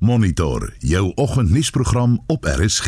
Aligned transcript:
Monitor 0.00 0.72
jou 0.78 1.12
oggendnuusprogram 1.14 2.22
op 2.26 2.44
RSG. 2.44 2.86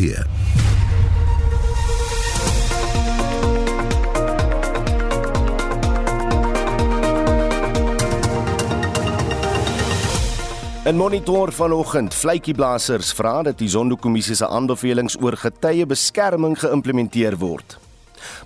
In 10.84 10.96
monitor 10.96 11.52
vanoggend, 11.52 12.14
vletjieblassers 12.14 13.12
vra 13.12 13.42
dat 13.42 13.58
die 13.58 13.68
Zondo-kommissie 13.68 14.34
se 14.34 14.48
aanbevelings 14.48 15.20
oor 15.20 15.36
getuiebeskerming 15.36 16.56
geïmplementeer 16.58 17.36
word. 17.36 17.76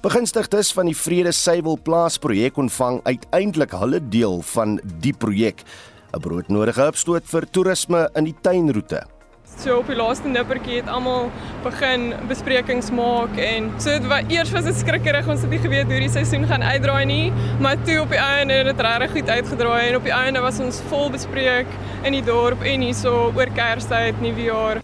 Begunstigdes 0.03 0.73
van 0.73 0.91
die 0.91 0.97
Vrede 0.97 1.31
Suiwel 1.33 1.79
Plaas 1.83 2.19
projek 2.19 2.57
ontvang 2.59 3.01
uiteindelik 3.05 3.79
hulle 3.79 4.09
deel 4.09 4.43
van 4.43 4.81
die 5.01 5.15
projek. 5.15 5.63
'n 6.15 6.21
Broodnodige 6.21 6.87
opstoot 6.87 7.25
vir 7.27 7.47
toerisme 7.51 8.09
in 8.15 8.25
die 8.25 8.35
tuinroete. 8.43 9.03
So 9.57 9.79
op 9.81 9.89
die 9.89 9.97
laaste 9.97 10.29
nippertjie 10.29 10.81
het 10.83 10.89
almal 10.93 11.31
begin 11.65 12.11
besprekings 12.29 12.91
maak 12.93 13.39
en 13.41 13.71
so 13.81 13.95
dit 13.95 14.09
was 14.11 14.27
eers 14.29 14.51
was 14.53 14.67
dit 14.69 14.77
skrikkerig 14.77 15.29
ons 15.33 15.47
het 15.47 15.51
nie 15.51 15.61
geweet 15.63 15.89
hoe 15.93 16.01
die 16.03 16.11
seisoen 16.13 16.45
gaan 16.51 16.63
uitdraai 16.63 17.05
nie, 17.09 17.33
maar 17.61 17.79
toe 17.85 18.01
op 18.03 18.13
die 18.13 18.21
einde 18.21 18.59
het 18.61 18.69
dit 18.73 18.85
regtig 18.87 19.15
goed 19.17 19.31
uitgedraai 19.31 19.87
en 19.87 19.97
op 19.97 20.11
die 20.11 20.17
einde 20.17 20.43
was 20.45 20.61
ons 20.61 20.83
vol 20.91 21.09
bespreek 21.15 21.79
in 22.03 22.19
die 22.19 22.25
dorp 22.27 22.63
en 22.63 22.85
hierso 22.91 23.33
oor 23.33 23.55
Kerstyd, 23.57 24.21
Nuwejaar. 24.21 24.83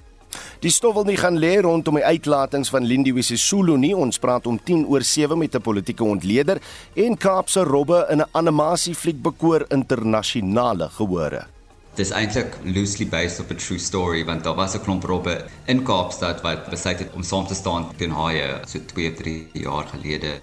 Die 0.62 0.70
stof 0.70 0.94
wil 0.94 1.08
nie 1.08 1.16
gaan 1.18 1.40
lê 1.42 1.56
rondom 1.58 1.96
die 1.98 2.04
uitlatings 2.06 2.68
van 2.70 2.84
Lindiwe 2.86 3.24
Sisulu 3.26 3.74
nie. 3.82 3.96
Ons 3.98 4.20
praat 4.22 4.44
om 4.46 4.60
10 4.62 4.84
oor 4.86 5.02
7 5.02 5.38
met 5.38 5.56
'n 5.56 5.60
politieke 5.60 6.04
ontleder 6.04 6.60
en 6.94 7.16
Kaapse 7.16 7.64
robbe 7.64 8.06
in 8.10 8.20
'n 8.20 8.28
animasiefliek 8.30 9.22
bekoor 9.22 9.64
internasionale 9.70 10.88
gehore. 10.88 11.46
Dis 11.94 12.10
eintlik 12.10 12.54
loosely 12.64 13.08
based 13.08 13.40
op 13.40 13.50
'n 13.50 13.56
true 13.56 13.78
story 13.78 14.24
want 14.24 14.44
daar 14.44 14.54
was 14.54 14.74
'n 14.74 14.80
klomp 14.80 15.02
robbe 15.04 15.44
in 15.66 15.82
Kaapstad 15.82 16.40
wat 16.42 16.70
besluit 16.70 16.98
het 16.98 17.12
om 17.14 17.22
saam 17.22 17.46
te 17.46 17.54
staan 17.54 17.90
teen 17.96 18.10
haie 18.10 18.60
so 18.66 18.78
2, 18.86 19.12
3 19.14 19.48
jaar 19.52 19.86
gelede. 19.86 20.40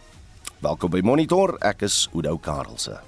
Welkom 0.60 0.90
by 0.90 1.00
Monitor. 1.04 1.56
Ek 1.60 1.82
is 1.82 2.10
Udo 2.14 2.38
Karlse. 2.38 3.00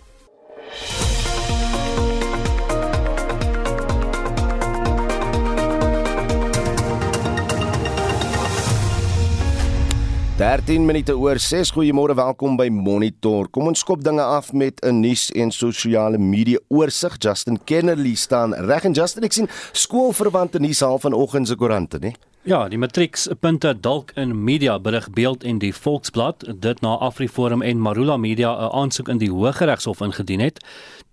13 10.41 10.85
minute 10.85 11.13
oor 11.13 11.37
6. 11.37 11.69
Goeiemôre, 11.75 12.15
welkom 12.17 12.55
by 12.57 12.65
Monitor. 12.73 13.45
Kom 13.53 13.67
ons 13.69 13.83
skop 13.83 14.01
dinge 14.01 14.23
af 14.25 14.47
met 14.57 14.81
'n 14.81 14.99
nuus 15.03 15.29
en 15.37 15.51
sosiale 15.51 16.17
media 16.17 16.57
oorsig. 16.67 17.13
Justin 17.19 17.59
Kennerly 17.63 18.15
staan 18.15 18.53
reg 18.53 18.83
en 18.83 18.91
Justin 18.91 19.23
ek 19.23 19.33
sien 19.33 19.49
skoolverwante 19.71 20.59
nuus 20.59 20.79
half 20.79 21.01
vanoggend 21.01 21.47
se 21.47 21.55
koerante, 21.55 21.99
né? 21.99 22.13
Ja, 22.41 22.63
die 22.65 22.77
matrieks 22.81 23.27
punte 23.37 23.75
dalk 23.77 24.15
in 24.17 24.31
media 24.43 24.79
berig 24.81 25.11
beeld 25.13 25.43
en 25.45 25.59
die 25.61 25.73
Volksblad 25.77 26.41
dit 26.63 26.79
na 26.81 26.95
AfriForum 27.05 27.61
en 27.61 27.77
Marula 27.77 28.15
Media 28.17 28.49
'n 28.49 28.71
aansoek 28.73 29.09
in 29.09 29.17
die 29.17 29.29
Hooggeregshof 29.29 29.99
ingedien 30.01 30.39
het 30.39 30.57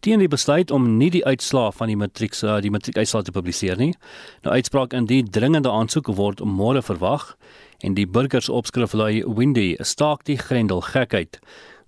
teen 0.01 0.19
die 0.19 0.29
besluit 0.29 0.71
om 0.71 0.97
nie 0.97 1.11
die 1.11 1.25
uitslae 1.25 1.73
van 1.73 1.87
die 1.87 1.97
matrieks 1.97 2.41
die 2.41 2.71
matriekuitslae 2.71 3.23
te 3.23 3.33
publiseer 3.33 3.77
nie. 3.77 3.95
Nou 4.43 4.55
uitspraak 4.55 4.93
in 4.93 5.05
die 5.05 5.23
dringende 5.23 5.71
aansoek 5.71 6.07
word 6.07 6.41
môre 6.41 6.83
verwag 6.83 7.37
en 7.79 7.95
die 7.95 8.07
burgers 8.07 8.49
opskrif 8.49 8.93
lui 8.93 9.23
Windy 9.27 9.77
staak 9.81 10.25
die 10.25 10.39
grendel 10.39 10.81
gekheid. 10.81 11.39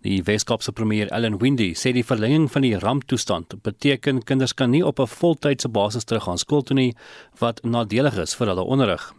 Die 0.03 0.23
Weskaapse 0.23 0.73
premier 0.73 1.09
Ellen 1.09 1.39
Windy 1.41 1.73
sê 1.75 1.93
die 1.93 2.05
verlenging 2.05 2.51
van 2.51 2.63
die 2.63 2.79
ramptoestand 2.79 3.63
beteken 3.63 4.23
kinders 4.23 4.55
kan 4.55 4.71
nie 4.71 4.87
op 4.87 5.01
'n 5.01 5.07
voltydse 5.07 5.69
basis 5.69 6.05
teruggaan 6.05 6.39
skool 6.39 6.63
toe 6.63 6.75
nie 6.75 6.95
wat 7.39 7.65
nadelig 7.65 8.19
is 8.19 8.35
vir 8.35 8.47
hulle 8.47 8.63
onderrig. 8.65 9.15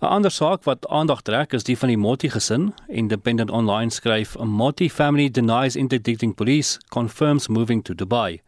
'n 0.00 0.06
Ander 0.06 0.30
saak 0.30 0.64
wat 0.64 0.86
aandag 0.88 1.20
trek 1.22 1.52
is 1.52 1.66
die 1.68 1.76
van 1.78 1.88
die 1.88 1.96
Motti 1.96 2.30
gesin. 2.32 2.72
Independent 2.88 3.50
Online 3.50 3.90
skryf: 3.90 4.36
"A 4.40 4.44
Motti 4.44 4.88
family 4.90 5.30
denies 5.30 5.76
interdicting 5.76 6.34
police 6.34 6.78
confirms 6.88 7.48
moving 7.48 7.84
to 7.84 7.94
Dubai." 7.94 8.40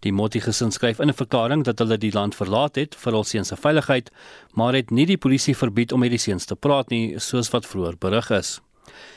Die 0.00 0.12
Motti 0.12 0.40
gesin 0.40 0.70
skryf 0.70 1.00
in 1.00 1.08
'n 1.08 1.14
verklaring 1.14 1.64
dat 1.64 1.78
hulle 1.78 1.98
die 1.98 2.12
land 2.12 2.34
verlaat 2.34 2.74
het 2.74 2.94
vir 2.94 3.12
hul 3.12 3.24
seuns 3.24 3.48
se 3.48 3.56
veiligheid, 3.56 4.10
maar 4.54 4.74
het 4.74 4.90
nie 4.90 5.06
die 5.06 5.18
polisie 5.18 5.56
verbied 5.56 5.92
om 5.92 6.00
met 6.00 6.10
die 6.10 6.18
seuns 6.18 6.44
te 6.44 6.54
praat 6.54 6.88
nie, 6.90 7.18
soos 7.18 7.50
wat 7.50 7.66
vroeër 7.66 7.98
berig 7.98 8.30
is. 8.30 8.60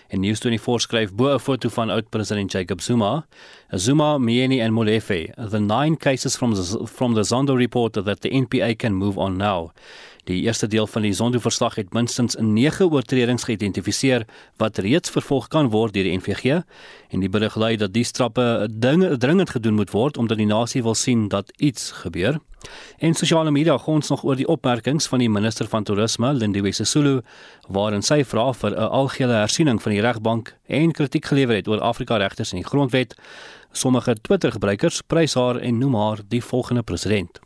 En 0.08 0.22
News24 0.22 0.82
skryf 0.82 1.14
bo 1.14 1.34
'n 1.34 1.40
foto 1.40 1.70
van 1.70 1.90
oud-president 1.90 2.52
Jacob 2.52 2.82
Zuma, 2.82 3.26
Zuma, 3.70 4.18
Mieni 4.18 4.60
en 4.60 4.74
Molefe, 4.74 5.34
the 5.50 5.60
nine 5.60 5.98
cases 5.98 6.36
from 6.36 6.54
the, 6.54 6.88
from 6.88 7.14
the 7.14 7.24
Zondo 7.24 7.56
report 7.56 7.94
that 7.94 8.22
the 8.22 8.30
NPA 8.30 8.76
can 8.76 8.94
move 8.94 9.18
on 9.18 9.38
now. 9.38 9.72
Die 10.26 10.42
eerste 10.42 10.68
deel 10.68 10.88
van 10.88 11.04
die 11.06 11.14
Zondo-verslag 11.14 11.76
het 11.76 11.94
minstens 11.94 12.36
9 12.40 12.90
oortredings 12.90 13.44
geïdentifiseer 13.46 14.24
wat 14.58 14.80
reeds 14.82 15.12
vervolg 15.14 15.52
kan 15.54 15.70
word 15.70 15.94
deur 15.94 16.08
die 16.08 16.16
NVG 16.18 16.64
en 17.14 17.22
die 17.22 17.30
berig 17.30 17.54
lui 17.62 17.76
dat 17.78 17.94
die 17.94 18.04
strappe 18.04 18.66
dringend 18.74 19.54
gedoen 19.54 19.78
moet 19.78 19.94
word 19.94 20.18
omdat 20.18 20.42
die 20.42 20.50
nasie 20.50 20.82
wil 20.82 20.98
sien 20.98 21.28
dat 21.30 21.54
iets 21.62 21.92
gebeur. 22.02 22.42
En 22.98 23.14
sosiale 23.14 23.52
media 23.52 23.78
gons 23.78 24.10
nog 24.10 24.26
oor 24.26 24.36
die 24.36 24.50
opmerkings 24.50 25.06
van 25.08 25.22
die 25.22 25.30
minister 25.30 25.70
van 25.70 25.86
toerisme, 25.86 26.34
Lindiwe 26.34 26.74
Sisulu, 26.74 27.20
waarin 27.70 28.02
sy 28.02 28.24
vra 28.26 28.50
vir 28.54 28.72
'n 28.72 28.90
algehele 28.90 29.46
hersiening 29.46 29.82
van 29.82 29.92
die 29.92 30.02
regbank 30.02 30.56
en 30.66 30.92
kritiek 30.92 31.26
gelewer 31.26 31.56
het 31.56 31.68
oor 31.68 31.82
Afrika 31.82 32.18
regters 32.18 32.52
en 32.52 32.58
die 32.58 32.70
grondwet. 32.70 33.14
Sommige 33.72 34.16
Twitter-gebruikers 34.22 35.02
prys 35.02 35.34
haar 35.34 35.58
en 35.58 35.78
noem 35.78 35.96
haar 35.96 36.20
die 36.28 36.42
volgende 36.42 36.82
president 36.82 37.45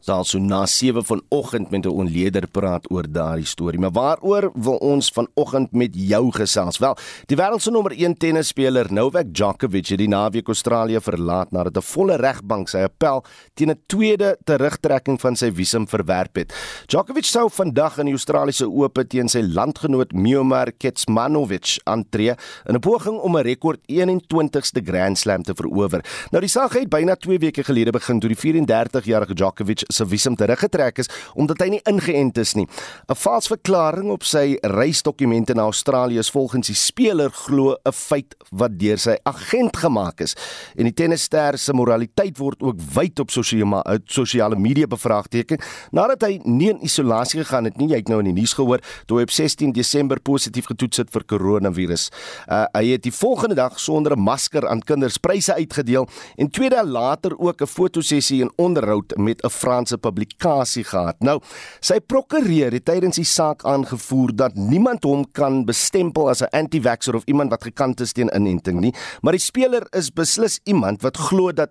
sal 0.00 0.24
so 0.24 0.38
na 0.38 0.66
7 0.66 1.02
vanoggend 1.04 1.70
met 1.70 1.84
'n 1.84 1.90
onleder 1.90 2.46
praat 2.46 2.90
oor 2.90 3.04
daardie 3.10 3.46
storie. 3.46 3.80
Maar 3.80 3.90
waaroor 3.90 4.50
wil 4.54 4.76
ons 4.76 5.10
vanoggend 5.10 5.72
met 5.72 5.90
jou 5.92 6.30
gesels? 6.30 6.78
Wel, 6.78 6.96
die 7.26 7.36
wêreld 7.36 7.62
se 7.62 7.70
nommer 7.70 7.92
1 7.92 8.16
tennisspeler 8.16 8.92
Novak 8.92 9.26
Djokovic 9.32 9.88
het 9.88 9.98
die 9.98 10.08
naweek 10.08 10.46
Australië 10.46 11.00
verlaat 11.00 11.50
nadat 11.50 11.76
'n 11.76 11.82
volle 11.82 12.16
regbank 12.16 12.68
sy 12.68 12.78
appel 12.78 13.24
teen 13.54 13.70
'n 13.70 13.80
tweede 13.86 14.36
terugtrekking 14.44 15.20
van 15.20 15.36
sy 15.36 15.50
visum 15.52 15.88
verwerp 15.88 16.36
het. 16.36 16.54
Djokovic 16.86 17.24
sou 17.24 17.50
vandag 17.50 17.98
in 17.98 18.04
die 18.04 18.14
Australiese 18.14 18.70
Ope 18.70 19.06
teen 19.06 19.28
sy 19.28 19.40
landgenoot 19.40 20.12
Miomir 20.12 20.72
Kecmanovic 20.78 21.80
aantree 21.84 22.34
in 22.66 22.74
'n 22.74 22.80
poging 22.80 23.18
om 23.18 23.36
'n 23.36 23.42
rekord 23.42 23.80
21ste 23.86 24.80
Grand 24.84 25.18
Slam 25.18 25.42
te 25.42 25.54
verower. 25.54 26.04
Nou 26.30 26.40
die 26.40 26.48
saak 26.48 26.72
het 26.72 26.88
byna 26.88 27.16
2 27.16 27.38
weke 27.38 27.64
gelede 27.64 27.90
begin 27.90 28.20
toe 28.20 28.28
die 28.28 28.36
34-jarige 28.36 29.34
Djokovic 29.34 29.87
se 29.88 30.04
visum 30.06 30.36
teruggetrek 30.36 30.98
is 31.00 31.08
omdat 31.34 31.62
hy 31.64 31.68
nie 31.72 31.80
ingeënt 31.88 32.38
is 32.42 32.54
nie. 32.58 32.66
'n 33.08 33.16
Vals 33.16 33.48
verklaring 33.48 34.10
op 34.12 34.24
sy 34.24 34.58
reisdokumente 34.60 35.54
na 35.54 35.62
Australië 35.68 36.18
is 36.18 36.30
volgens 36.30 36.68
die 36.68 36.76
speler 36.76 37.30
glo 37.30 37.76
'n 37.84 37.92
feit 37.92 38.36
wat 38.50 38.78
deur 38.78 38.98
sy 38.98 39.16
agent 39.24 39.76
gemaak 39.76 40.20
is. 40.20 40.36
En 40.76 40.84
die 40.84 40.92
tennisster 40.92 41.58
se 41.58 41.72
moraliteit 41.72 42.38
word 42.38 42.62
ook 42.62 42.76
wyd 42.94 43.18
op 43.18 43.30
sosiale 43.30 44.00
sosiale 44.04 44.56
media 44.56 44.86
bevraagteken 44.86 45.58
nadat 45.90 46.22
hy 46.22 46.40
nie 46.44 46.70
in 46.70 46.84
isolasie 46.84 47.40
gegaan 47.40 47.64
het 47.64 47.76
nie. 47.76 47.88
Jy 47.88 47.96
het 47.96 48.08
nou 48.08 48.18
in 48.18 48.34
die 48.34 48.40
nuus 48.40 48.52
gehoor 48.52 48.80
toe 49.06 49.18
hy 49.18 49.22
op 49.22 49.30
16 49.30 49.72
Desember 49.72 50.20
positief 50.20 50.66
getoets 50.66 50.98
het 50.98 51.10
vir 51.10 51.24
koronavirus. 51.24 52.10
Uh, 52.46 52.66
hy 52.74 52.92
het 52.92 53.02
die 53.02 53.12
volgende 53.12 53.54
dag 53.54 53.80
sonder 53.80 54.12
'n 54.12 54.20
masker 54.20 54.68
aan 54.68 54.80
kinders 54.80 55.16
pryse 55.16 55.54
uitgedeel 55.54 56.08
en 56.36 56.50
twee 56.50 56.68
dae 56.68 56.84
later 56.84 57.38
ook 57.38 57.62
'n 57.62 57.66
fotosessie 57.66 58.42
en 58.42 58.52
onderhoud 58.56 59.16
met 59.16 59.42
'n 59.42 59.48
Frans 59.48 59.77
Amerikaanse 59.78 59.98
publikasie 59.98 60.84
gehad. 60.84 61.16
Nou, 61.22 61.38
sy 61.80 61.98
prokureur 62.00 62.72
het 62.74 62.86
tydens 62.88 63.18
die 63.18 63.26
saak 63.26 63.64
aangevoer 63.64 64.34
dat 64.34 64.56
niemand 64.56 65.04
hom 65.04 65.24
kan 65.32 65.64
bestempel 65.66 66.28
as 66.28 66.42
'n 66.42 66.50
anti-vaxxer 66.52 67.14
of 67.14 67.24
iemand 67.26 67.50
wat 67.50 67.62
gekant 67.62 68.00
is 68.00 68.12
teen 68.12 68.30
inenting 68.34 68.80
nie, 68.80 68.94
maar 69.22 69.32
die 69.32 69.40
speler 69.40 69.86
is 69.92 70.10
beslis 70.10 70.60
iemand 70.64 71.02
wat 71.02 71.16
glo 71.16 71.52
dat 71.52 71.70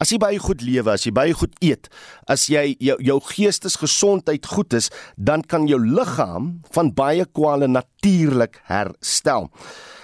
as 0.00 0.10
jy 0.10 0.18
baie 0.18 0.38
goed 0.38 0.60
lewe, 0.60 0.90
as 0.90 1.04
jy 1.04 1.12
baie 1.12 1.32
goed 1.32 1.54
eet, 1.60 1.88
as 2.28 2.46
jy 2.48 2.76
jou, 2.78 2.96
jou 3.02 3.20
geestesgesondheid 3.20 4.46
goed 4.46 4.72
is, 4.74 4.90
dan 5.16 5.42
kan 5.42 5.66
jou 5.66 5.80
liggaam 5.80 6.60
van 6.70 6.92
baie 6.92 7.24
kwale 7.24 7.66
natuurlik 7.66 8.60
herstel. 8.64 9.50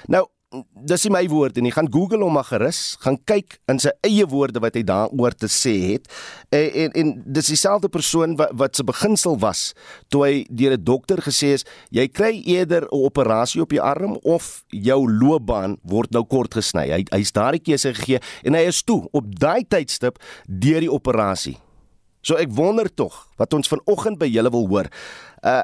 Nou 0.08 0.31
dis 0.87 1.04
nie 1.06 1.12
my 1.14 1.22
woord 1.31 1.56
nie. 1.62 1.72
Gaan 1.72 1.88
Google 1.93 2.22
hom 2.25 2.37
maar 2.37 2.46
gerus, 2.49 2.96
gaan 3.02 3.16
kyk 3.28 3.58
in 3.70 3.81
sy 3.82 3.93
eie 4.06 4.26
woorde 4.28 4.60
wat 4.62 4.76
hy 4.76 4.82
daaroor 4.87 5.34
te 5.37 5.49
sê 5.50 5.75
het. 5.93 6.08
En 6.52 6.69
en, 6.82 6.94
en 7.00 7.12
dis 7.38 7.52
dieselfde 7.54 7.90
persoon 7.93 8.37
wat 8.40 8.52
wat 8.60 8.76
se 8.76 8.84
beginsel 8.87 9.38
was 9.40 9.72
toe 10.12 10.25
hy 10.26 10.34
deur 10.50 10.76
'n 10.76 10.84
dokter 10.84 11.22
gesê 11.22 11.54
is 11.56 11.64
jy 11.90 12.06
kry 12.08 12.43
eerder 12.44 12.84
'n 12.84 12.93
operasie 12.93 13.62
op 13.62 13.72
jou 13.72 13.82
arm 13.82 14.19
of 14.22 14.64
jou 14.69 15.00
loopbaan 15.08 15.78
word 15.82 16.10
nou 16.10 16.25
kort 16.25 16.54
gesny. 16.54 16.90
Hy 16.90 17.04
hy's 17.10 17.32
daardie 17.32 17.62
keuse 17.62 17.94
gegee 17.94 18.20
en 18.44 18.54
hy 18.54 18.66
is 18.66 18.82
toe 18.82 19.08
op 19.12 19.25
daai 19.38 19.64
tydstip 19.64 20.19
deur 20.46 20.81
die 20.81 20.93
operasie. 20.93 21.56
So 22.22 22.37
ek 22.37 22.50
wonder 22.50 22.88
tog 22.94 23.28
wat 23.37 23.52
ons 23.54 23.69
vanoggend 23.69 24.19
by 24.19 24.26
julle 24.26 24.50
wil 24.50 24.69
hoor. 24.69 24.88
Uh 25.43 25.62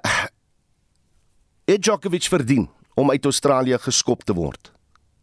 Djokovic 1.68 2.24
verdien 2.24 2.68
om 2.96 3.10
uit 3.10 3.24
Australië 3.24 3.78
geskop 3.78 4.24
te 4.24 4.32
word 4.32 4.72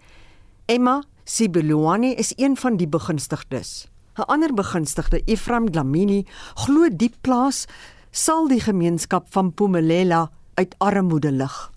Emma 0.67 1.03
Sibeluani 1.25 2.14
is 2.14 2.32
een 2.37 2.56
van 2.56 2.76
die 2.76 2.88
begunstigdes. 2.88 3.91
'n 4.19 4.25
Ander 4.29 4.53
begunstigde, 4.53 5.23
Ephraim 5.26 5.70
Dlamini, 5.73 6.26
glo 6.67 6.88
die 6.91 7.09
plaas 7.23 7.67
sal 8.12 8.49
die 8.49 8.61
gemeenskap 8.61 9.25
van 9.32 9.53
Pumelela 9.56 10.29
uit 10.61 10.75
armoede 10.81 11.32
lig. 11.32 11.73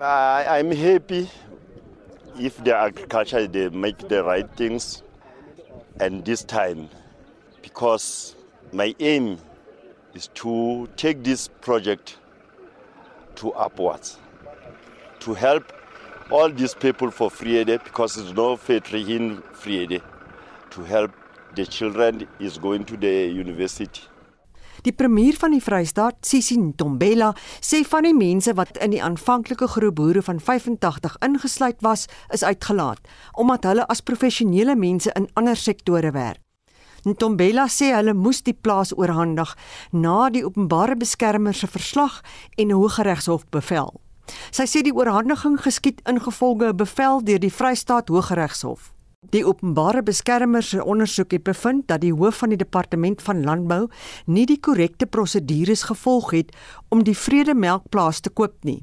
I 0.00 0.58
I'm 0.58 0.70
happy 0.70 1.28
if 2.38 2.62
the 2.64 2.74
agriculture 2.74 3.48
they 3.48 3.68
make 3.68 3.98
the 4.08 4.22
right 4.22 4.48
things 4.56 5.02
and 5.98 6.24
this 6.24 6.44
time 6.44 6.88
because 7.62 8.36
my 8.72 8.94
aim 9.00 9.38
is 10.14 10.28
to 10.34 10.88
take 10.96 11.24
this 11.24 11.48
project 11.60 12.18
to 13.36 13.52
upwards 13.54 14.18
to 15.20 15.34
help 15.34 15.72
all 16.30 16.48
these 16.48 16.74
people 16.74 17.10
for 17.10 17.30
Friede 17.30 17.82
because 17.84 18.14
there's 18.14 18.34
no 18.34 18.56
factory 18.56 19.02
in 19.16 19.42
Friede 19.52 20.00
to 20.70 20.82
help 20.82 21.10
the 21.54 21.66
children 21.66 22.26
is 22.38 22.58
going 22.58 22.84
to 22.84 22.96
the 22.98 23.30
university. 23.30 24.02
Die 24.82 24.92
premier 24.92 25.36
van 25.38 25.52
die 25.54 25.60
Vrystaat, 25.62 26.24
Sisi 26.26 26.56
Ntombela, 26.58 27.28
sê 27.62 27.84
van 27.86 28.02
die 28.02 28.14
mense 28.16 28.54
wat 28.58 28.80
in 28.82 28.90
die 28.90 29.02
aanvanklike 29.02 29.68
groep 29.70 29.94
boere 30.00 30.22
van 30.26 30.40
85 30.40 31.18
ingesluit 31.22 31.78
was, 31.86 32.08
is 32.34 32.42
uitgelaat 32.42 32.98
omdat 33.38 33.68
hulle 33.68 33.86
as 33.92 34.02
professionele 34.02 34.74
mense 34.76 35.12
in 35.14 35.28
ander 35.38 35.56
sektore 35.56 36.10
werk. 36.16 36.40
Ntombela 37.06 37.68
sê 37.70 37.92
hulle 37.94 38.14
moes 38.14 38.42
die 38.46 38.54
plaas 38.54 38.92
oorhandig 38.94 39.54
na 39.90 40.30
die 40.30 40.44
openbare 40.46 40.96
beskermer 40.98 41.54
se 41.54 41.66
verslag 41.66 42.22
en 42.56 42.68
'n 42.68 42.78
Hooggeregshof 42.78 43.46
bevel. 43.50 44.00
Sy 44.50 44.66
sê 44.66 44.82
die 44.82 44.94
oorhandiging 44.94 45.58
geskied 45.58 46.00
ingevolge 46.06 46.68
'n 46.70 46.76
bevel 46.76 47.22
deur 47.22 47.38
die 47.38 47.50
Vrystaat 47.50 48.08
Hooggeregshof. 48.08 48.92
Die 49.30 49.44
openbare 49.46 50.02
beskermer 50.02 50.64
se 50.66 50.82
ondersoek 50.84 51.30
het 51.30 51.44
bevind 51.46 51.86
dat 51.86 52.00
die 52.02 52.12
hoof 52.12 52.40
van 52.42 52.50
die 52.50 52.58
departement 52.58 53.20
van 53.22 53.44
landbou 53.46 53.84
nie 54.26 54.46
die 54.50 54.58
korrekte 54.58 55.06
prosedures 55.06 55.84
gevolg 55.86 56.32
het 56.34 56.50
om 56.90 57.04
die 57.06 57.14
Vrede 57.14 57.54
Melkplaas 57.54 58.18
te 58.20 58.30
koop 58.30 58.56
nie. 58.66 58.82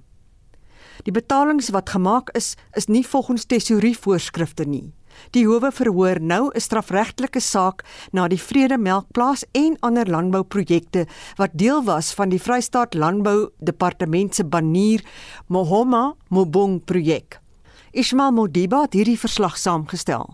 Die 1.03 1.11
betalings 1.11 1.69
wat 1.75 1.91
gemaak 1.91 2.31
is, 2.39 2.55
is 2.71 2.87
nie 2.87 3.03
volgens 3.07 3.45
tesourie 3.51 3.97
voorskrifte 3.97 4.63
nie. 4.63 4.93
Die 5.35 5.43
howe 5.43 5.71
verhoor 5.75 6.21
nou 6.21 6.51
'n 6.53 6.59
strafregtelike 6.59 7.39
saak 7.39 7.83
na 8.13 8.27
die 8.27 8.39
Vrede 8.39 8.77
Melkplaas 8.77 9.43
en 9.51 9.75
ander 9.81 10.07
landbouprojekte 10.07 11.05
wat 11.35 11.51
deel 11.53 11.83
was 11.83 12.13
van 12.13 12.29
die 12.29 12.39
Vrystaat 12.39 12.93
Landbou 12.93 13.49
Departement 13.59 14.35
se 14.35 14.43
banier 14.43 15.03
Mohoma 15.47 16.15
Mobong 16.29 16.85
projek. 16.85 17.38
Ismail 17.91 18.31
Modiba 18.31 18.83
het 18.83 18.93
hierdie 18.93 19.17
verslag 19.17 19.55
saamgestel. 19.57 20.27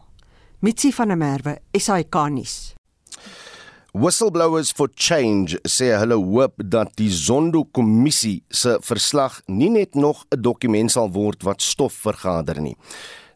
Mitsi 0.60 0.90
van 0.92 1.07
der 1.13 1.18
Merwe, 1.18 1.54
SAK-nuus. 1.72 2.74
Whistleblowers 3.96 4.74
for 4.75 4.90
Change 4.92 5.62
sê 5.63 5.94
hulle 5.96 6.18
hoop 6.19 6.60
dat 6.60 6.92
die 7.00 7.07
Zondo-kommissie 7.07 8.42
se 8.52 8.75
verslag 8.84 9.38
nie 9.48 9.69
net 9.72 9.96
nog 9.96 10.25
'n 10.36 10.42
dokument 10.42 10.92
sal 10.92 11.12
word 11.12 11.44
wat 11.44 11.62
stof 11.62 11.94
vergader 11.94 12.60
nie. 12.62 12.75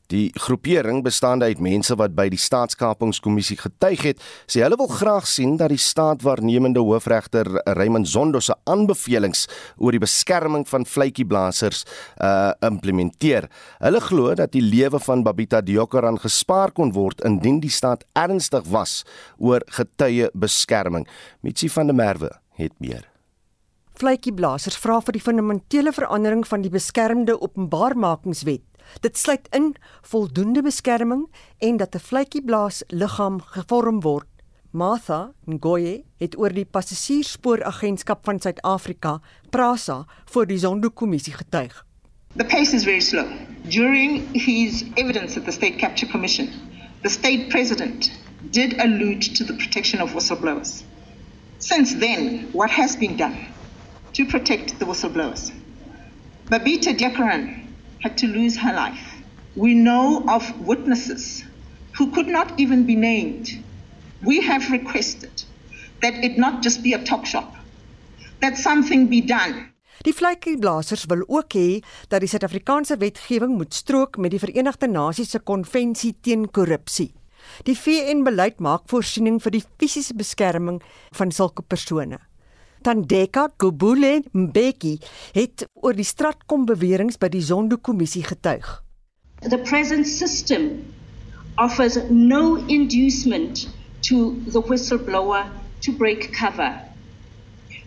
Die 0.09 0.31
groepering 0.33 1.03
bestaande 1.05 1.45
uit 1.45 1.59
mense 1.61 1.93
wat 1.99 2.15
by 2.17 2.25
die 2.33 2.39
staatskapingskommissie 2.41 3.59
getuig 3.59 4.01
het, 4.07 4.23
sê 4.49 4.63
hulle 4.63 4.77
wil 4.79 4.89
graag 4.89 5.27
sien 5.29 5.53
dat 5.59 5.69
die 5.69 5.77
staatwaarnemende 5.77 6.81
hoofregter 6.81 7.45
Raymond 7.77 8.09
Zondo 8.09 8.41
se 8.41 8.55
aanbevelings 8.65 9.45
oor 9.77 9.93
die 9.93 10.01
beskerming 10.01 10.65
van 10.69 10.87
vletjieblassers 10.89 11.83
uh 12.25 12.37
implementeer. 12.65 13.45
Hulle 13.83 14.01
glo 14.01 14.33
dat 14.35 14.55
die 14.55 14.63
lewe 14.65 14.97
van 14.99 15.21
Babita 15.23 15.61
Diokaran 15.61 16.17
gespaar 16.19 16.73
kon 16.73 16.89
word 16.95 17.21
indien 17.27 17.59
die 17.61 17.69
staat 17.69 18.01
ernstig 18.17 18.65
was 18.73 19.03
oor 19.37 19.61
getuie 19.77 20.31
beskerming. 20.33 21.05
Mitsi 21.45 21.69
van 21.69 21.93
der 21.93 21.95
Merwe 21.95 22.31
het 22.57 22.73
meer. 22.81 23.05
Vletjieblassers 23.99 24.79
vra 24.79 24.97
vir 25.03 25.19
die 25.19 25.21
fundamentele 25.21 25.93
verandering 25.93 26.45
van 26.47 26.65
die 26.65 26.73
beskermde 26.73 27.35
openbaarmakingswet 27.37 28.68
Dit 29.01 29.17
sluit 29.17 29.47
in 29.51 29.75
voldoende 30.01 30.61
beskerming 30.61 31.27
en 31.57 31.77
dat 31.77 31.95
'n 31.95 31.99
vletjieblaas 31.99 32.83
liggaam 32.87 33.41
gevorm 33.41 33.99
word. 34.01 34.27
Martha 34.71 35.33
Ngoye 35.45 36.03
het 36.17 36.37
oor 36.37 36.53
die 36.53 36.65
passasiersspooragentskap 36.65 38.25
van 38.25 38.39
Suid-Afrika, 38.39 39.21
PRASA, 39.49 40.05
voor 40.25 40.45
die 40.45 40.57
Zondo-kommissie 40.57 41.33
getuig. 41.33 41.85
The 42.35 42.45
pace 42.45 42.75
is 42.75 42.83
very 42.83 42.99
slow. 43.01 43.25
During 43.69 44.27
his 44.33 44.83
evidence 44.93 45.37
at 45.39 45.45
the 45.45 45.51
State 45.51 45.77
Capture 45.77 46.11
Commission, 46.11 46.47
the 47.01 47.09
state 47.09 47.49
president 47.49 48.11
did 48.51 48.79
allude 48.79 49.35
to 49.35 49.43
the 49.43 49.53
protection 49.53 50.01
of 50.01 50.13
whistleblowers. 50.13 50.83
Since 51.57 51.97
then, 51.97 52.47
what 52.51 52.69
has 52.69 52.97
been 52.97 53.17
done 53.17 53.37
to 54.13 54.25
protect 54.25 54.79
the 54.79 54.85
whistleblowers? 54.85 55.51
Babita 56.49 56.93
Dekaran 56.93 57.68
had 57.99 58.17
to 58.17 58.27
lose 58.27 58.57
her 58.57 58.73
life. 58.73 59.21
We 59.55 59.73
know 59.73 60.23
of 60.27 60.43
witnesses 60.65 61.43
who 61.97 62.11
could 62.11 62.27
not 62.27 62.53
even 62.57 62.85
be 62.85 62.95
named. 62.95 63.49
We 64.21 64.41
have 64.41 64.71
requested 64.71 65.43
that 66.01 66.13
it 66.23 66.37
not 66.37 66.63
just 66.63 66.83
be 66.83 66.93
a 66.93 67.03
talk 67.03 67.25
shop, 67.25 67.55
that 68.41 68.57
something 68.57 69.07
be 69.07 69.21
done. 69.21 69.69
Die 70.07 70.15
vletjieblassers 70.15 71.03
wil 71.11 71.25
ook 71.27 71.55
hê 71.59 71.81
dat 72.07 72.23
die 72.23 72.29
Suid-Afrikaanse 72.31 72.95
wetgewing 73.01 73.57
moet 73.59 73.73
strook 73.75 74.15
met 74.17 74.31
die 74.31 74.39
Verenigde 74.39 74.87
Nasies 74.87 75.33
se 75.35 75.41
konvensie 75.43 76.13
teen 76.23 76.47
korrupsie. 76.55 77.11
Die 77.67 77.75
VN-beleid 77.75 78.63
maak 78.63 78.87
voorsiening 78.87 79.41
vir 79.43 79.57
die 79.57 79.63
fisiese 79.81 80.15
beskerming 80.15 80.79
van 81.19 81.35
sulke 81.35 81.65
persone. 81.67 82.21
Tandeka 82.81 83.49
Gobule 83.57 84.23
Mbeki 84.31 84.99
het 85.33 85.67
oor 85.73 85.95
die 85.95 86.07
by 87.19 87.27
die 87.29 87.41
Zondo-kommissie 87.43 88.23
getuig. 88.23 88.83
The 89.41 89.57
present 89.57 90.07
system 90.07 90.85
offers 91.57 91.97
no 92.09 92.55
inducement 92.67 93.67
to 94.01 94.35
the 94.47 94.61
whistleblower 94.61 95.45
to 95.81 95.91
break 95.91 96.31
cover. 96.31 96.71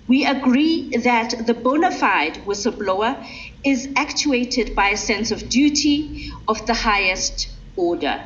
We 0.08 0.24
agree 0.26 0.90
that 1.04 1.46
the 1.46 1.54
bona 1.54 1.90
fide 1.90 2.40
whistleblower 2.44 3.16
is 3.64 3.88
actuated 3.94 4.74
by 4.74 4.90
a 4.90 4.96
sense 4.96 5.30
of 5.30 5.48
duty 5.48 6.30
of 6.48 6.66
the 6.66 6.74
highest 6.74 7.48
order. 7.76 8.20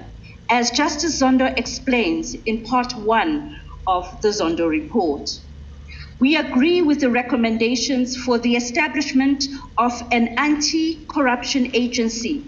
As 0.49 0.71
Justice 0.71 1.21
Zondo 1.21 1.47
explains 1.57 2.35
in 2.35 2.65
part 2.65 2.93
1 2.97 3.61
of 3.87 4.21
the 4.23 4.29
Zondo 4.29 4.69
report. 4.69 5.41
We 6.21 6.37
agree 6.37 6.81
with 6.81 7.01
the 7.01 7.11
recommendations 7.11 8.17
for 8.17 8.39
the 8.39 8.57
establishment 8.57 9.45
of 9.77 9.93
an 10.13 10.39
anti 10.39 11.07
corruption 11.11 11.71
agency 11.75 12.45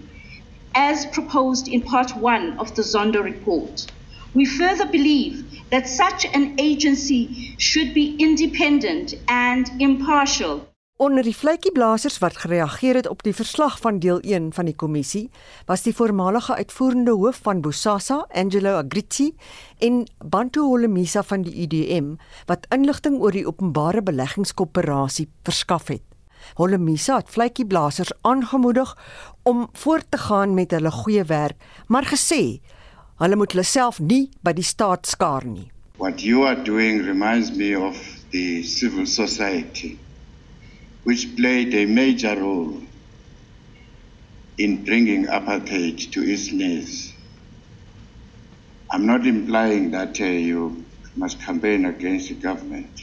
as 0.75 1.05
proposed 1.07 1.67
in 1.67 1.83
Part 1.83 2.15
1 2.15 2.57
of 2.59 2.75
the 2.75 2.81
Zondo 2.81 3.23
report. 3.23 3.81
We 4.33 4.45
further 4.45 4.85
believe 4.85 5.43
that 5.71 5.87
such 5.87 6.25
an 6.25 6.59
agency 6.59 7.55
should 7.59 7.93
be 7.93 8.15
independent 8.19 9.13
and 9.27 9.69
impartial. 9.79 10.68
Onder 10.99 11.23
die 11.23 11.31
vletjieblassers 11.31 12.17
wat 12.19 12.37
gereageer 12.43 12.97
het 12.99 13.07
op 13.07 13.21
die 13.23 13.31
verslag 13.31 13.77
van 13.79 14.01
deel 14.03 14.17
1 14.19 14.49
van 14.51 14.67
die 14.67 14.75
kommissie, 14.75 15.29
was 15.65 15.85
die 15.85 15.93
voormalige 15.95 16.55
uitvoerende 16.59 17.13
hoof 17.15 17.37
van 17.45 17.61
Bosasa, 17.63 18.17
Angelo 18.35 18.73
Agrizi, 18.81 19.29
en 19.77 20.01
Bantu 20.19 20.59
Holomisa 20.59 21.23
van 21.23 21.45
die 21.47 21.53
IDM 21.63 22.09
wat 22.51 22.67
inligting 22.75 23.15
oor 23.21 23.31
die 23.31 23.45
openbare 23.47 24.03
beleggingskoöperasie 24.03 25.29
verskaf 25.47 25.87
het. 25.87 26.03
Holomisa 26.59 27.21
het 27.21 27.31
vletjieblassers 27.31 28.11
aangemoedig 28.21 28.91
om 29.47 29.69
voort 29.85 30.11
te 30.11 30.19
gaan 30.25 30.53
met 30.53 30.75
hulle 30.75 30.91
goeie 30.91 31.23
werk, 31.31 31.55
maar 31.87 32.11
gesê 32.11 32.59
hulle 33.23 33.39
moet 33.39 33.55
hulle 33.55 33.67
self 33.71 34.03
nie 34.03 34.25
by 34.43 34.51
die 34.51 34.67
staat 34.67 35.07
skaar 35.07 35.47
nie. 35.47 35.71
What 35.95 36.19
you 36.19 36.43
are 36.43 36.59
doing 36.59 37.05
reminds 37.07 37.55
me 37.55 37.71
of 37.79 37.95
the 38.35 38.63
civil 38.67 39.07
society 39.07 39.95
which 41.09 41.35
played 41.37 41.73
a 41.73 41.87
major 41.87 42.39
role 42.39 42.83
in 44.59 44.83
bringing 44.85 45.25
apartheid 45.25 45.97
to 46.11 46.21
its 46.21 46.51
knees. 46.53 47.11
I'm 48.91 49.07
not 49.07 49.25
implying 49.25 49.89
that 49.89 50.21
uh, 50.21 50.25
you 50.25 50.85
must 51.15 51.41
campaign 51.41 51.85
against 51.85 52.29
the 52.29 52.35
government, 52.35 53.01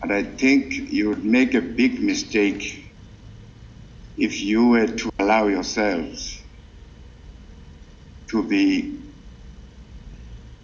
but 0.00 0.12
I 0.12 0.22
think 0.22 0.74
you 0.74 1.08
would 1.08 1.24
make 1.24 1.54
a 1.54 1.60
big 1.60 1.98
mistake 2.00 2.62
if 4.16 4.40
you 4.40 4.68
were 4.68 4.86
to 4.86 5.10
allow 5.18 5.48
yourselves 5.48 6.38
to 8.30 8.48
be 8.48 9.12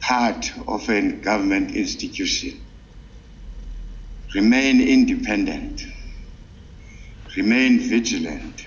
part 0.00 0.52
of 0.68 0.88
a 0.88 1.12
government 1.20 1.74
institution. 1.74 2.64
Remain 4.36 4.80
independent. 4.80 5.82
Remain 7.38 7.78
vigilant. 7.78 8.64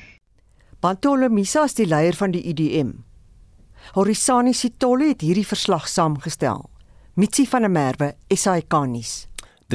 Bantolo 0.80 1.28
Misa 1.30 1.66
is 1.68 1.74
die 1.76 1.84
leier 1.92 2.16
van 2.16 2.32
die 2.32 2.40
IDM. 2.48 2.94
Horisani 3.98 4.54
Sitole 4.56 5.10
het 5.10 5.26
hierdie 5.26 5.44
verslag 5.44 5.90
saamgestel. 5.92 6.64
Mitsi 7.20 7.44
van 7.52 7.68
der 7.68 7.74
Merwe, 7.74 8.08
SAK-nuus. 8.32 9.26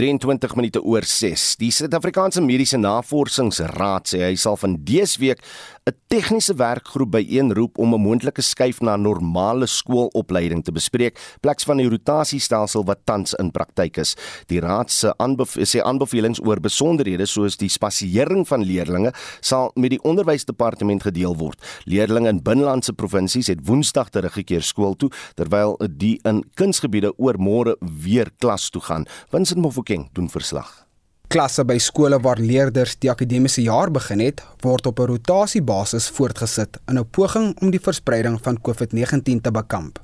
23 0.00 0.56
minute 0.56 0.80
oor 0.80 1.04
6. 1.04 1.44
Die 1.60 1.68
Suid-Afrikaanse 1.76 2.40
Mediese 2.44 2.80
Navorsingsraad 2.80 4.08
sê 4.14 4.22
hy 4.30 4.32
sal 4.40 4.56
van 4.64 4.78
dese 4.88 5.20
week 5.20 5.44
'n 5.86 5.94
tegniese 6.10 6.54
werkgroep 6.58 7.10
byeenroep 7.14 7.78
om 7.78 7.94
'n 7.94 8.00
moontlike 8.00 8.42
skuif 8.42 8.80
na 8.80 8.96
normale 8.96 9.66
skoolopleiding 9.66 10.64
te 10.64 10.72
bespreek, 10.72 11.18
pleks 11.40 11.64
van 11.64 11.76
die 11.76 11.88
rotasiestelsel 11.88 12.84
wat 12.84 12.98
tans 13.04 13.34
in 13.34 13.50
praktyk 13.50 13.96
is. 13.96 14.16
Die 14.46 14.60
raad 14.60 14.90
se 14.90 15.14
aanbev 15.16 15.56
sê 15.62 15.80
aanbevelings 15.82 16.40
oor 16.40 16.60
besonderhede 16.60 17.26
soos 17.26 17.56
die 17.56 17.68
spasiering 17.68 18.48
van 18.48 18.64
leerdlinge 18.64 19.12
sal 19.40 19.70
met 19.74 19.90
die 19.90 20.02
onderwysdepartement 20.02 21.02
gedeel 21.02 21.36
word. 21.36 21.62
Leerdlinge 21.84 22.28
in 22.28 22.42
binnelandse 22.42 22.92
provinsies 22.92 23.46
het 23.46 23.66
Woensdag 23.66 24.08
teruggekeer 24.08 24.62
skool 24.62 24.96
toe 24.96 25.10
terwyl 25.34 25.78
die 25.90 26.20
in 26.24 26.44
kunsgebiede 26.54 27.12
oor 27.16 27.38
môre 27.38 27.76
weer 27.80 28.30
klas 28.38 28.70
toe 28.70 28.82
gaan. 28.82 29.06
Vincent 29.30 29.60
Mofokeng 29.60 30.08
doen 30.12 30.28
verslag. 30.28 30.85
Klasse 31.26 31.64
by 31.66 31.74
skole 31.82 32.20
waar 32.22 32.38
leerders 32.38 32.92
die 33.02 33.08
akademiese 33.10 33.64
jaar 33.64 33.90
begin 33.90 34.20
het, 34.22 34.44
word 34.62 34.86
op 34.86 35.00
'n 35.00 35.08
rotasiebasis 35.10 36.08
voortgesit 36.08 36.78
in 36.88 36.98
'n 36.98 37.10
poging 37.10 37.56
om 37.60 37.70
die 37.70 37.80
verspreiding 37.80 38.38
van 38.42 38.60
COVID-19 38.60 39.40
te 39.40 39.50
bekamp. 39.50 39.98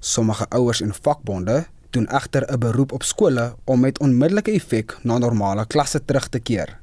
Sommige 0.00 0.46
ouers 0.48 0.80
en 0.80 0.94
vakbonde 0.94 1.66
doen 1.90 2.06
egter 2.06 2.46
'n 2.52 2.58
beroep 2.58 2.92
op 2.92 3.02
skole 3.02 3.54
om 3.64 3.80
met 3.80 3.98
onmiddellike 3.98 4.52
effek 4.52 4.98
na 5.02 5.18
normale 5.18 5.66
klasse 5.66 6.04
terug 6.04 6.28
te 6.28 6.38
keer. 6.38 6.78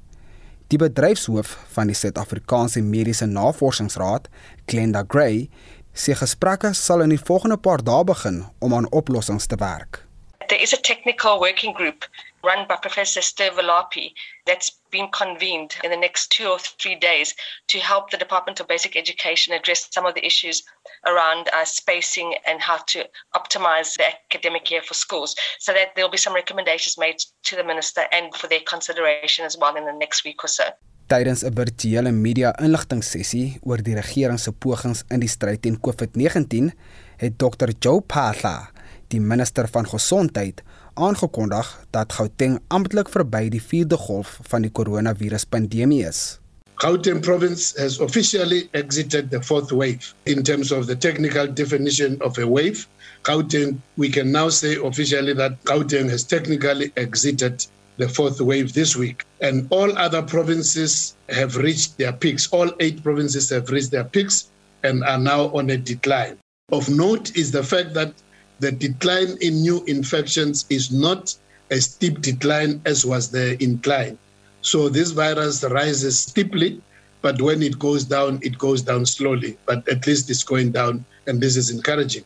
Die 0.68 0.78
bedryfshoof 0.78 1.58
van 1.68 1.88
die 1.88 1.96
Suid-Afrikaanse 1.96 2.82
Mediese 2.82 3.26
Navorsingsraad, 3.26 4.28
Glenda 4.66 5.04
Gray, 5.08 5.50
sê 5.94 6.14
gesprekke 6.14 6.74
sal 6.74 7.02
in 7.02 7.10
die 7.10 7.24
volgende 7.24 7.58
paar 7.58 7.84
dae 7.84 8.04
begin 8.04 8.46
om 8.60 8.74
aan 8.74 8.92
oplossings 8.92 9.46
te 9.46 9.56
werk. 9.56 10.06
There 10.48 10.62
is 10.62 10.74
a 10.74 10.78
technical 10.82 11.38
working 11.40 11.76
group 11.76 12.10
run 12.44 12.68
by 12.68 12.76
Professor 12.76 13.22
Steve 13.22 13.54
Valapi 13.54 14.14
that's 14.46 14.72
been 14.92 15.10
convened 15.10 15.76
in 15.84 15.92
the 15.92 15.98
next 15.98 16.32
two 16.32 16.48
or 16.48 16.60
three 16.60 16.96
days 16.96 17.36
to 17.68 17.80
help 17.80 18.10
the 18.10 18.18
Department 18.18 18.60
of 18.60 18.68
Basic 18.68 18.96
Education 18.96 19.54
address 19.54 19.88
some 19.92 20.06
of 20.06 20.16
the 20.16 20.26
issues 20.26 20.64
around 21.06 21.50
uh, 21.54 21.66
spacing 21.66 22.36
and 22.48 22.62
how 22.62 22.78
to 22.88 23.08
optimize 23.36 23.96
the 23.98 24.06
academic 24.06 24.72
year 24.72 24.82
for 24.82 24.94
schools. 24.94 25.36
So 25.60 25.74
that 25.74 25.96
there'll 25.96 26.12
be 26.12 26.18
some 26.18 26.34
recommendations 26.34 26.98
made 26.98 27.18
to 27.44 27.56
the 27.56 27.64
minister 27.64 28.04
and 28.12 28.34
for 28.36 28.48
their 28.48 28.62
consideration 28.62 29.46
as 29.46 29.58
well 29.58 29.76
in 29.76 29.86
the 29.86 29.94
next 29.94 30.24
week 30.24 30.44
or 30.44 30.48
so. 30.48 30.64
Tydens 31.10 31.42
'n 31.44 31.54
virtuele 31.54 32.12
media 32.12 32.54
inligtingsessie 32.62 33.58
oor 33.66 33.82
die 33.82 33.96
regering 33.96 34.38
se 34.40 34.52
pogings 34.52 35.04
in 35.10 35.20
die 35.20 35.30
stryd 35.30 35.62
teen 35.62 35.80
COVID-19 35.82 36.70
het 37.18 37.40
Dr. 37.40 37.74
Joe 37.80 38.04
Phaahla, 38.06 38.70
die 39.14 39.22
minister 39.22 39.68
van 39.68 39.88
gesondheid, 39.90 40.62
aangekondig 40.94 41.70
dat 41.96 42.14
Gauteng 42.14 42.60
amptelik 42.68 43.10
verby 43.10 43.48
die 43.50 43.64
4de 43.64 43.98
golf 43.98 44.38
van 44.52 44.66
die 44.66 44.72
koronaviruspandemie 44.72 46.06
is. 46.08 46.40
Gauteng 46.80 47.20
province 47.20 47.74
has 47.76 48.00
officially 48.00 48.70
exited 48.72 49.30
the 49.32 49.42
fourth 49.42 49.72
wave 49.72 50.14
in 50.26 50.44
terms 50.44 50.72
of 50.72 50.88
the 50.88 50.96
technical 50.96 51.46
definition 51.46 52.16
of 52.22 52.38
a 52.38 52.48
wave. 52.48 52.88
Gauteng, 53.24 53.82
we 53.98 54.08
can 54.08 54.32
now 54.32 54.48
say 54.48 54.78
officially 54.78 55.34
that 55.34 55.62
Gauteng 55.66 56.10
has 56.10 56.24
technically 56.24 56.94
exited 56.96 57.66
the 57.98 58.08
fourth 58.08 58.40
wave 58.40 58.72
this 58.74 58.96
week. 58.96 59.26
And 59.42 59.68
all 59.72 59.92
other 59.98 60.22
provinces 60.22 61.18
have 61.28 61.58
reached 61.58 61.98
their 61.98 62.14
peaks. 62.14 62.48
All 62.54 62.72
eight 62.80 63.04
provinces 63.04 63.50
have 63.50 63.70
reached 63.70 63.92
their 63.92 64.06
peaks 64.06 64.48
and 64.84 65.04
are 65.04 65.20
now 65.20 65.52
on 65.54 65.70
a 65.70 65.78
decline. 65.78 66.38
Of 66.72 66.88
note 66.88 67.36
is 67.36 67.52
the 67.52 67.64
fact 67.64 67.94
that 67.96 68.14
the 68.60 68.72
decline 68.72 69.38
in 69.42 69.62
new 69.62 69.84
infections 69.86 70.66
is 70.70 70.92
not 70.92 71.36
a 71.72 71.80
steep 71.80 72.22
decline 72.22 72.82
as 72.86 73.06
was 73.06 73.30
the 73.30 73.62
incline. 73.64 74.18
So 74.62 74.90
this 74.90 75.12
virus 75.12 75.64
rises 75.64 76.20
steeply, 76.20 76.82
but 77.22 77.42
when 77.42 77.62
it 77.62 77.80
goes 77.80 78.04
down, 78.04 78.40
it 78.42 78.58
goes 78.58 78.82
down 78.82 79.06
slowly. 79.06 79.58
But 79.66 79.88
at 79.88 80.06
least 80.08 80.30
it's 80.30 80.44
going 80.44 80.72
down, 80.72 81.06
and 81.28 81.42
this 81.42 81.56
is 81.56 81.70
encouraging. 81.70 82.24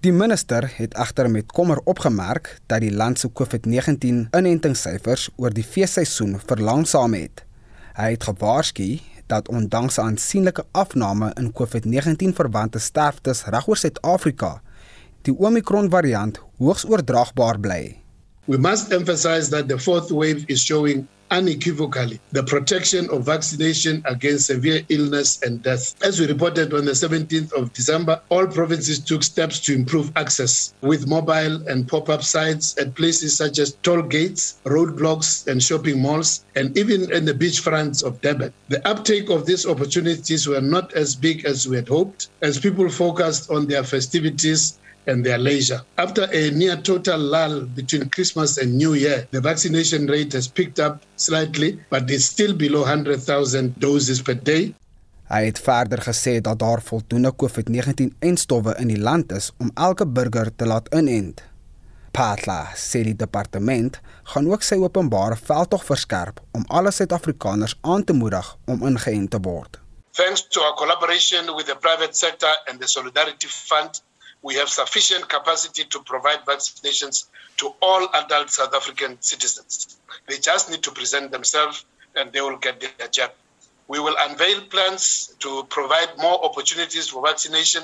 Die 0.00 0.12
minister 0.12 0.64
het 0.76 0.94
egter 0.96 1.28
met 1.30 1.52
kommer 1.52 1.80
opgemerk 1.84 2.54
dat 2.66 2.80
die 2.80 2.92
land 2.92 3.18
se 3.18 3.28
COVID-19 3.28 4.30
inentingssyfers 4.32 5.28
oor 5.36 5.52
die 5.52 5.64
feesseisoen 5.64 6.38
verlangsaam 6.40 7.12
het. 7.18 7.44
Hy 7.98 8.14
het 8.14 8.24
gewaarsku 8.24 9.00
dat 9.28 9.48
ondanks 9.48 9.98
'n 9.98 10.00
aansienlike 10.00 10.64
afname 10.72 11.30
in 11.36 11.52
COVID-19 11.52 12.32
verwante 12.34 12.78
sterftes 12.78 13.44
regoor 13.44 13.76
Suid-Afrika, 13.76 14.62
die 15.22 15.36
Omicron 15.38 15.90
variant 15.90 16.40
hoogs 16.58 16.84
oordraagbaar 16.88 17.60
bly. 17.60 17.96
We 18.46 18.56
must 18.56 18.92
emphasize 18.92 19.50
that 19.50 19.68
the 19.68 19.78
fourth 19.78 20.10
wave 20.10 20.44
is 20.48 20.60
showing 20.62 21.06
unequivocally 21.30 22.18
the 22.32 22.42
protection 22.42 23.08
of 23.10 23.24
vaccination 23.24 24.02
against 24.06 24.46
severe 24.46 24.80
illness 24.88 25.40
and 25.42 25.62
death. 25.62 25.94
As 26.02 26.18
we 26.18 26.26
reported 26.26 26.74
on 26.74 26.84
the 26.84 26.92
17th 26.92 27.52
of 27.52 27.72
December, 27.72 28.20
all 28.30 28.46
provinces 28.46 28.98
took 28.98 29.22
steps 29.22 29.60
to 29.60 29.74
improve 29.74 30.10
access 30.16 30.74
with 30.80 31.06
mobile 31.06 31.68
and 31.68 31.86
pop 31.86 32.08
up 32.08 32.22
sites 32.22 32.76
at 32.78 32.94
places 32.96 33.36
such 33.36 33.58
as 33.58 33.74
toll 33.82 34.02
gates, 34.02 34.58
roadblocks, 34.64 35.46
and 35.46 35.62
shopping 35.62 36.00
malls, 36.00 36.44
and 36.56 36.76
even 36.76 37.12
in 37.12 37.24
the 37.24 37.34
beachfronts 37.34 38.02
of 38.02 38.20
Durban. 38.20 38.52
The 38.68 38.86
uptake 38.88 39.30
of 39.30 39.46
these 39.46 39.66
opportunities 39.66 40.48
were 40.48 40.60
not 40.60 40.92
as 40.94 41.14
big 41.14 41.44
as 41.44 41.68
we 41.68 41.76
had 41.76 41.88
hoped, 41.88 42.28
as 42.42 42.58
people 42.58 42.88
focused 42.88 43.50
on 43.50 43.68
their 43.68 43.84
festivities 43.84 44.79
and 45.06 45.24
their 45.24 45.38
leisure. 45.38 45.80
After 45.96 46.28
a 46.32 46.50
near 46.50 46.76
total 46.76 47.18
lull 47.18 47.60
between 47.74 48.08
Christmas 48.10 48.58
and 48.58 48.76
New 48.76 48.94
Year, 48.94 49.26
the 49.30 49.40
vaccination 49.40 50.06
rate 50.06 50.32
has 50.32 50.48
picked 50.48 50.78
up 50.78 51.02
slightly, 51.16 51.78
but 51.90 52.10
is 52.10 52.24
still 52.24 52.54
below 52.54 52.82
100,000 52.82 53.78
doses 53.80 54.22
per 54.22 54.34
day. 54.34 54.74
Hy 55.30 55.44
het 55.46 55.60
verder 55.62 56.00
gesê 56.02 56.40
dat 56.42 56.58
daar 56.58 56.82
voldoende 56.82 57.30
COVID-19-enstowwe 57.36 58.74
in 58.82 58.88
die 58.90 58.98
land 58.98 59.32
is 59.32 59.52
om 59.58 59.70
elke 59.74 60.06
burger 60.06 60.50
te 60.56 60.66
laat 60.66 60.90
inent. 60.94 61.44
Patla 62.10 62.72
sê 62.74 63.04
die 63.06 63.14
departement 63.14 64.00
gaan 64.32 64.48
ook 64.50 64.66
sy 64.66 64.80
openbare 64.82 65.38
veldtog 65.38 65.84
verskerp 65.86 66.42
om 66.58 66.64
alle 66.66 66.90
Suid-Afrikaners 66.90 67.76
aan 67.86 68.04
te 68.04 68.12
moedig 68.12 68.56
om 68.66 68.82
ingeënt 68.86 69.30
te 69.30 69.38
word. 69.46 69.78
Thanks 70.18 70.42
to 70.48 70.60
our 70.60 70.74
collaboration 70.74 71.54
with 71.54 71.66
the 71.66 71.76
private 71.78 72.18
sector 72.18 72.50
and 72.66 72.80
the 72.80 72.88
Solidarity 72.88 73.46
Fund, 73.46 74.02
we 74.42 74.54
have 74.54 74.68
sufficient 74.68 75.28
capacity 75.28 75.84
to 75.84 76.00
provide 76.00 76.40
vaccinations 76.46 77.26
to 77.58 77.74
all 77.82 78.08
adult 78.14 78.50
South 78.50 78.74
African 78.74 79.20
citizens. 79.20 79.98
They 80.28 80.38
just 80.38 80.70
need 80.70 80.82
to 80.84 80.90
present 80.92 81.30
themselves 81.30 81.84
and 82.16 82.32
they 82.32 82.40
will 82.40 82.56
get 82.56 82.80
their 82.80 83.08
jab. 83.08 83.32
We 83.88 84.00
will 84.00 84.16
unveil 84.18 84.62
plans 84.62 85.34
to 85.40 85.64
provide 85.64 86.16
more 86.18 86.44
opportunities 86.44 87.08
for 87.08 87.22
vaccination 87.22 87.82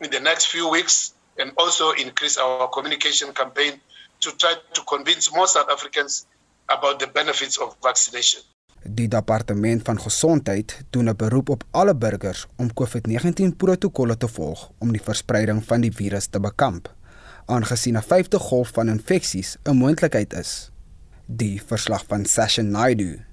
in 0.00 0.10
the 0.10 0.20
next 0.20 0.46
few 0.46 0.68
weeks 0.68 1.14
and 1.38 1.52
also 1.56 1.92
increase 1.92 2.38
our 2.38 2.68
communication 2.68 3.32
campaign 3.32 3.80
to 4.20 4.32
try 4.36 4.54
to 4.72 4.80
convince 4.82 5.32
more 5.34 5.46
South 5.46 5.68
Africans 5.70 6.26
about 6.68 6.98
the 6.98 7.06
benefits 7.06 7.58
of 7.58 7.76
vaccination. 7.82 8.40
Die 8.84 9.08
departement 9.08 9.82
van 9.82 10.00
gesondheid 10.00 10.84
doen 10.90 11.08
'n 11.08 11.16
beroep 11.16 11.48
op 11.48 11.64
alle 11.70 11.94
burgers 11.94 12.46
om 12.56 12.72
COVID-19 12.72 13.56
protokolle 13.56 14.16
te 14.16 14.28
volg 14.28 14.70
om 14.78 14.92
die 14.92 15.02
verspreiding 15.02 15.64
van 15.64 15.80
die 15.80 15.92
virus 15.92 16.26
te 16.26 16.40
bekamp, 16.40 16.94
aangesien 17.46 17.96
'n 17.96 18.02
vyfde 18.02 18.38
golf 18.38 18.68
van 18.68 18.88
infeksies 18.88 19.56
'n 19.62 19.76
moontlikheid 19.76 20.32
is. 20.32 20.70
Die 21.26 21.62
verslag 21.66 22.04
van 22.06 22.24
Sasha 22.24 22.62
Naidu. 22.62 23.24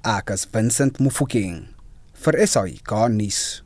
Akas 0.00 0.46
Vincent 0.50 0.98
Mufokeng 0.98 1.66
vir 2.12 2.46
SAI 2.46 2.78
Garnis. 2.82 3.63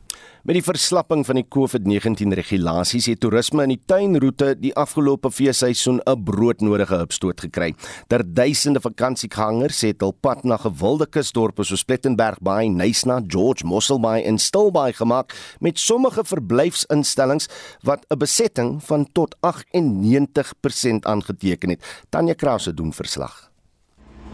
Met 0.49 0.57
die 0.57 0.65
verslapping 0.65 1.21
van 1.27 1.37
die 1.37 1.45
COVID-19 1.45 2.31
regulasies 2.33 3.05
het 3.11 3.19
toerisme 3.21 3.67
in 3.67 3.75
die 3.75 3.83
tuinroete 3.85 4.55
die 4.57 4.71
afgelope 4.73 5.29
feesseisoen 5.29 5.99
'n 6.01 6.23
broodnodige 6.25 6.97
hupstoot 6.97 7.41
gekry. 7.41 7.75
Ter 8.07 8.23
duisende 8.25 8.81
vakansiegangers 8.81 9.81
het 9.81 10.01
hul 10.01 10.11
pad 10.11 10.43
na 10.43 10.57
gewilde 10.57 11.05
kusdorpe 11.05 11.63
soos 11.63 11.83
Plettenberg 11.83 12.41
Bay, 12.41 12.65
Nysna, 12.67 13.21
George 13.27 13.63
Mossel 13.63 13.99
Bay 13.99 14.23
en 14.23 14.37
Stilbaai 14.37 14.93
gemaak 14.93 15.35
met 15.59 15.79
sommige 15.79 16.23
verblyfsinstellings 16.23 17.47
wat 17.83 18.05
'n 18.09 18.17
besetting 18.17 18.83
van 18.83 19.07
tot 19.11 19.35
98% 19.41 21.05
aangeteken 21.05 21.69
het. 21.69 22.05
Tanya 22.09 22.33
Krause 22.33 22.73
doen 22.73 22.93
verslag. 22.93 23.51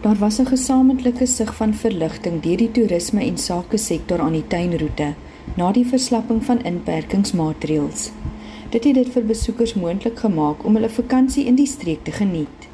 Daar 0.01 0.15
was 0.15 0.39
'n 0.39 0.45
gesamentlike 0.45 1.25
sig 1.25 1.55
van 1.55 1.74
verligting 1.74 2.41
deur 2.41 2.57
die 2.57 2.72
toerisme 2.72 3.22
en 3.22 3.38
sake 3.38 3.77
sektor 3.77 4.19
aan 4.19 4.31
die 4.31 4.48
tuinroete 4.48 5.15
na 5.54 5.72
die 5.72 5.86
verslapping 5.86 6.42
van 6.46 6.64
inperkingsmaatreëls. 6.66 8.10
Dit 8.74 8.84
het 8.84 8.98
dit 8.98 9.10
vir 9.14 9.28
besoekers 9.30 9.74
moontlik 9.74 10.20
gemaak 10.20 10.66
om 10.66 10.75
hulle 10.75 10.90
vakansie 10.90 11.46
in 11.46 11.56
die 11.56 11.70
streek 11.70 12.04
te 12.04 12.12
geniet. 12.12 12.70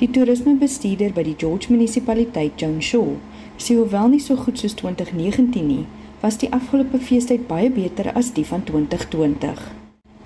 Die 0.00 0.10
toerismebestuurder 0.10 1.14
by 1.16 1.22
die 1.30 1.36
George 1.38 1.70
munisipaliteit, 1.72 2.60
Joan 2.60 2.82
Shaw, 2.82 3.16
sê 3.56 3.76
hoewel 3.78 4.12
nie 4.12 4.20
so 4.20 4.36
goed 4.36 4.58
soos 4.58 4.74
2019 4.80 5.66
nie, 5.66 5.84
was 6.20 6.38
die 6.40 6.50
afgelope 6.52 7.00
feestyd 7.00 7.46
baie 7.48 7.70
beter 7.72 8.10
as 8.16 8.32
die 8.36 8.44
van 8.48 8.64
2020. 8.68 9.60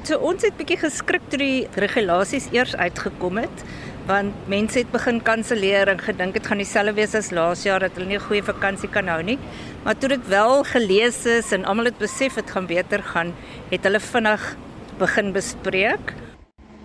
So 0.05 0.19
ons 0.21 0.45
het 0.45 0.57
bietjie 0.59 0.77
geskrik 0.83 1.23
toe 1.33 1.39
die 1.41 1.67
regulasies 1.81 2.51
eers 2.53 2.75
uitgekom 2.77 3.39
het 3.41 3.63
want 4.07 4.49
mense 4.49 4.79
het 4.79 4.91
begin 4.93 5.23
kanselleer 5.23 5.89
en 5.89 6.01
gedink 6.01 6.37
dit 6.37 6.47
gaan 6.47 6.61
dieselfde 6.61 6.93
wees 6.99 7.15
as 7.15 7.31
laas 7.33 7.65
jaar 7.65 7.81
dat 7.81 7.97
hulle 7.97 8.09
nie 8.09 8.19
'n 8.19 8.27
goeie 8.29 8.43
vakansie 8.43 8.89
kan 8.89 9.09
hou 9.09 9.23
nie. 9.23 9.39
Maar 9.85 9.99
toe 9.99 10.09
dit 10.09 10.29
wel 10.29 10.65
gelees 10.65 11.27
is 11.27 11.53
en 11.53 11.65
almal 11.65 11.85
het 11.85 11.99
besef 11.99 12.35
dit 12.35 12.51
gaan 12.51 12.67
beter 12.67 13.03
gaan, 13.03 13.35
het 13.71 13.83
hulle 13.83 14.01
vinnig 14.01 14.57
begin 14.99 15.33
bespreek. 15.33 16.15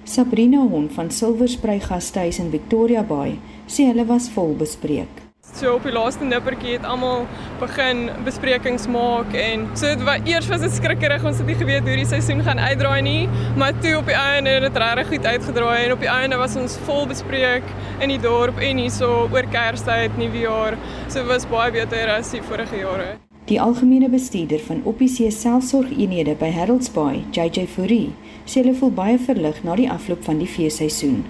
Sabrina 0.04 0.58
Hon 0.58 0.90
van 0.90 1.12
Silverspruit 1.12 1.84
Gastehuis 1.84 2.40
in 2.40 2.52
Victoria 2.52 3.04
Bay 3.04 3.40
sê 3.68 3.86
hulle 3.86 4.06
was 4.06 4.30
vol 4.30 4.56
bespreek. 4.56 5.29
So 5.58 5.74
op 5.76 5.84
die 5.84 5.92
laaste 5.92 6.24
nippertjie 6.24 6.76
het 6.78 6.86
almal 6.88 7.26
begin 7.60 8.06
besprekings 8.26 8.86
maak 8.92 9.34
en 9.36 9.66
so 9.74 9.90
dit 9.90 10.04
was 10.08 10.28
eers 10.30 10.48
was 10.52 10.62
dit 10.64 10.76
skrikkerig 10.78 11.26
ons 11.26 11.42
het 11.42 11.50
nie 11.50 11.58
geweet 11.60 11.88
hoe 11.90 11.96
die 12.00 12.08
seisoen 12.08 12.44
gaan 12.46 12.62
uitdraai 12.62 13.02
nie, 13.04 13.30
maar 13.60 13.74
toe 13.82 13.96
op 13.98 14.08
die 14.08 14.16
einde 14.16 14.54
het 14.56 14.68
dit 14.68 14.78
regtig 14.84 15.10
goed 15.14 15.26
uitgedraai 15.26 15.80
en 15.86 15.96
op 15.96 16.06
die 16.06 16.12
einde 16.12 16.38
was 16.40 16.56
ons 16.60 16.78
vol 16.88 17.08
bespreek 17.10 17.66
in 18.00 18.14
die 18.14 18.20
dorp 18.22 18.62
en 18.64 18.84
hierso 18.84 19.26
oor 19.34 19.50
Kerstyd, 19.52 20.16
Nuwejaar. 20.22 20.78
So 21.10 21.26
was 21.28 21.48
baie 21.50 21.74
beter 21.74 22.14
as 22.14 22.32
die 22.36 22.44
vorige 22.46 22.80
jare. 22.84 23.18
Die 23.50 23.60
algemene 23.62 24.10
bestuurder 24.14 24.62
van 24.62 24.84
OPC 24.86 25.32
selfsorgeenhede 25.34 26.36
by 26.38 26.52
Harold's 26.54 26.92
Bay, 26.94 27.24
JJ 27.34 27.66
Fourie, 27.74 28.14
sê 28.46 28.62
hulle 28.62 28.76
voel 28.78 28.94
baie 28.94 29.18
verlig 29.18 29.64
na 29.66 29.76
die 29.80 29.90
afloop 29.90 30.22
van 30.28 30.38
die 30.38 30.48
feesseisoen. 30.48 31.24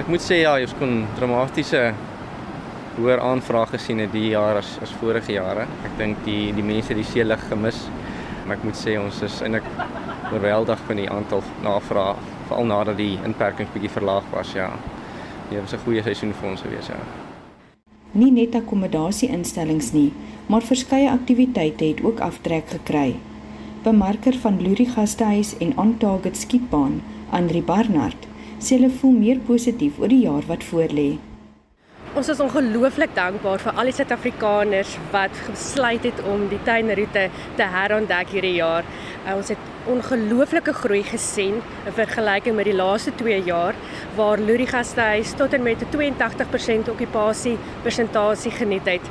Ek 0.00 0.08
moet 0.10 0.24
sê 0.24 0.42
ja, 0.42 0.56
ons 0.58 0.74
kon 0.80 1.04
dramatiese 1.18 1.92
hoër 2.96 3.20
aanvraag 3.20 3.70
gesien 3.70 3.98
het 3.98 4.12
die 4.12 4.30
jaar 4.32 4.56
as 4.56 4.78
as 4.82 4.92
vorige 5.00 5.32
jare. 5.32 5.66
Ek 5.84 5.98
dink 5.98 6.24
die 6.24 6.52
die 6.52 6.66
mense 6.66 6.94
die 6.94 7.04
see 7.04 7.24
lig 7.24 7.48
gemis. 7.48 7.88
Maar 8.46 8.56
ek 8.56 8.64
moet 8.64 8.76
sê 8.76 8.98
ons 8.98 9.22
is 9.22 9.40
eintlik 9.42 9.66
oorweldig 10.32 10.80
van 10.86 10.98
die 10.98 11.10
aantal 11.10 11.42
navrae 11.62 12.14
veral 12.48 12.66
nadat 12.66 12.98
die 12.98 13.18
inperkings 13.24 13.70
bietjie 13.72 13.92
verlaag 13.92 14.26
was, 14.32 14.52
ja. 14.54 14.70
Dit 15.50 15.60
was 15.60 15.74
'n 15.74 15.84
goeie 15.84 16.02
seisoen 16.02 16.34
vir 16.34 16.50
ons 16.50 16.60
gewees, 16.60 16.88
ja. 16.88 17.00
Nie 18.12 18.30
net 18.30 18.54
akkommodasie-instellings 18.54 19.92
nie, 19.92 20.12
maar 20.46 20.62
verskeie 20.62 21.10
aktiwiteite 21.10 21.84
het 21.84 22.04
ook 22.04 22.20
aftrek 22.20 22.68
gekry. 22.68 23.16
Bemarker 23.82 24.34
van 24.34 24.60
Lurie 24.62 24.88
Gastehuis 24.88 25.56
en 25.58 25.78
On 25.78 25.98
Target 25.98 26.36
Skietbaan, 26.36 27.02
Andri 27.30 27.62
Barnard, 27.62 28.26
sê 28.58 28.76
hulle 28.76 28.90
voel 28.90 29.12
meer 29.12 29.38
positief 29.38 29.98
oor 29.98 30.08
die 30.08 30.22
jaar 30.22 30.42
wat 30.46 30.64
voorlê. 30.64 31.18
Ons 32.12 32.28
is 32.28 32.40
ongelooflik 32.44 33.14
dankbaar 33.16 33.62
vir 33.64 33.78
al 33.80 33.88
die 33.88 33.94
Suid-Afrikaners 33.96 34.90
wat 35.14 35.38
besluit 35.46 36.04
het 36.04 36.18
om 36.28 36.42
die 36.50 36.58
tuinroete 36.66 37.22
te 37.56 37.68
herontdek 37.72 38.34
hierdie 38.34 38.58
jaar. 38.58 38.84
Uh, 39.22 39.38
ons 39.38 39.48
het 39.48 39.88
ongelooflike 39.88 40.74
groei 40.76 41.00
gesien 41.08 41.56
in 41.62 41.96
vergelyking 41.96 42.58
met 42.58 42.68
die 42.68 42.76
laaste 42.76 43.14
2 43.16 43.38
jaar 43.46 43.78
waar 44.18 44.42
Lurie 44.44 44.68
Gastehuis 44.68 45.32
tot 45.40 45.56
en 45.56 45.64
met 45.64 45.80
'n 45.80 45.88
82% 45.88 46.92
okkupasie 46.92 47.56
persentasie 47.82 48.52
geniet 48.60 48.84
het. 48.84 49.08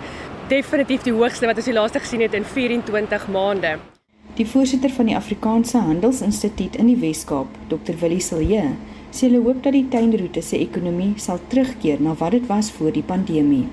Definitief 0.48 1.02
die 1.02 1.18
hoogste 1.18 1.50
wat 1.50 1.58
ons 1.58 1.72
die 1.72 1.80
laaste 1.80 2.00
gesien 2.00 2.22
het 2.22 2.34
in 2.34 2.46
24 2.46 3.28
maande. 3.28 3.80
Die 4.36 4.48
voorsitter 4.48 4.90
van 4.90 5.06
die 5.06 5.16
Afrikaanse 5.16 5.78
Handelsinstituut 5.78 6.76
in 6.76 6.86
die 6.86 6.98
Wes-Kaap, 6.98 7.48
Dr. 7.68 7.98
Willie 8.00 8.20
Silje, 8.20 8.76
sê 9.12 9.28
hulle 9.28 9.43
hoop 9.43 9.62
dat 9.63 9.76
die 9.76 9.88
tuinroete 9.91 10.41
se 10.41 10.58
ekonomie 10.58 11.13
sal 11.19 11.39
terugkeer 11.52 12.02
na 12.02 12.15
wat 12.19 12.32
dit 12.32 12.45
was 12.47 12.71
voor 12.71 12.93
die 12.95 13.04
pandemie. 13.04 13.67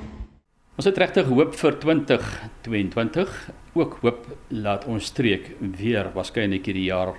Ons 0.78 0.86
het 0.86 0.98
regtig 0.98 1.26
hoop 1.30 1.56
vir 1.58 1.76
2022, 1.82 3.36
ook 3.74 3.98
hoop 4.02 4.26
laat 4.54 4.86
ons 4.86 5.10
streek 5.10 5.52
weer 5.78 6.10
waarskynlik 6.14 6.66
hierdie 6.70 6.88
jaar 6.90 7.14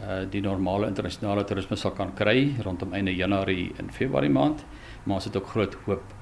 uh 0.00 0.20
die 0.30 0.40
normale 0.40 0.86
internasionale 0.86 1.42
toerisme 1.44 1.76
sal 1.76 1.90
kan 1.96 2.12
kry 2.14 2.54
rondom 2.62 2.92
einde 2.94 3.10
Januarie 3.16 3.72
en 3.82 3.90
Februarie 3.90 4.30
maand, 4.30 4.62
maar 5.04 5.18
ons 5.18 5.26
het 5.26 5.36
ook 5.36 5.50
groot 5.50 5.76
hoop 5.88 6.14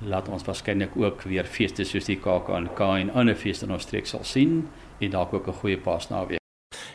laat 0.00 0.28
ons 0.32 0.44
waarskynlik 0.46 0.96
ook 0.96 1.22
weer 1.28 1.44
feeste 1.44 1.84
soos 1.84 2.08
die 2.08 2.16
KAK 2.16 2.48
en 2.56 3.12
ander 3.12 3.36
feeste 3.36 3.68
in 3.68 3.76
ons 3.76 3.84
streek 3.84 4.08
sal 4.08 4.24
sien 4.24 4.68
en 5.00 5.10
dalk 5.10 5.34
ook 5.34 5.48
'n 5.48 5.60
goeie 5.60 5.76
paasnaweek 5.76 6.39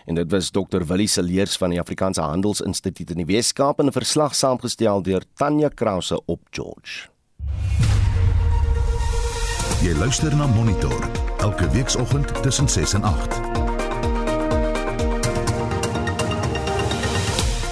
en 0.06 0.16
dit 0.16 0.32
was 0.32 0.52
Dr 0.52 0.86
Willie 0.86 1.08
Seleers 1.08 1.58
van 1.58 1.70
die 1.70 1.80
Afrikaanse 1.80 2.22
Handelsinstituut 2.22 3.10
in 3.10 3.24
die 3.24 3.26
Weskaap 3.26 3.80
in 3.80 3.88
'n 3.88 3.92
verslag 3.92 4.36
saamgestel 4.36 5.02
deur 5.02 5.24
Tanya 5.36 5.70
Krause 5.70 6.22
op 6.26 6.42
George. 6.52 7.10
Jy 9.82 9.94
luister 9.94 10.36
na 10.36 10.48
Monitor 10.48 11.10
elke 11.38 11.70
weekoggend 11.70 12.44
tussen 12.44 12.70
6 12.70 12.94
en 12.94 13.04
8. 13.04 13.65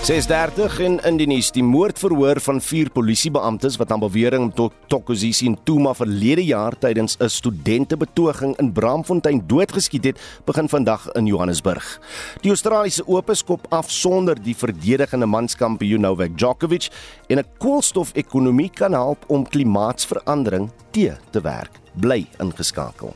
6:30 0.04 0.80
in 0.84 1.00
Indonesië 1.00 1.54
die 1.56 1.64
moordverhoor 1.64 2.42
van 2.44 2.58
vier 2.62 2.90
polisiebeamptes 2.92 3.78
wat 3.80 3.92
aan 3.92 4.02
bewering 4.04 4.50
tot 4.54 4.74
Tokozisi 4.92 5.48
en 5.48 5.56
Tuma 5.64 5.94
verlede 5.96 6.44
jaar 6.44 6.76
tydens 6.78 7.16
'n 7.20 7.30
studentebetoging 7.30 8.58
in 8.60 8.72
Braamfontein 8.72 9.44
doodgeskiet 9.48 10.04
het, 10.04 10.20
begin 10.46 10.70
vandag 10.70 11.12
in 11.12 11.26
Johannesburg. 11.26 12.00
Die 12.42 12.50
Australiese 12.50 13.08
Ope 13.08 13.34
skop 13.36 13.66
af 13.70 13.92
sonder 13.92 14.44
die 14.44 14.56
verdedigende 14.56 15.26
manskampioen 15.26 16.02
Novak 16.02 16.38
Djokovic 16.38 16.90
en 17.28 17.38
'n 17.38 17.46
koolstofekonomie 17.58 18.70
kan 18.70 18.92
help 18.92 19.24
om 19.28 19.48
klimaatsverandering 19.48 20.72
te 20.92 21.16
te 21.32 21.42
werk. 21.42 21.80
Bly 21.94 22.28
ingeskakel. 22.40 23.16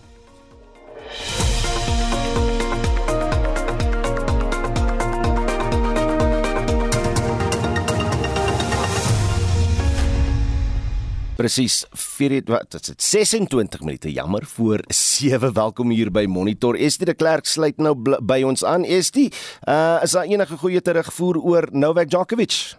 Presies 11.38 11.84
4 11.94 12.42
wat 12.50 12.72
dit? 12.72 12.88
is 12.98 13.10
26 13.10 13.80
minute 13.80 14.12
jammer 14.12 14.46
voor 14.46 14.80
7 14.88 15.54
welkom 15.54 15.90
hier 15.90 16.10
by 16.12 16.26
Monitor. 16.26 16.76
Estie 16.76 17.06
de 17.06 17.14
Klerk 17.14 17.46
sluit 17.46 17.78
nou 17.78 17.94
by 18.26 18.40
ons 18.42 18.64
aan. 18.66 18.82
Estie 18.84 19.30
uh, 19.70 20.00
is 20.02 20.16
daar 20.18 20.26
enige 20.26 20.58
goeie 20.58 20.82
terugvoer 20.82 21.38
oor 21.38 21.70
Novak 21.72 22.10
Djokovic 22.10 22.74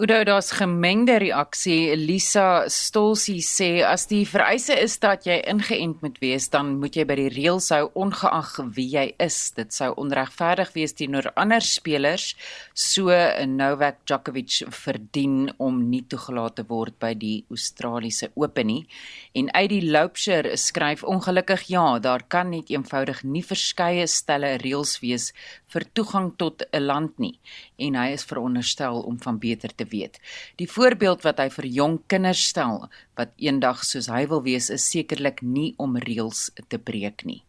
Oudou 0.00 0.24
daar's 0.24 0.50
gemengde 0.56 1.18
reaksie. 1.18 1.90
Elisa 1.92 2.64
Stolsie 2.72 3.42
sê 3.44 3.82
as 3.84 4.06
die 4.08 4.22
vereiste 4.24 4.72
is 4.80 4.94
dat 5.02 5.26
jy 5.28 5.34
ingeënt 5.52 6.00
moet 6.00 6.16
wees, 6.22 6.46
dan 6.48 6.70
moet 6.80 6.96
jy 6.96 7.04
by 7.04 7.18
die 7.18 7.32
reëls 7.34 7.68
hou 7.76 7.90
ongeag 8.00 8.54
wie 8.72 8.86
jy 8.94 9.04
is. 9.20 9.36
Dit 9.52 9.76
sou 9.76 9.90
onregverdig 10.00 10.72
wees 10.72 10.96
teenoor 10.96 11.28
ander 11.36 11.60
spelers 11.60 12.30
so 12.72 13.12
Novak 13.44 13.98
Djokovic 14.08 14.62
verdien 14.72 15.52
om 15.60 15.82
nie 15.90 16.00
toegelaat 16.08 16.56
te 16.62 16.64
word 16.72 16.96
by 16.96 17.12
die 17.12 17.42
Australiese 17.52 18.30
Ope 18.32 18.64
nie. 18.64 18.86
En 19.36 19.52
uit 19.52 19.68
die 19.74 19.82
Loupshire 19.84 20.56
skryf 20.56 21.04
ongelukkig 21.04 21.68
ja, 21.68 21.98
daar 22.00 22.24
kan 22.24 22.48
net 22.56 22.72
eenvoudig 22.72 23.26
nie 23.28 23.44
verskeie 23.44 24.08
stelle 24.08 24.56
reëls 24.64 25.02
wees 25.04 25.34
vir 25.68 25.84
toegang 25.92 26.32
tot 26.40 26.64
'n 26.72 26.80
land 26.80 27.18
nie 27.18 27.36
en 27.82 27.96
hy 27.98 28.12
is 28.16 28.24
veronderstel 28.28 29.02
om 29.08 29.18
van 29.22 29.38
beter 29.42 29.72
te 29.74 29.81
weet. 29.88 30.18
Die 30.56 30.68
voorbeeld 30.70 31.22
wat 31.26 31.38
hy 31.42 31.48
vir 31.50 31.66
jong 31.66 31.98
kinders 32.06 32.44
stel 32.52 32.88
wat 33.18 33.34
eendag 33.36 33.84
soos 33.84 34.08
hy 34.08 34.24
wil 34.30 34.42
wees 34.42 34.70
is 34.72 34.88
sekerlik 34.90 35.42
nie 35.42 35.74
om 35.82 35.96
reëls 35.96 36.50
te 36.68 36.78
breek 36.78 37.24
nie. 37.28 37.42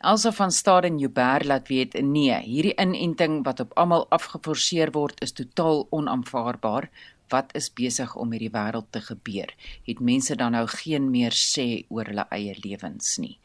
Elsa 0.00 0.32
van 0.32 0.54
Staden 0.54 0.98
Joubert 1.02 1.46
laat 1.48 1.68
weet 1.68 1.98
nee, 2.02 2.34
hierdie 2.44 2.76
inenting 2.78 3.42
wat 3.44 3.60
op 3.60 3.76
almal 3.76 4.06
afgeforceer 4.14 4.94
word 4.94 5.22
is 5.24 5.32
totaal 5.32 5.86
onaanvaarbaar 5.90 6.90
wat 7.28 7.52
is 7.56 7.68
besig 7.72 8.14
om 8.16 8.30
met 8.32 8.42
die 8.42 8.52
wêreld 8.52 8.88
te 8.90 9.00
gebeur? 9.04 9.52
Het 9.86 10.00
mense 10.00 10.36
dan 10.36 10.54
nou 10.56 10.64
geen 10.70 11.10
meer 11.12 11.34
sê 11.36 11.84
oor 11.92 12.08
hulle 12.08 12.24
eie 12.34 12.54
lewens 12.64 13.16
nie? 13.22 13.36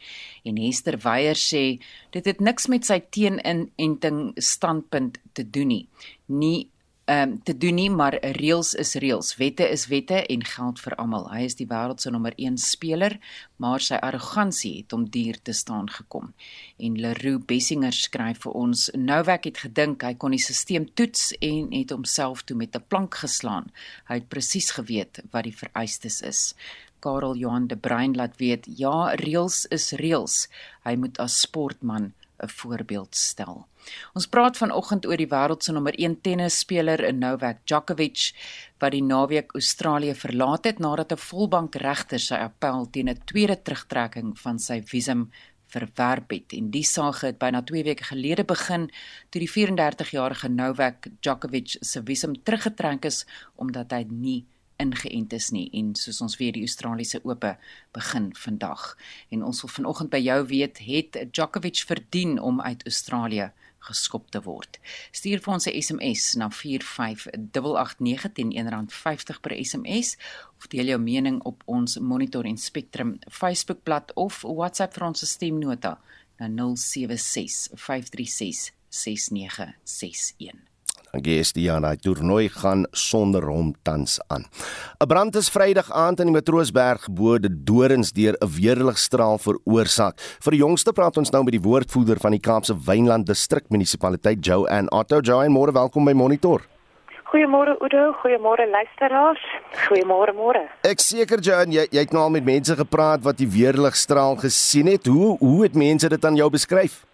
En 0.48 0.60
Hester 0.62 0.98
Weyer 1.04 1.40
sê 1.40 1.64
dit 2.16 2.30
het 2.30 2.44
niks 2.44 2.70
met 2.72 2.88
sy 2.88 3.02
teeninenting 3.14 4.34
standpunt 4.38 5.20
te 5.34 5.44
doen 5.44 5.74
nie. 5.74 5.84
Nie 6.32 6.70
um, 7.06 7.44
te 7.44 7.58
doen 7.58 7.76
nie, 7.76 7.90
maar 7.90 8.16
reëls 8.38 8.74
is 8.80 8.94
reëls. 9.02 9.34
Wette 9.40 9.66
is 9.70 9.88
wette 9.92 10.22
en 10.32 10.44
geld 10.48 10.80
vir 10.84 10.96
almal. 11.02 11.28
Hy 11.32 11.44
is 11.48 11.58
die 11.60 11.68
wêreld 11.70 12.04
se 12.04 12.12
nommer 12.14 12.36
1 12.38 12.58
speler, 12.62 13.18
maar 13.62 13.84
sy 13.84 14.00
arrogansie 14.00 14.74
het 14.82 14.96
hom 14.96 15.06
duur 15.12 15.40
te 15.44 15.56
staan 15.58 15.90
gekom. 15.92 16.32
En 16.80 16.96
Leroux 17.00 17.44
Bessinger 17.48 17.96
skryf 17.96 18.44
vir 18.46 18.56
ons: 18.60 18.88
Novak 18.96 19.50
het 19.50 19.64
gedink 19.66 20.08
hy 20.08 20.14
kon 20.16 20.36
die 20.36 20.42
stelsel 20.42 20.88
toets 20.96 21.32
en 21.42 21.72
het 21.74 21.92
homself 21.92 22.44
toe 22.44 22.58
met 22.58 22.76
'n 22.76 22.86
plank 22.88 23.16
geslaan. 23.26 23.72
Hy 24.08 24.22
het 24.22 24.30
presies 24.30 24.72
geweet 24.72 25.22
wat 25.32 25.44
die 25.44 25.58
vereistes 25.58 26.22
is. 26.22 26.56
Karel 27.00 27.36
Johan 27.36 27.68
de 27.68 27.76
Bruin 27.76 28.16
laat 28.16 28.38
weet: 28.38 28.68
Ja, 28.78 29.14
reëls 29.16 29.66
is 29.66 29.92
reëls. 29.92 30.48
Hy 30.84 30.96
moet 30.96 31.20
as 31.20 31.40
sportman 31.40 32.14
'n 32.44 32.50
voorbeeld 32.50 33.16
stel. 33.16 33.68
Ons 34.14 34.28
praat 34.28 34.58
vanoggend 34.58 35.06
oor 35.06 35.18
die 35.18 35.28
wêreld 35.28 35.64
se 35.64 35.72
nommer 35.72 35.94
1 36.00 36.22
tennisspeler 36.22 37.04
in 37.04 37.20
Novak 37.20 37.66
Djokovic 37.66 38.32
wat 38.80 38.92
die 38.92 39.04
naweek 39.04 39.54
Australië 39.54 40.16
verlaat 40.16 40.66
het 40.66 40.80
nadat 40.80 41.12
'n 41.12 41.26
volbank 41.30 41.76
regter 41.76 42.20
sy 42.20 42.36
appel 42.36 42.90
teen 42.90 43.10
'n 43.10 43.24
tweede 43.26 43.62
terugtrekking 43.62 44.40
van 44.40 44.60
sy 44.60 44.82
visum 44.82 45.32
verwerp 45.74 46.32
het. 46.32 46.54
En 46.54 46.70
die 46.72 46.84
saak 46.84 47.22
het 47.22 47.38
byna 47.42 47.62
2 47.62 47.84
weke 47.84 48.04
gelede 48.04 48.44
begin 48.44 48.90
toe 49.30 49.42
die 49.42 49.50
34-jarige 49.50 50.50
Novak 50.50 51.08
Djokovic 51.20 51.78
se 51.82 52.02
visum 52.06 52.36
teruggetrek 52.44 53.06
is 53.06 53.26
omdat 53.56 53.92
hy 53.92 54.06
nie 54.10 54.46
ingeënt 54.84 55.34
is 55.34 55.50
nie 55.56 55.68
en 55.80 55.94
soos 55.96 56.22
ons 56.26 56.38
weet 56.42 56.58
die 56.58 56.66
Australiese 56.68 57.22
Ope 57.24 57.56
begin 57.96 58.32
vandag 58.36 58.94
en 59.32 59.44
ons 59.48 59.62
wil 59.64 59.74
vanoggend 59.78 60.12
by 60.14 60.22
jou 60.24 60.40
weet 60.52 60.84
het 60.86 61.20
Djokovic 61.32 61.86
verdien 61.88 62.40
om 62.40 62.62
uit 62.62 62.86
Australië 62.90 63.52
geskop 63.84 64.32
te 64.32 64.42
word. 64.44 64.80
Stuur 65.12 65.42
vir 65.44 65.54
ons 65.54 65.68
'n 65.68 65.82
SMS 65.82 66.36
na 66.40 66.50
45889 66.50 68.32
teen 68.34 68.52
R1.50 68.52 69.42
per 69.42 69.54
SMS 69.66 70.18
of 70.58 70.68
deel 70.68 70.86
jou 70.86 71.00
mening 71.00 71.42
op 71.44 71.64
ons 71.66 72.00
Monitor 72.00 72.46
en 72.46 72.58
Spectrum 72.58 73.20
Facebookblad 73.30 74.14
of 74.16 74.42
WhatsApp 74.42 74.94
vir 74.94 75.08
ons 75.08 75.30
stemnota 75.30 76.00
na 76.40 76.48
076 76.76 77.70
536 77.74 78.72
6961. 78.90 80.73
Gestiana, 81.22 81.92
die 81.94 82.02
toernooi 82.08 82.48
gaan 82.50 82.88
sonder 82.92 83.46
hom 83.46 83.74
tans 83.86 84.20
aan. 84.34 84.46
'n 85.00 85.08
Brand 85.08 85.36
is 85.36 85.50
Vrydag 85.50 85.92
aand 85.92 86.20
in 86.20 86.32
die 86.32 86.34
Matroosberg 86.34 87.04
gebode 87.04 87.50
Dorings 87.64 88.12
deur 88.12 88.36
'n 88.42 88.50
weerligstraal 88.50 89.38
veroorsaak. 89.38 90.20
Vir 90.42 90.52
die 90.52 90.60
jongste 90.60 90.92
praat 90.92 91.18
ons 91.18 91.30
nou 91.30 91.44
met 91.44 91.54
die 91.54 91.62
woordvoerder 91.62 92.20
van 92.20 92.32
die 92.32 92.40
Kaapse 92.40 92.74
Wynland 92.74 93.26
Distrik 93.28 93.70
Munisipaliteit, 93.70 94.46
Joanne 94.46 94.90
Otto. 94.90 95.20
Joanne, 95.20 95.54
môre 95.54 95.72
welkom 95.72 96.06
by 96.06 96.14
Monitor. 96.14 96.62
Goeiemôre 97.34 97.78
Udo, 97.82 98.14
goeiemôre 98.22 98.70
luisteraars. 98.70 99.42
Goeiemôre 99.88 100.34
môre. 100.34 100.70
Ek 100.84 101.00
seker 101.00 101.40
Joanne, 101.40 101.74
jy 101.74 101.88
jy 101.92 102.00
het 102.00 102.12
nou 102.12 102.24
al 102.24 102.30
met 102.30 102.46
mense 102.46 102.76
gepraat 102.76 103.24
wat 103.24 103.38
die 103.38 103.48
weerligstraal 103.48 104.36
gesien 104.36 104.88
het. 104.88 105.06
Hoe 105.06 105.38
hoe 105.38 105.64
het 105.64 105.76
mense 105.76 106.10
dit 106.10 106.26
aan 106.26 106.36
jou 106.36 106.50
beskryf? 106.50 107.06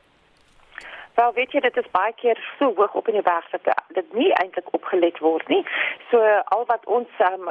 Wel 1.20 1.34
weet 1.36 1.52
jy 1.52 1.60
dit 1.60 1.78
is 1.82 1.92
baie 1.92 2.14
keer 2.22 2.40
so 2.58 2.72
hoog 2.78 2.94
op 3.00 3.08
in 3.12 3.18
die 3.20 3.26
berg 3.26 3.48
dat 3.52 3.68
dit 3.98 4.14
nie 4.20 4.30
eintlik 4.42 4.70
opgelet 4.78 5.18
word 5.26 5.48
nie. 5.52 5.64
So 6.12 6.22
al 6.56 6.64
wat 6.72 6.86
ons 6.98 7.24
um, 7.28 7.50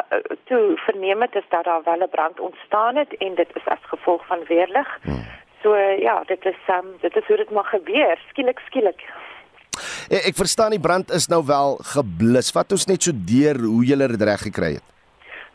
toe 0.50 0.62
verneem 0.86 1.24
het 1.26 1.36
is 1.40 1.48
dat 1.54 1.66
daar 1.68 1.84
wel 1.84 2.04
'n 2.06 2.14
brand 2.16 2.40
ontstaan 2.48 2.96
het 2.96 3.12
en 3.26 3.34
dit 3.34 3.50
is 3.60 3.66
as 3.74 3.90
gevolg 3.92 4.26
van 4.26 4.44
weerlig. 4.48 4.88
Hmm. 5.02 5.24
So 5.62 5.76
ja, 6.08 6.22
dit 6.32 6.44
is 6.44 6.60
um, 6.76 6.88
dit 7.00 7.16
is 7.16 7.26
hoe 7.26 7.36
dit 7.36 7.50
maar 7.50 7.68
gebeur, 7.76 8.16
skielik 8.28 8.58
skielik. 8.58 9.00
Ek, 10.08 10.22
ek 10.30 10.36
verstaan 10.44 10.70
die 10.70 10.86
brand 10.88 11.10
is 11.10 11.26
nou 11.28 11.42
wel 11.46 11.78
geblus. 11.94 12.52
Wat 12.52 12.72
ons 12.72 12.86
net 12.86 13.02
so 13.02 13.12
deur 13.14 13.58
hoe 13.64 13.84
jy 13.84 13.96
dit 13.96 14.22
reg 14.22 14.42
gekry 14.48 14.72
het. 14.78 14.86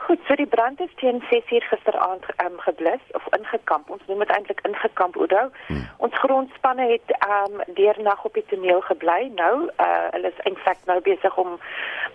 Goed, 0.06 0.20
so 0.28 0.36
die 0.36 0.48
brand 0.48 0.82
is 0.82 0.89
teen 0.96 1.24
6uur 1.30 1.62
gisteraand 1.62 2.26
um, 2.44 2.60
geblus 2.60 3.04
of 3.12 3.24
ingekamp. 3.38 3.89
Ons 3.89 4.02
noem 4.08 4.20
dit 4.20 4.32
eintlik 4.36 4.60
ingekamp 4.68 5.16
Oudo. 5.16 5.44
Hmm. 5.68 5.86
Ons 5.98 6.18
grondspanne 6.20 6.88
het 6.89 7.13
um 7.28 7.62
deernag 7.78 8.24
op 8.28 8.34
die 8.34 8.44
toneel 8.52 8.82
gebly. 8.82 9.32
Nou, 9.36 9.70
uh 9.86 10.08
hulle 10.16 10.28
is 10.28 10.42
eintlik 10.44 10.82
nou 10.92 11.00
besig 11.06 11.38
om 11.38 11.56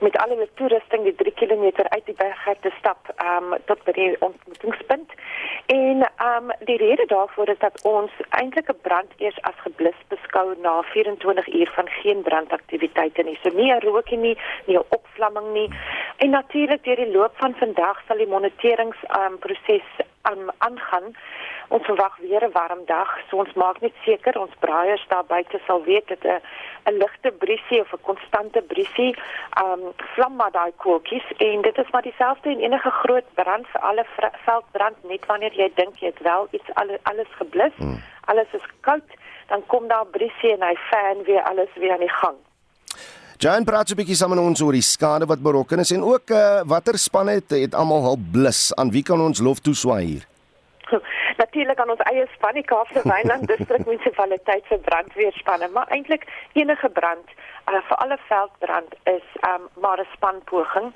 met 0.05 0.19
al 0.21 0.35
hulle 0.35 0.49
toerusting 0.61 1.07
die 1.09 1.15
3 1.23 1.33
km 1.41 1.65
uit 1.89 2.05
die 2.05 2.17
berg 2.19 2.45
te 2.61 2.73
stap 2.79 3.09
um 3.25 3.57
tot 3.71 3.81
by 3.89 3.97
die 3.97 4.11
ontmoetingspunt. 4.21 5.17
En 5.73 6.05
um 6.29 6.53
die 6.69 6.77
rede 6.77 7.07
daarvoor 7.07 7.55
is 7.55 7.63
dat 7.65 7.81
ons 7.89 8.13
eintlik 8.29 8.69
'n 8.69 8.83
brand 8.83 9.17
eers 9.17 9.41
as 9.49 9.65
geblus 9.65 9.97
beskou 10.13 10.47
na 10.61 10.83
24 10.83 11.49
uur 11.55 11.73
van 11.75 11.89
geen 11.89 12.23
brandaktiwiteite 12.23 13.23
nie. 13.23 13.39
So 13.43 13.49
nie 13.49 13.73
'n 13.73 13.81
rookie 13.81 14.19
nie, 14.19 14.37
nie 14.67 14.77
'n 14.77 14.89
opvlamming 14.89 15.53
nie. 15.53 15.69
En 16.17 16.31
natuurlik 16.31 16.85
deur 16.85 16.97
die 16.97 17.13
loop 17.17 17.33
van 17.37 17.55
vandag 17.55 17.77
sal 18.07 18.17
die 18.17 18.27
monitorings 18.27 18.97
um, 19.19 19.39
proses 19.39 19.87
um, 20.31 20.51
aangaan. 20.59 21.15
Ons 21.69 21.85
verwag 21.85 22.17
weer 22.19 22.45
'n 22.45 22.53
warm 22.53 22.85
dag. 22.87 23.11
So 23.29 23.37
ons 23.37 23.53
maak 23.53 23.81
net 23.81 23.93
seker 24.05 24.39
ons 24.41 24.55
braaiers 24.59 25.05
daar 25.09 25.25
buite 25.25 25.61
sal 25.67 25.83
weet 25.85 26.09
dat 26.09 26.25
'n 26.25 26.41
'n 26.89 26.99
ligte 26.99 27.31
briesie 27.31 27.81
of 27.81 27.93
'n 27.93 28.03
konstante 28.03 28.63
briesie 28.63 29.17
um 29.65 29.83
vlam 30.15 30.37
maar 30.37 30.51
daai 30.51 30.73
koeltjies 30.77 31.29
en 31.37 31.63
dit 31.63 31.79
is 31.79 31.91
maar 31.91 32.03
dieselfde 32.03 32.51
in 32.51 32.61
enige 32.61 32.91
groot 32.91 33.29
brand 33.35 33.67
vir 33.67 33.81
alle 33.81 34.05
veldbrand 34.45 34.97
net 35.03 35.27
wanneer 35.27 35.53
jy 35.53 35.71
dink 35.75 35.97
jy 35.97 36.07
het 36.07 36.23
wel 36.23 36.49
iets 36.51 36.75
alles, 36.75 36.99
alles 37.03 37.31
geblus. 37.31 37.77
Hmm. 37.77 38.03
Alles 38.25 38.51
is 38.53 38.69
koud, 38.81 39.11
dan 39.47 39.67
kom 39.67 39.89
daar 39.89 40.07
briesie 40.07 40.53
en 40.53 40.63
hy 40.63 40.77
fan 40.77 41.23
weer 41.23 41.43
alles 41.43 41.73
weer 41.75 41.93
aan 41.93 42.07
die 42.07 42.17
gang. 42.23 42.48
Jan 43.39 43.63
praat 43.65 43.91
'n 43.91 43.95
bietjie 43.95 44.17
saam 44.19 44.33
met 44.35 44.39
ons 44.43 44.61
oor 44.61 44.75
die 44.75 44.83
skade 44.83 45.27
wat 45.31 45.39
berokken 45.39 45.79
is 45.79 45.93
en 45.95 46.03
ook 46.03 46.31
uh, 46.31 46.63
watter 46.67 46.99
spanne 46.99 47.39
het, 47.39 47.51
het 47.51 47.75
almal 47.75 48.03
hulp 48.03 48.23
blus. 48.33 48.75
Aan 48.75 48.91
wie 48.91 49.03
kan 49.03 49.21
ons 49.21 49.39
lof 49.39 49.61
toeswaai 49.61 50.05
hier? 50.05 50.25
Natuurlik 51.43 51.79
aan 51.79 51.91
ons 51.91 52.03
eie 52.11 52.27
span, 52.35 52.59
die 52.59 52.65
Kaapse 52.67 53.01
Wynland 53.05 53.47
Distrik 53.47 53.87
Munisipaliteit 53.87 54.65
se 54.69 54.79
brandweerspanne, 54.89 55.69
maar 55.69 55.87
eintlik 55.95 56.27
enige 56.53 56.89
brand, 56.89 57.29
uh, 57.71 57.79
vir 57.89 57.97
alle 58.03 58.19
veldbrand 58.27 58.99
is 59.05 59.27
um, 59.47 59.71
maar 59.83 60.01
'n 60.03 60.11
spanpoging. 60.17 60.91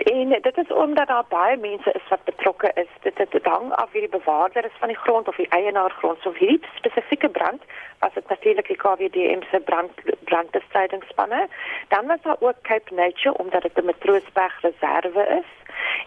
En 0.00 0.28
dit 0.28 0.56
is 0.58 0.72
omdat 0.72 1.06
daar 1.06 1.24
baie 1.28 1.56
mense 1.56 1.92
is 1.92 2.08
wat 2.08 2.24
betrokke 2.24 2.70
is. 2.74 2.88
Dit 3.02 3.18
het 3.18 3.44
hang 3.44 3.72
af 3.72 3.92
wie 3.92 4.00
die 4.00 4.18
bewaarder 4.18 4.64
is 4.64 4.78
van 4.78 4.88
die 4.88 4.96
grond 4.96 5.28
of 5.28 5.36
die 5.36 5.48
eienaar 5.48 5.90
grond. 5.90 6.18
So 6.20 6.32
hierdie 6.32 6.64
spesifieke 6.74 7.28
brand 7.28 7.62
was 7.98 8.14
dit 8.14 8.28
natuurlik 8.28 8.66
die 8.66 8.76
KWDM 8.76 9.42
se 9.50 9.60
brand 9.60 9.90
brandbestrydingspanne. 10.24 11.48
Dan 11.88 12.06
was 12.06 12.22
daar 12.22 12.36
ook 12.38 12.62
Cape 12.62 12.94
Nature 12.94 13.36
omdat 13.36 13.62
dit 13.62 13.76
'n 13.76 13.84
Matroosberg 13.84 14.60
reserve 14.60 15.26
is 15.38 15.59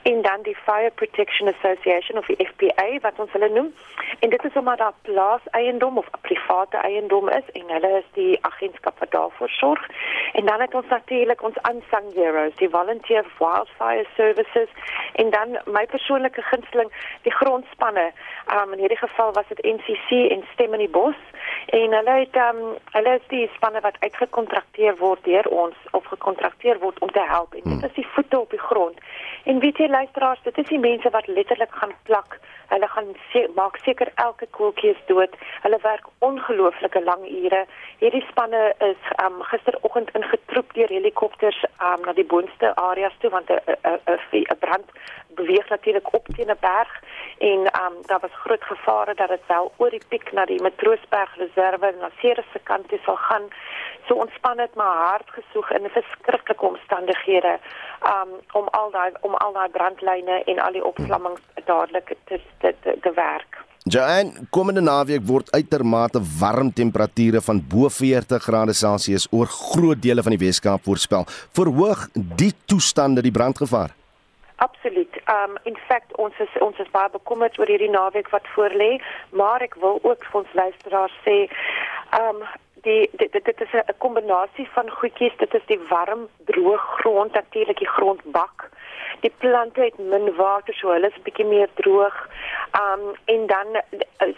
en 0.03 0.21
dan 0.21 0.41
die 0.41 0.55
Fire 0.55 0.91
Protection 0.95 1.47
Association 1.47 2.17
of 2.17 2.25
die 2.25 2.47
FPA 2.47 2.99
wat 3.01 3.19
ons 3.19 3.31
hulle 3.31 3.49
noem. 3.49 3.73
En 4.19 4.29
dit 4.29 4.43
is 4.43 4.53
omdat 4.53 4.77
daar 4.77 4.93
plaas 5.01 5.41
eiendom 5.51 5.97
of 5.97 6.09
private 6.21 6.77
eiendom 6.77 7.29
is 7.29 7.47
en 7.53 7.67
hulle 7.67 7.91
is 7.97 8.09
die 8.13 8.37
agentskap 8.41 8.99
wat 8.99 9.11
daarvoor 9.11 9.49
sorg. 9.49 9.87
En 10.33 10.45
dan 10.45 10.61
het 10.61 10.73
ons 10.73 10.87
natuurlik 10.87 11.43
ons 11.43 11.57
unsung 11.71 12.13
heroes, 12.13 12.55
die 12.55 12.69
Volunteer 12.69 13.25
Wildfire 13.39 14.05
Services 14.15 14.69
en 15.13 15.29
dan 15.29 15.57
my 15.65 15.85
persoonlike 15.85 16.41
gunsteling, 16.41 16.91
die 17.21 17.33
grondspanne. 17.33 18.11
Um 18.53 18.73
in 18.73 18.79
hierdie 18.79 18.97
geval 18.97 19.33
was 19.33 19.47
dit 19.47 19.63
NCC 19.63 20.09
en 20.31 20.43
Stem 20.53 20.73
in 20.73 20.79
die 20.79 20.89
Bos 20.89 21.15
en 21.65 21.93
hulle 21.93 22.15
het 22.23 22.35
um 22.35 22.61
hulle 22.91 23.15
is 23.15 23.27
die 23.27 23.49
spanne 23.55 23.81
wat 23.81 23.99
uitgekontrakteer 23.99 24.97
word 24.97 25.23
deur 25.23 25.47
ons 25.47 25.75
of 25.91 26.05
gekontrakteer 26.05 26.79
word 26.79 26.99
om 26.99 27.11
te 27.11 27.25
help. 27.27 27.53
En 27.53 27.61
dit 27.63 27.71
hmm. 27.71 27.83
is 27.83 27.93
die 27.93 28.07
voete 28.15 28.39
op 28.39 28.49
die 28.49 28.59
grond. 28.59 28.97
En 29.43 29.59
weet 29.63 29.77
jy 29.77 29.87
luisteraars, 29.87 30.41
dit 30.43 30.57
is 30.57 30.67
die 30.67 30.79
mense 30.79 31.09
wat 31.15 31.27
letterlik 31.27 31.71
gaan 31.79 31.95
plak. 32.03 32.39
Hulle 32.73 32.87
gaan 32.87 33.09
se 33.31 33.41
maak 33.55 33.77
seker 33.85 34.09
elke 34.15 34.47
koeltjie 34.57 34.89
is 34.91 35.01
dood. 35.07 35.35
Hulle 35.63 35.79
werk 35.83 36.07
ongelooflike 36.27 37.03
lang 37.03 37.23
ure. 37.29 37.61
Hierdie 38.01 38.23
spanne 38.29 38.63
is 38.89 39.11
um 39.23 39.41
gisteroggend 39.51 40.11
ingetroep 40.19 40.73
deur 40.77 40.91
helikopters 40.97 41.59
um 41.89 42.03
na 42.07 42.15
die 42.17 42.27
boonste 42.33 42.73
areas 42.87 43.15
toe 43.19 43.31
want 43.35 43.49
'n 43.49 43.59
'n 43.93 44.45
'n 44.51 44.59
brand 44.65 44.89
beweeg 45.39 45.69
natuurlik 45.69 46.13
op 46.13 46.25
teen 46.35 46.51
'n 46.51 46.59
berg 46.59 46.91
en 47.37 47.61
um 47.83 47.95
daar 48.09 48.23
was 48.25 48.41
groot 48.43 48.63
gevare 48.63 49.13
dat 49.13 49.29
dit 49.29 49.45
wel 49.47 49.71
oor 49.77 49.89
die 49.89 50.05
piek 50.07 50.31
na 50.31 50.45
die 50.45 50.61
Matroosberg 50.61 51.35
reserve 51.37 51.85
en 51.85 51.97
na 51.99 52.09
Ceres 52.19 52.51
se 52.53 52.59
kant 52.63 52.89
toe 52.89 52.99
sal 53.05 53.15
gaan. 53.15 53.47
So 54.07 54.13
ontspan 54.13 54.59
het 54.59 54.75
maar 54.75 54.97
hard 55.07 55.29
gesoek 55.29 55.69
in 55.69 55.89
verskriklike 55.89 56.65
omstandighede 56.65 57.59
um 58.15 58.29
om 58.51 58.67
al 58.67 58.91
daai 58.91 59.11
om 59.21 59.35
al 59.45 59.53
daai 59.57 59.69
brandlyne 59.75 60.41
en 60.51 60.59
al 60.59 60.79
die 60.79 60.85
opvlammings 60.91 61.41
dadelik 61.65 62.15
te 62.29 62.39
te 62.61 62.73
te, 62.81 62.97
te 63.01 63.11
werk. 63.15 63.59
Joanne, 63.83 64.45
komende 64.55 64.81
naweek 64.81 65.25
word 65.27 65.49
uitermate 65.51 66.21
warm 66.39 66.69
temperature 66.71 67.41
van 67.43 67.59
bo 67.73 67.89
40 67.91 68.45
grade 68.47 68.73
Celsius 68.73 69.27
oor 69.31 69.49
groot 69.51 69.99
dele 70.05 70.23
van 70.23 70.31
die 70.35 70.39
Weskaap 70.45 70.85
voorspel. 70.87 71.27
Verhoog 71.59 72.05
die 72.13 72.53
toestande 72.65 73.25
die 73.25 73.35
brandgevaar? 73.35 73.91
Absoluut. 74.63 75.19
Um 75.27 75.57
in 75.67 75.75
fact 75.87 76.15
ons 76.15 76.39
is 76.39 76.55
ons 76.63 76.79
is 76.79 76.91
baie 76.95 77.11
bekommerd 77.11 77.59
oor 77.59 77.67
hierdie 77.67 77.91
naweek 77.91 78.31
wat 78.31 78.47
voorlê, 78.55 78.91
maar 79.35 79.65
ek 79.67 79.75
wil 79.83 79.99
ook 80.03 80.23
vir 80.29 80.43
ons 80.43 80.53
luisteraars 80.61 81.17
sê 81.27 81.37
um 82.21 82.39
die 82.87 83.09
dit 83.19 83.35
dit 83.35 83.61
is 83.67 83.73
'n 83.73 83.97
kombinasie 84.05 84.67
van 84.75 84.89
goedjies. 84.89 85.35
Dit 85.43 85.53
is 85.53 85.65
die 85.67 85.79
warm, 85.89 86.27
droë 86.47 86.79
grond, 86.95 87.33
natuurlik 87.33 87.79
die 87.79 87.93
grondbak. 87.97 88.69
Die 89.23 89.33
plante 89.37 89.81
het 89.81 89.97
min 89.97 90.35
water, 90.35 90.73
so 90.75 90.91
hulle 90.91 91.07
is 91.07 91.17
'n 91.19 91.25
bietjie 91.27 91.45
meer 91.45 91.69
droog. 91.79 92.17
Um 92.83 93.03
en 93.25 93.47
dan 93.47 93.67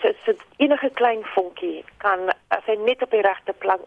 so, 0.02 0.12
so 0.26 0.32
enige 0.58 0.90
klein 0.94 1.24
vonkie 1.34 1.84
kan 1.98 2.20
as 2.48 2.66
hy 2.66 2.76
net 2.76 3.02
op 3.02 3.12
die 3.12 3.22
regte 3.22 3.54
plek 3.54 3.82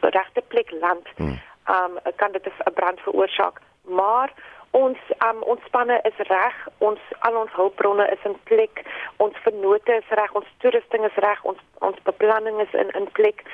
regte 0.00 0.42
plek 0.48 0.70
land, 0.80 1.06
hmm. 1.16 1.38
um 1.76 1.98
kan 2.16 2.32
dit 2.32 2.46
'n 2.46 2.72
brand 2.74 3.00
veroorsaak. 3.00 3.60
Maar 3.82 4.32
ons 4.70 4.98
um, 5.18 5.42
ons 5.42 5.60
spanne 5.64 6.00
is 6.02 6.26
reg, 6.28 6.56
ons 6.78 7.00
al 7.18 7.36
ons 7.36 7.52
hulpbronne 7.52 8.06
is 8.10 8.24
in 8.24 8.36
plek, 8.50 8.82
ons 9.16 9.36
vennote 9.42 9.92
is 9.92 10.10
reg, 10.20 10.32
ons 10.32 10.46
toerusting 10.58 11.04
is 11.04 11.20
reg, 11.24 11.44
ons 11.44 11.58
ons 11.78 12.02
beplanning 12.02 12.60
is 12.60 12.72
in 12.72 12.90
in 12.90 13.08
plek. 13.12 13.44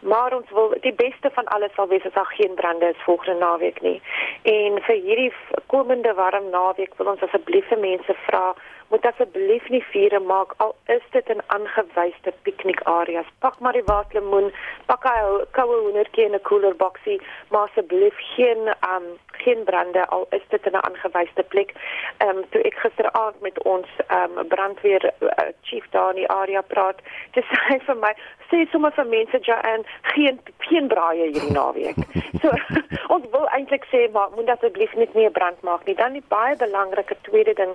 Maar 0.00 0.34
ons 0.36 0.50
wil 0.50 0.74
die 0.80 0.92
beste 0.92 1.30
van 1.32 1.44
alles 1.44 1.74
sal 1.74 1.88
wees 1.88 2.04
as 2.04 2.12
daar 2.12 2.32
geen 2.38 2.54
brande 2.54 2.88
is 2.88 3.04
volgende 3.04 3.38
naweek 3.38 3.80
nie. 3.80 4.00
En 4.42 4.82
vir 4.82 4.98
hierdie 5.06 5.32
komende 5.66 6.14
warm 6.14 6.50
naweek 6.50 6.94
wil 6.96 7.12
ons 7.14 7.22
asseblief 7.22 7.68
vir 7.68 7.78
mense 7.78 8.16
vra 8.26 8.54
moet 8.92 9.06
asseblief 9.08 9.68
nie 9.72 9.82
vure 9.90 10.20
maak 10.20 10.50
al 10.64 10.74
is 10.94 11.04
dit 11.16 11.28
in 11.34 11.40
aangewyse 11.56 12.32
piknikareas. 12.46 13.28
Pak 13.44 13.58
maar 13.64 13.72
die 13.78 13.88
waterlemoen, 13.88 14.52
pak 14.86 15.04
'n 15.04 15.46
koue 15.56 15.78
hoendertjie 15.84 16.24
in 16.24 16.34
'n 16.34 16.46
koelerboksie, 16.48 17.20
maar 17.50 17.68
asseblief 17.68 18.16
geen 18.36 18.60
um 18.92 19.06
geen 19.44 19.64
brande 19.64 20.06
al 20.06 20.26
is 20.30 20.44
dit 20.48 20.66
in 20.66 20.72
'n 20.72 20.84
aangewyse 20.88 21.42
plek. 21.48 21.70
Ehm 22.18 22.36
um, 22.36 22.44
toe 22.50 22.62
ek 22.62 22.74
gisteraand 22.74 23.40
met 23.40 23.62
ons 23.62 23.88
ehm 24.06 24.38
um, 24.38 24.48
brandweer 24.48 25.12
uh, 25.20 25.28
chief 25.62 25.84
daar 25.90 26.10
in 26.10 26.16
die 26.16 26.28
area 26.28 26.60
praat, 26.60 26.98
dis 27.32 27.48
hy 27.68 27.78
vir 27.86 27.96
my 27.96 28.12
sê 28.50 28.66
sommer 28.70 28.92
vir 28.92 29.06
mense 29.06 29.38
Joanne 29.38 29.84
geen 30.02 30.40
geen 30.58 30.86
braaie 30.88 31.26
hierdie 31.32 31.52
naweek. 31.52 31.96
So 32.42 32.48
ons 33.14 33.26
wil 33.30 33.46
eintlik 33.56 33.84
sê 33.92 34.10
maar 34.12 34.28
moet 34.36 34.48
asseblief 34.48 34.94
net 34.94 35.14
nie 35.14 35.26
'n 35.26 35.32
brand 35.32 35.62
maak 35.62 35.84
nie. 35.84 35.94
Dan 35.94 36.12
die 36.12 36.28
baie 36.28 36.56
belangrike 36.56 37.16
tweede 37.22 37.54
ding 37.54 37.74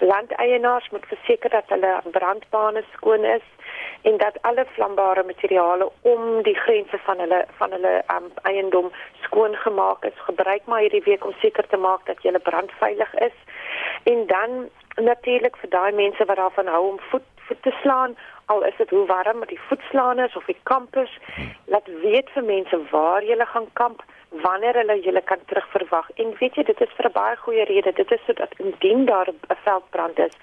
landeienaars 0.00 0.88
moet 0.90 1.06
verseker 1.06 1.50
dat 1.50 1.64
hulle 1.66 2.00
brandbane 2.10 2.84
skoon 2.92 3.24
is 3.24 3.46
en 4.02 4.16
dat 4.16 4.38
alle 4.40 4.66
vlambare 4.74 5.22
materiale 5.22 5.90
om 6.02 6.42
die 6.42 6.54
grense 6.54 6.98
van 6.98 7.18
hulle 7.18 7.44
van 7.58 7.70
hulle 7.70 7.94
um, 8.14 8.30
eiendom 8.42 8.90
skoon 9.22 9.54
gemaak 9.54 10.04
is. 10.04 10.18
Gebruik 10.28 10.64
maar 10.64 10.80
hierdie 10.80 11.02
week 11.04 11.24
om 11.24 11.34
seker 11.38 11.66
te 11.66 11.76
maak 11.76 12.06
dat 12.06 12.22
jy 12.22 12.38
brandveilig 12.38 13.14
is. 13.14 13.38
En 14.02 14.26
dan 14.26 14.68
natuurlik 14.94 15.56
vir 15.56 15.70
daai 15.70 15.92
mense 15.92 16.24
wat 16.24 16.36
daarvan 16.36 16.66
hou 16.66 16.84
om 16.88 17.00
voet 17.10 17.26
voet 17.46 17.62
te 17.62 17.74
slaan, 17.82 18.16
al 18.46 18.64
is 18.64 18.76
dit 18.76 18.90
hoe 18.90 19.06
warm 19.06 19.38
met 19.38 19.48
die 19.48 19.60
voetslaaners 19.68 20.36
of 20.36 20.44
die 20.44 20.58
kampers, 20.62 21.18
laat 21.64 21.86
weet 22.02 22.30
vir 22.34 22.44
mense 22.44 22.80
waar 22.90 23.24
jy 23.24 23.36
gaan 23.44 23.68
kamp 23.72 24.02
wanneer 24.30 24.74
hulle 24.74 25.00
julle 25.00 25.22
kan 25.22 25.38
terugverwag. 25.46 26.10
En 26.14 26.34
weet 26.38 26.54
jy, 26.54 26.62
dit 26.62 26.80
is 26.80 26.94
vir 26.96 27.06
'n 27.06 27.12
baie 27.12 27.36
goeie 27.36 27.64
rede. 27.64 27.92
Dit 27.92 28.12
is 28.12 28.24
sodat 28.26 28.52
indien 28.58 29.04
daar 29.04 29.28
'n 29.28 29.56
veldbrand 29.64 30.18
is, 30.18 30.34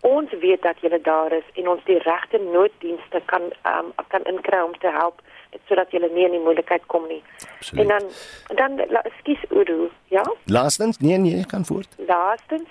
ons 0.00 0.30
weet 0.40 0.62
dat 0.62 0.80
julle 0.80 1.00
daar 1.00 1.32
is 1.32 1.44
en 1.54 1.68
ons 1.68 1.84
die 1.84 1.98
regte 1.98 2.38
nooddienste 2.38 3.20
kan 3.24 3.42
um, 3.66 3.92
kan 4.08 4.24
inkry 4.24 4.60
om 4.60 4.78
te 4.78 4.88
help 4.88 5.20
sodat 5.66 5.90
julle 5.90 6.08
nie 6.12 6.24
in 6.24 6.36
die 6.36 6.42
moeilikheid 6.42 6.86
kom 6.86 7.06
nie. 7.08 7.22
Absoluut. 7.58 7.82
En 7.82 7.88
dan 8.56 8.76
dan 8.78 9.02
ekskuus 9.02 9.44
Udo, 9.50 9.90
ja? 10.08 10.24
Laastens, 10.44 10.98
nee 10.98 11.18
nee, 11.18 11.46
kan 11.46 11.64
voort. 11.64 11.94
Laastens 12.06 12.68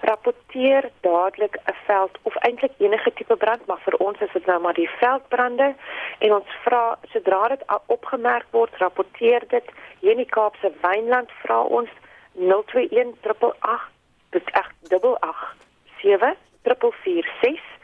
rapporteer 0.00 0.90
dadelik 1.00 1.56
'n 1.56 1.74
veld 1.86 2.18
of 2.22 2.36
eintlik 2.36 2.72
enige 2.78 3.12
tipe 3.12 3.36
brand, 3.36 3.66
maar 3.66 3.80
vir 3.84 3.96
ons 3.96 4.20
is 4.20 4.32
dit 4.32 4.46
nou 4.46 4.60
maar 4.60 4.74
die 4.74 4.90
veldbrande 4.98 5.74
en 6.18 6.34
ons 6.34 6.48
vra 6.64 6.98
sodra 7.12 7.48
dit 7.48 7.62
opgemerk 7.86 8.46
word, 8.50 8.76
rapporteer 8.76 9.42
dit. 9.48 9.64
Hier 10.00 10.10
in 10.10 10.16
die 10.16 10.32
Kaapse 10.36 10.72
Wynland 10.82 11.30
vra 11.42 11.60
ons 11.60 11.90
021 12.32 13.14
888 13.22 13.90
dit 14.30 14.42
is 14.46 14.52
888 14.52 15.56
7 16.00 16.36
446 16.62 17.75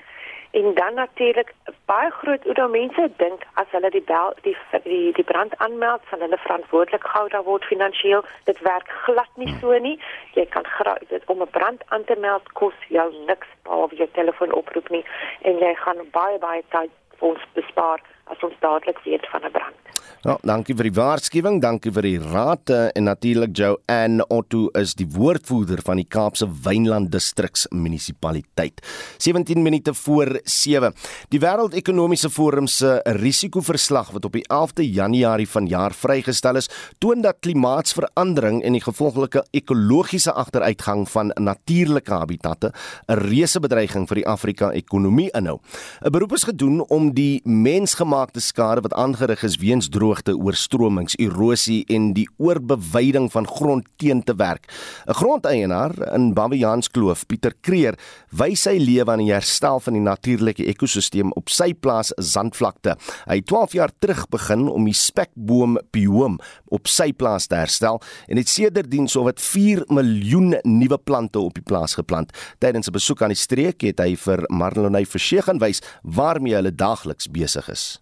En 0.53 0.75
dan 0.75 0.95
natuurlik 0.95 1.53
baie 1.85 2.11
groot 2.11 2.47
oor 2.47 2.71
mense 2.71 3.11
dink 3.17 3.45
as 3.55 3.71
hulle 3.71 3.91
die 3.91 4.05
bel 4.11 4.35
die 4.47 4.57
die, 4.85 5.12
die 5.12 5.25
brand 5.25 5.57
aanmeld, 5.65 6.03
sal 6.11 6.21
hulle 6.25 6.38
verantwoordelik 6.45 7.07
gehou 7.09 7.29
daar 7.29 7.47
word 7.49 7.65
finansiëel. 7.65 8.25
Dit 8.45 8.61
werk 8.61 8.88
glad 9.05 9.33
nie 9.41 9.55
so 9.61 9.79
nie. 9.79 9.97
Jy 10.35 10.47
kan 10.53 10.69
dit 11.09 11.23
om 11.27 11.43
'n 11.43 11.51
brand 11.57 11.83
aan 11.88 12.05
te 12.05 12.17
meld 12.19 12.53
kos 12.53 12.75
jou 12.88 13.09
niks 13.27 13.49
behalwe 13.62 13.97
jou 13.97 14.09
telefoonoproep 14.12 14.88
nie 14.88 15.05
en 15.41 15.59
jy 15.59 15.75
gaan 15.75 16.01
baie 16.11 16.38
baie 16.38 16.62
tyd 16.69 16.91
vir 17.19 17.29
ons 17.29 17.43
bespaar 17.55 18.01
as 18.30 18.42
ons 18.42 18.54
dadelik 18.61 18.98
weet 19.04 19.26
van 19.30 19.44
'n 19.44 19.50
brand. 19.50 19.82
Nou, 20.22 20.37
dankie 20.46 20.76
vir 20.78 20.87
die 20.87 20.94
waarskuwing, 20.94 21.56
dankie 21.58 21.90
vir 21.90 22.02
die 22.02 22.18
raad 22.22 22.70
eh, 22.70 22.85
en 22.94 23.08
natuurlik 23.08 23.56
Joanne 23.58 24.22
Otto 24.30 24.68
is 24.78 24.94
die 24.94 25.06
woordvoerder 25.11 25.82
van 25.82 25.98
die 25.98 26.06
Kaapse 26.06 26.46
Wynland 26.46 27.11
Distriks 27.11 27.66
Munisipaliteit. 27.74 28.78
17 29.18 29.62
minute 29.62 29.94
voor 29.94 30.38
7. 30.44 30.94
Die 31.28 31.40
Wêreldekonomiese 31.42 32.30
Forum 32.30 32.68
se 32.70 33.00
risikoverslag 33.18 34.12
wat 34.14 34.24
op 34.24 34.32
die 34.32 34.44
11de 34.46 34.87
Januarie 34.87 35.48
vanjaar 35.48 35.90
vrygestel 35.92 36.56
is, 36.56 36.70
toon 36.98 37.22
dat 37.22 37.42
klimaatsverandering 37.42 38.62
en 38.62 38.72
die 38.72 38.85
gevolglike 38.85 39.42
ekologiese 39.50 40.32
agteruitgang 40.32 41.08
van 41.11 41.35
natuurlike 41.35 42.14
habitatte 42.14 42.72
'n 43.08 43.18
reuse 43.18 43.58
bedreiging 43.58 44.06
vir 44.06 44.22
die 44.22 44.26
Afrika-ekonomie 44.26 45.30
inhou. 45.35 45.58
'n 46.04 46.12
Beroep 46.12 46.32
is 46.32 46.44
gedoen 46.44 46.87
om 46.88 47.12
die 47.12 47.40
mensgemaakte 47.44 48.12
skade 48.40 48.81
wat 48.81 48.94
aangerig 48.94 49.42
is 49.42 49.57
weens 49.57 49.88
droog 49.88 50.12
droogte, 50.12 50.35
oorstromings, 50.37 51.14
erosie 51.16 51.85
en 51.88 52.12
die 52.16 52.27
oorbeweiding 52.42 53.31
van 53.33 53.46
grond 53.46 53.87
teen 53.96 54.22
te 54.22 54.35
werk. 54.35 54.68
'n 55.07 55.14
Grondeienaar 55.14 56.14
in 56.14 56.35
Babiaanskloof, 56.35 57.27
Pieter 57.27 57.55
Kreer, 57.61 57.94
wys 58.31 58.62
sy 58.62 58.77
lewe 58.79 59.11
aan 59.11 59.18
die 59.18 59.33
herstel 59.33 59.81
van 59.81 59.94
die 59.94 60.03
natuurlike 60.03 60.64
ekosisteem 60.66 61.33
op 61.33 61.48
sy 61.48 61.72
plaas 61.75 62.12
Zandvlakte. 62.16 62.96
Hy 63.27 63.37
het 63.37 63.46
12 63.46 63.72
jaar 63.72 63.90
terug 63.98 64.29
begin 64.29 64.68
om 64.68 64.85
die 64.85 64.94
spekboom 64.94 65.79
bioom 65.92 66.38
op 66.70 66.87
sy 66.88 67.12
plaas 67.12 67.46
te 67.46 67.55
herstel 67.55 68.01
en 68.29 68.37
het 68.37 68.48
sedertdien 68.48 69.09
sowat 69.09 69.40
4 69.40 69.85
miljoen 69.88 70.55
nuwe 70.64 70.98
plante 70.98 71.38
op 71.38 71.55
die 71.55 71.62
plaas 71.62 71.94
geplant. 71.94 72.33
Tydens 72.59 72.88
'n 72.88 72.92
besoek 72.92 73.22
aan 73.22 73.33
die 73.33 73.37
streek 73.37 73.81
het 73.83 73.98
hy 73.98 74.16
vir 74.16 74.44
Marlonay 74.48 75.07
Versheg 75.07 75.44
gaan 75.44 75.59
wys 75.59 75.81
waarmee 76.03 76.55
hulle 76.55 76.75
daagliks 76.75 77.29
besig 77.31 77.68
is. 77.68 78.02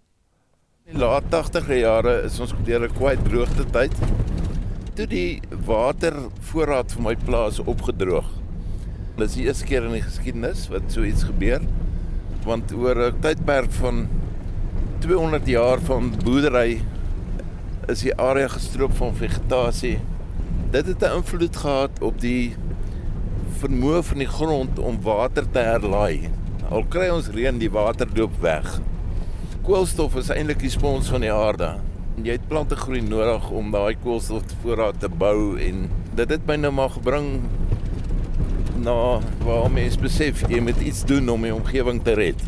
In 0.91 0.97
die 0.99 1.07
laat 1.07 1.29
80e 1.31 1.77
jare 1.79 2.13
is 2.27 2.41
ons 2.43 2.51
deur 2.67 2.83
'n 2.83 2.95
kwai 2.99 3.13
droogte 3.23 3.63
tyd 3.75 3.93
toe 4.99 5.05
die 5.07 5.41
watervoorraad 5.69 6.91
vir 6.97 7.05
my 7.05 7.13
plaas 7.15 7.61
opgedroog. 7.63 8.27
Dit 9.15 9.29
is 9.29 9.37
die 9.37 9.45
eerste 9.45 9.69
keer 9.69 9.87
in 9.87 9.95
die 9.95 10.03
geskiedenis 10.03 10.65
wat 10.73 10.91
so 10.91 11.07
iets 11.07 11.23
gebeur. 11.29 11.63
Want 12.43 12.75
oor 12.75 13.05
'n 13.07 13.21
tydperk 13.23 13.71
van 13.71 14.09
200 14.99 15.47
jaar 15.47 15.79
van 15.79 16.11
boerdery 16.25 16.83
is 17.87 18.03
die 18.03 18.17
area 18.19 18.49
gestroop 18.49 18.97
van 18.97 19.15
vegetasie. 19.15 20.01
Dit 20.73 20.87
het 20.87 21.03
'n 21.03 21.23
invloed 21.23 21.57
gehad 21.57 22.03
op 22.03 22.21
die 22.21 22.57
vermoë 23.63 24.03
van 24.03 24.19
die 24.19 24.33
grond 24.39 24.79
om 24.79 25.03
water 25.03 25.51
te 25.51 25.59
herlaai. 25.59 26.31
Al 26.69 26.85
kry 26.85 27.09
ons 27.09 27.29
reën, 27.29 27.59
die 27.59 27.71
water 27.71 28.09
loop 28.15 28.41
weg. 28.41 28.81
Koolstof 29.61 30.15
is 30.17 30.31
eintlik 30.33 30.63
die 30.63 30.71
spons 30.73 31.11
van 31.13 31.21
die 31.21 31.33
aarde. 31.33 31.75
Jy 32.25 32.39
het 32.39 32.47
plante 32.49 32.77
groei 32.81 33.03
nodig 33.05 33.51
om 33.53 33.69
daai 33.75 33.93
koolstofvoorraad 34.01 35.03
te 35.03 35.11
bou 35.13 35.59
en 35.61 35.83
dit 36.17 36.33
het 36.33 36.47
my 36.49 36.57
nou 36.63 36.71
maar 36.73 36.95
gebring 36.95 37.43
na 38.81 38.95
waar 39.45 39.69
mens 39.73 39.99
besef 40.01 40.47
jy 40.49 40.63
moet 40.65 40.81
iets 40.81 41.05
doen 41.05 41.29
om 41.29 41.45
die 41.45 41.53
omgewing 41.53 42.01
te 42.07 42.17
red. 42.17 42.41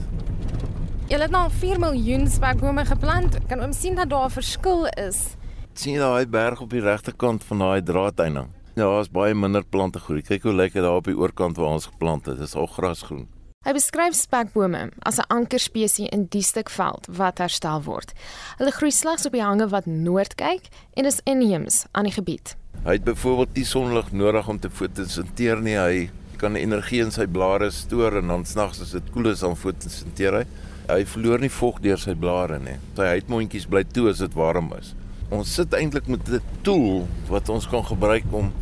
Julle 1.11 1.29
het 1.29 1.35
nou 1.35 1.45
4 1.53 1.83
miljoen 1.83 2.25
spekbome 2.33 2.87
geplant. 2.89 3.37
Kan 3.51 3.61
oom 3.61 3.77
sien 3.77 4.01
dat 4.01 4.09
daar 4.09 4.31
'n 4.33 4.39
verskil 4.41 4.89
is? 4.97 5.37
sien 5.75 5.99
daai 5.99 6.27
berg 6.27 6.61
op 6.61 6.71
die 6.71 6.81
regterkant 6.81 7.45
van 7.45 7.59
daai 7.59 7.83
draadeining. 7.83 8.49
Ja, 8.75 8.89
daar's 8.89 9.11
baie 9.11 9.35
minder 9.35 9.65
plante 9.65 9.99
groei. 9.99 10.23
Kyk 10.23 10.43
hoe 10.43 10.53
lyk 10.53 10.73
dit 10.73 10.83
daar 10.83 10.97
op 10.97 11.05
die 11.05 11.17
oorkant 11.17 11.57
waar 11.57 11.77
ons 11.77 11.87
geplant 11.87 12.27
het. 12.27 12.39
Dit 12.39 12.47
is 12.47 12.55
al 12.55 12.67
grasgroen. 12.67 13.29
Hy 13.63 13.77
beskryf 13.77 14.17
spekbome 14.19 14.89
as 15.07 15.21
'n 15.21 15.29
ankerspesie 15.31 16.09
in 16.11 16.27
die 16.35 16.43
stuk 16.43 16.71
veld 16.71 17.07
wat 17.07 17.39
herstel 17.39 17.83
word. 17.83 18.13
Hulle 18.59 18.73
groei 18.73 18.91
slegs 18.91 19.27
op 19.27 19.33
die 19.33 19.43
hange 19.43 19.69
wat 19.69 19.87
noord 19.87 20.35
kyk 20.35 20.67
en 20.97 21.05
is 21.07 21.21
inheems 21.25 21.85
aan 21.93 22.05
die 22.05 22.13
gebied. 22.13 22.57
Hy 22.85 22.93
het 22.93 23.05
byvoorbeeld 23.05 23.55
nie 23.55 23.65
sonlig 23.65 24.13
nodig 24.13 24.49
om 24.49 24.59
te 24.59 24.71
fotosinteer 24.71 25.63
nie. 25.63 25.77
Hy 25.77 26.11
kan 26.37 26.57
energie 26.57 27.01
in 27.01 27.11
sy 27.11 27.27
blare 27.27 27.71
stoor 27.71 28.17
en 28.19 28.27
dan 28.27 28.45
snags 28.45 28.81
as 28.81 28.91
dit 28.91 29.13
koel 29.13 29.31
is 29.31 29.41
dan 29.41 29.55
fotosinteer 29.57 30.33
hy. 30.33 30.45
Hy 30.89 31.05
verloor 31.05 31.39
nie 31.39 31.51
vog 31.51 31.81
deur 31.81 31.99
sy 31.99 32.15
blare 32.15 32.59
nie. 32.59 32.77
Sy 32.97 33.07
huidmondjies 33.15 33.69
bly 33.71 33.85
toe 33.85 34.11
as 34.11 34.19
dit 34.19 34.35
warm 34.35 34.73
is. 34.81 34.95
Ons 35.31 35.55
sit 35.55 35.73
eintlik 35.73 36.09
met 36.09 36.29
'n 36.29 36.43
tool 36.63 37.07
wat 37.29 37.49
ons 37.49 37.67
kan 37.67 37.85
gebruik 37.85 38.27
om 38.33 38.53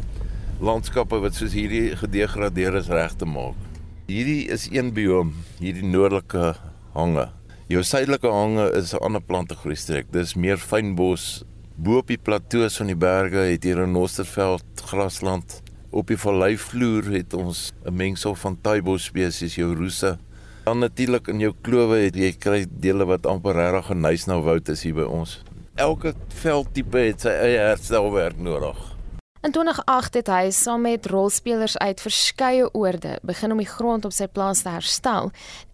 landskappe 0.61 1.21
wat 1.21 1.35
soos 1.35 1.53
hierdie 1.53 1.97
gedegradeer 1.97 2.77
is 2.77 2.89
reg 2.89 3.17
te 3.17 3.25
maak. 3.25 3.70
Hierdie 4.11 4.49
is 4.51 4.65
een 4.73 4.89
biom, 4.91 5.29
hierdie 5.61 5.87
noordelike 5.87 6.57
hange. 6.97 7.29
Jou 7.71 7.83
suidelike 7.87 8.27
hange 8.27 8.65
is 8.75 8.91
'n 8.93 9.05
ander 9.07 9.23
plantegroei 9.23 9.77
streek. 9.77 10.11
Dis 10.11 10.35
meer 10.35 10.59
fynbos. 10.59 11.45
Bo 11.77 11.99
op 11.99 12.09
die 12.09 12.19
plateaus 12.19 12.77
van 12.77 12.89
die 12.89 12.97
berge 12.97 13.47
het 13.53 13.63
hier 13.63 13.79
'n 13.87 13.93
nosterveld, 13.93 14.65
grasland. 14.75 15.63
Op 15.93 16.07
die 16.09 16.17
valleivloer 16.17 17.05
het 17.13 17.35
ons 17.35 17.73
'n 17.87 17.95
mengsel 17.95 18.35
van 18.35 18.59
taibos 18.61 19.05
spesies, 19.05 19.55
jou 19.55 19.77
roese. 19.77 20.19
Dan 20.65 20.79
natuurlik 20.79 21.29
in 21.29 21.39
jou 21.39 21.55
klowe 21.63 21.97
het 21.97 22.17
jy 22.17 22.33
kry 22.33 22.67
dele 22.69 23.05
wat 23.05 23.27
amper 23.27 23.55
regtig 23.55 23.91
'n 23.91 24.01
nuisnou 24.01 24.43
woud 24.43 24.69
is 24.69 24.83
hier 24.83 24.95
by 24.95 25.07
ons. 25.07 25.43
Elke 25.77 26.15
veldtipe 26.29 26.99
het 26.99 27.21
sy 27.21 27.29
eie 27.29 27.59
herstelwerk 27.59 28.39
nodig. 28.39 29.00
In 29.41 29.55
2008 29.57 30.15
het 30.19 30.29
hy 30.29 30.51
saam 30.53 30.83
met 30.85 31.07
rolspelers 31.09 31.79
uit 31.81 32.01
verskeie 32.05 32.67
oorde 32.77 33.15
begin 33.25 33.55
om 33.55 33.61
die 33.63 33.71
grond 33.71 34.05
op 34.05 34.13
sy 34.13 34.27
plaas 34.29 34.61
te 34.61 34.69
herstel 34.69 35.31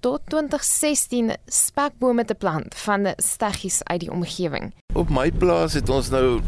tot 0.06 0.22
2016 0.30 1.32
spekbome 1.50 2.22
te 2.30 2.36
plant 2.38 2.76
van 2.84 3.08
steggies 3.18 3.80
uit 3.90 4.04
die 4.04 4.10
omgewing. 4.14 4.70
Op 4.94 5.10
my 5.10 5.32
plaas 5.34 5.74
het 5.74 5.90
ons 5.90 6.12
nou 6.14 6.38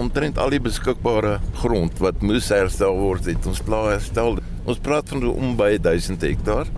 omtrent 0.00 0.40
al 0.40 0.54
die 0.56 0.62
beskikbare 0.64 1.34
grond 1.60 2.00
wat 2.00 2.24
moes 2.24 2.48
herstel 2.48 2.96
word, 3.02 3.28
het 3.28 3.44
ons 3.52 3.60
plaas 3.60 3.90
herstel. 3.98 4.40
Ons 4.64 4.80
praat 4.80 5.12
van 5.12 5.26
om 5.28 5.52
by 5.60 5.74
1000 5.76 6.24
hektaar. 6.24 6.72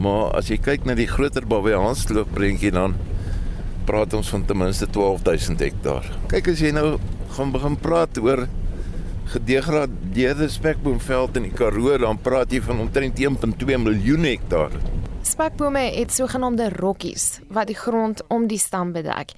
Maar 0.00 0.32
as 0.40 0.48
jy 0.48 0.56
kyk 0.56 0.88
na 0.88 0.96
die 0.96 1.08
groter 1.10 1.44
Baviaansloop 1.44 2.32
prentjie 2.32 2.72
dan 2.72 2.96
praat 3.84 4.16
ons 4.16 4.32
van 4.32 4.48
ten 4.48 4.56
minste 4.56 4.88
12000 4.88 5.68
hektaar. 5.68 6.08
Kyk 6.32 6.48
as 6.54 6.64
jy 6.64 6.72
nou 6.72 6.96
gaan 7.36 7.52
begin 7.52 7.76
praat 7.76 8.16
oor 8.24 8.46
gedegradeerde 9.30 10.48
spekboomveld 10.48 11.36
in 11.38 11.46
die 11.46 11.52
Karoo, 11.54 11.96
dan 11.98 12.18
praat 12.18 12.50
jy 12.52 12.60
van 12.64 12.80
omtrent 12.82 13.20
1.2 13.20 13.78
miljoen 13.78 14.26
hektaar. 14.26 14.74
Spekbome 15.22 15.82
het 15.94 16.12
sogenaamde 16.12 16.70
rokkies 16.74 17.40
wat 17.52 17.68
die 17.68 17.76
grond 17.76 18.22
om 18.32 18.46
die 18.50 18.58
stam 18.58 18.90
bedek. 18.92 19.34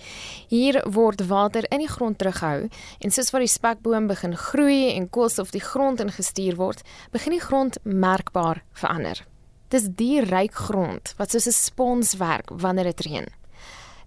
Hier 0.49 0.79
word 0.95 1.27
water 1.27 1.67
in 1.75 1.83
die 1.83 1.91
grond 1.91 2.21
teruggehou 2.23 2.69
en 3.03 3.13
soos 3.13 3.33
wat 3.35 3.45
die 3.45 3.51
spekboom 3.51 4.07
begin 4.09 4.37
groei 4.39 4.95
en 4.95 5.11
koolstof 5.11 5.53
die 5.53 5.65
grond 5.65 6.01
ingestuur 6.01 6.57
word, 6.57 6.81
begin 7.11 7.37
die 7.37 7.43
grond 7.43 7.77
merkbaar 7.83 8.63
verander. 8.73 9.21
Dis 9.75 9.91
die 9.91 10.23
ryk 10.23 10.55
grond 10.69 11.15
wat 11.19 11.35
soos 11.35 11.49
'n 11.49 11.59
spons 11.59 12.17
werk 12.17 12.49
wanneer 12.51 12.95
dit 12.95 13.01
reën. 13.07 13.27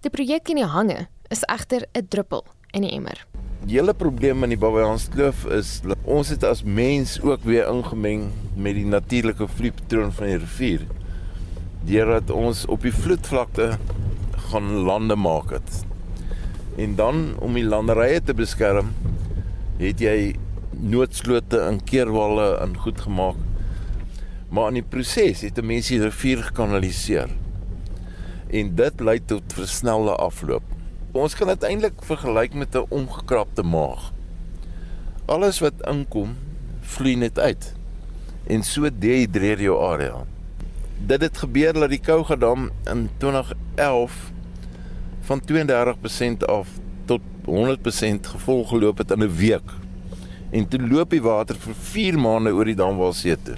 Die 0.00 0.10
projek 0.10 0.48
in 0.48 0.56
die 0.56 0.72
hange 0.72 1.08
is 1.28 1.44
egter 1.46 1.86
'n 1.94 2.06
druppel 2.08 2.44
in 2.72 2.82
die 2.82 2.92
emmer. 2.92 3.26
Hele 3.66 3.96
probleem 3.98 4.44
in 4.46 4.52
die 4.52 4.58
Babajanskloof 4.62 5.40
is 5.50 5.70
dat 5.82 6.04
ons 6.06 6.28
het 6.30 6.44
as 6.46 6.60
mens 6.62 7.16
ook 7.18 7.42
weer 7.42 7.66
ingemeng 7.66 8.28
met 8.54 8.76
die 8.78 8.84
natuurlike 8.86 9.48
vloeipatroon 9.50 10.12
van 10.14 10.28
die 10.30 10.36
rivier. 10.38 10.84
Deurdat 11.88 12.30
ons 12.30 12.60
op 12.70 12.86
die 12.86 12.92
vloedvlakte 12.94 13.72
gaan 14.52 14.68
lande 14.86 15.16
maak 15.18 15.50
het. 15.56 15.80
En 16.78 16.94
dan 16.94 17.24
om 17.42 17.58
die 17.58 17.66
landerye 17.66 18.22
te 18.22 18.36
beskerm, 18.38 18.94
het 19.82 19.98
jy 20.04 20.36
noodslote 20.70 21.64
en 21.66 21.82
keerwalle 21.90 22.52
in 22.62 22.78
goed 22.86 23.02
gemaak. 23.02 23.42
Maar 24.46 24.70
in 24.70 24.78
die 24.84 24.86
proses 24.94 25.42
het 25.42 25.58
mense 25.58 25.96
die 25.96 26.06
rivier 26.06 26.46
gekanaliseer. 26.52 27.34
En 28.46 28.74
dit 28.78 29.06
lei 29.10 29.18
tot 29.26 29.58
versnelde 29.58 30.14
afloop. 30.22 30.75
Ons 31.16 31.32
kan 31.32 31.48
dit 31.48 31.62
eintlik 31.64 32.02
vergelyk 32.04 32.54
met 32.54 32.76
'n 32.76 32.84
omgekrapte 32.92 33.62
maag. 33.62 34.12
Alles 35.26 35.58
wat 35.64 35.86
inkom, 35.88 36.36
vloei 36.80 37.16
net 37.16 37.38
uit. 37.38 37.74
En 38.46 38.62
so 38.62 38.88
dehydreer 38.98 39.60
jou 39.60 39.80
area. 39.80 40.24
Dit 41.06 41.20
het 41.20 41.38
gebeur 41.38 41.72
dat 41.72 41.90
die 41.90 42.00
Kougadam 42.00 42.70
in 42.84 43.08
2011 43.16 44.12
van 45.20 45.40
32% 45.40 46.46
af 46.46 46.68
tot 47.04 47.20
100% 47.44 48.26
gevol 48.26 48.64
geloop 48.64 48.98
het 48.98 49.10
in 49.10 49.22
'n 49.22 49.36
week. 49.36 49.70
En 50.50 50.68
toe 50.68 50.88
loop 50.88 51.10
die 51.10 51.22
water 51.22 51.56
vir 51.56 51.74
4 51.74 52.18
maande 52.18 52.50
oor 52.50 52.64
die 52.64 52.74
damwalsee 52.74 53.36
toe. 53.42 53.56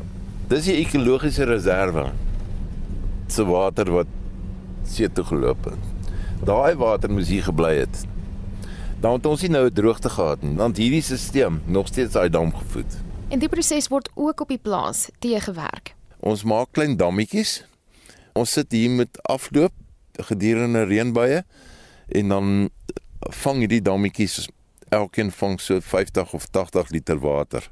Dis 0.48 0.64
die 0.64 0.76
ekologiese 0.76 1.44
reserve. 1.44 2.12
Se 3.26 3.44
water 3.44 3.92
wat 3.92 4.06
see 4.84 5.12
toe 5.12 5.24
geloop 5.24 5.64
het. 5.64 5.87
Daai 6.44 6.74
water 6.74 7.10
moes 7.10 7.28
hier 7.28 7.42
gebly 7.42 7.74
het. 7.78 8.04
Dan 9.00 9.18
het 9.18 9.26
ons 9.26 9.42
nie 9.42 9.50
nou 9.50 9.66
'n 9.66 9.72
droogte 9.74 10.08
gehad 10.08 10.42
nie, 10.42 10.56
want 10.56 10.76
hierdie 10.76 11.02
stelsel 11.02 11.58
nog 11.64 11.86
steeds 11.86 12.16
uit 12.16 12.32
dam 12.32 12.54
gevoed. 12.54 12.96
En 13.28 13.38
die 13.38 13.48
proses 13.48 13.88
word 13.88 14.10
ook 14.14 14.40
op 14.40 14.48
die 14.48 14.58
plaas 14.58 15.08
teëgewerk. 15.18 15.94
Ons 16.20 16.42
maak 16.42 16.72
klein 16.72 16.96
dammetjies. 16.96 17.64
Ons 18.32 18.52
sit 18.52 18.72
hier 18.72 18.90
met 18.90 19.22
afloop 19.22 19.72
gedurende 20.12 20.82
reënbuie 20.84 21.42
en 22.08 22.28
dan 22.28 22.70
vang 23.18 23.58
hierdie 23.58 23.82
dammetjies 23.82 24.48
elkeen 24.88 25.30
vang 25.30 25.60
so 25.60 25.80
50 25.80 26.32
of 26.32 26.46
80 26.46 26.90
liter 26.90 27.18
water. 27.18 27.70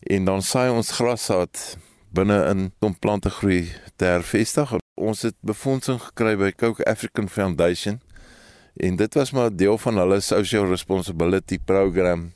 En 0.00 0.24
dan 0.24 0.42
saai 0.42 0.70
ons 0.70 0.90
grassaad 0.90 1.76
binne 2.14 2.44
in 2.52 2.72
om 2.78 2.98
plante 2.98 3.30
groei 3.30 3.72
te 3.96 4.04
hervestig. 4.04 4.83
Ons 4.94 5.24
het 5.26 5.34
befondsing 5.42 5.98
gekry 5.98 6.36
by 6.38 6.52
Coke 6.54 6.84
African 6.86 7.26
Foundation 7.26 7.96
en 8.78 8.94
dit 8.96 9.16
was 9.18 9.32
maar 9.34 9.50
deel 9.50 9.74
van 9.82 9.98
hulle 9.98 10.20
social 10.22 10.68
responsibility 10.70 11.58
program 11.58 12.28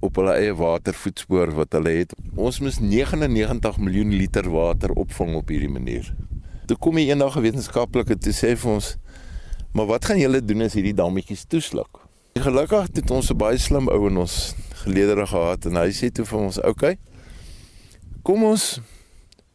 op 0.00 0.16
hulle 0.16 0.38
eie 0.40 0.54
watervoetspoor 0.56 1.52
wat 1.58 1.76
hulle 1.76 1.92
het. 1.98 2.14
Ons 2.40 2.62
moes 2.64 2.80
99 2.80 3.76
miljoen 3.84 4.16
liter 4.16 4.48
water 4.48 4.96
opvang 4.96 5.36
op 5.36 5.52
hierdie 5.52 5.68
manier. 5.68 6.08
Toe 6.72 6.80
kom 6.80 6.96
die 6.96 7.10
eendag 7.10 7.36
'n 7.36 7.44
wetenskaplike 7.44 8.16
te 8.16 8.32
sê 8.32 8.56
vir 8.56 8.72
ons, 8.72 8.96
"Maar 9.72 9.86
wat 9.86 10.04
gaan 10.04 10.18
julle 10.18 10.40
doen 10.40 10.62
as 10.62 10.72
hierdie 10.72 10.96
dammetjies 10.96 11.44
toesluk?" 11.44 12.00
Gelukkig 12.34 12.88
het 12.94 13.10
ons 13.10 13.30
'n 13.30 13.36
baie 13.36 13.58
slim 13.58 13.88
ou 13.88 14.08
in 14.08 14.16
ons 14.16 14.54
geleedere 14.84 15.26
gehad 15.26 15.66
en 15.66 15.76
hy 15.76 15.90
sê 15.90 16.10
toe 16.10 16.24
vir 16.24 16.38
ons, 16.38 16.58
"Oké. 16.58 16.68
Okay, 16.68 16.98
kom 18.22 18.42
ons 18.44 18.80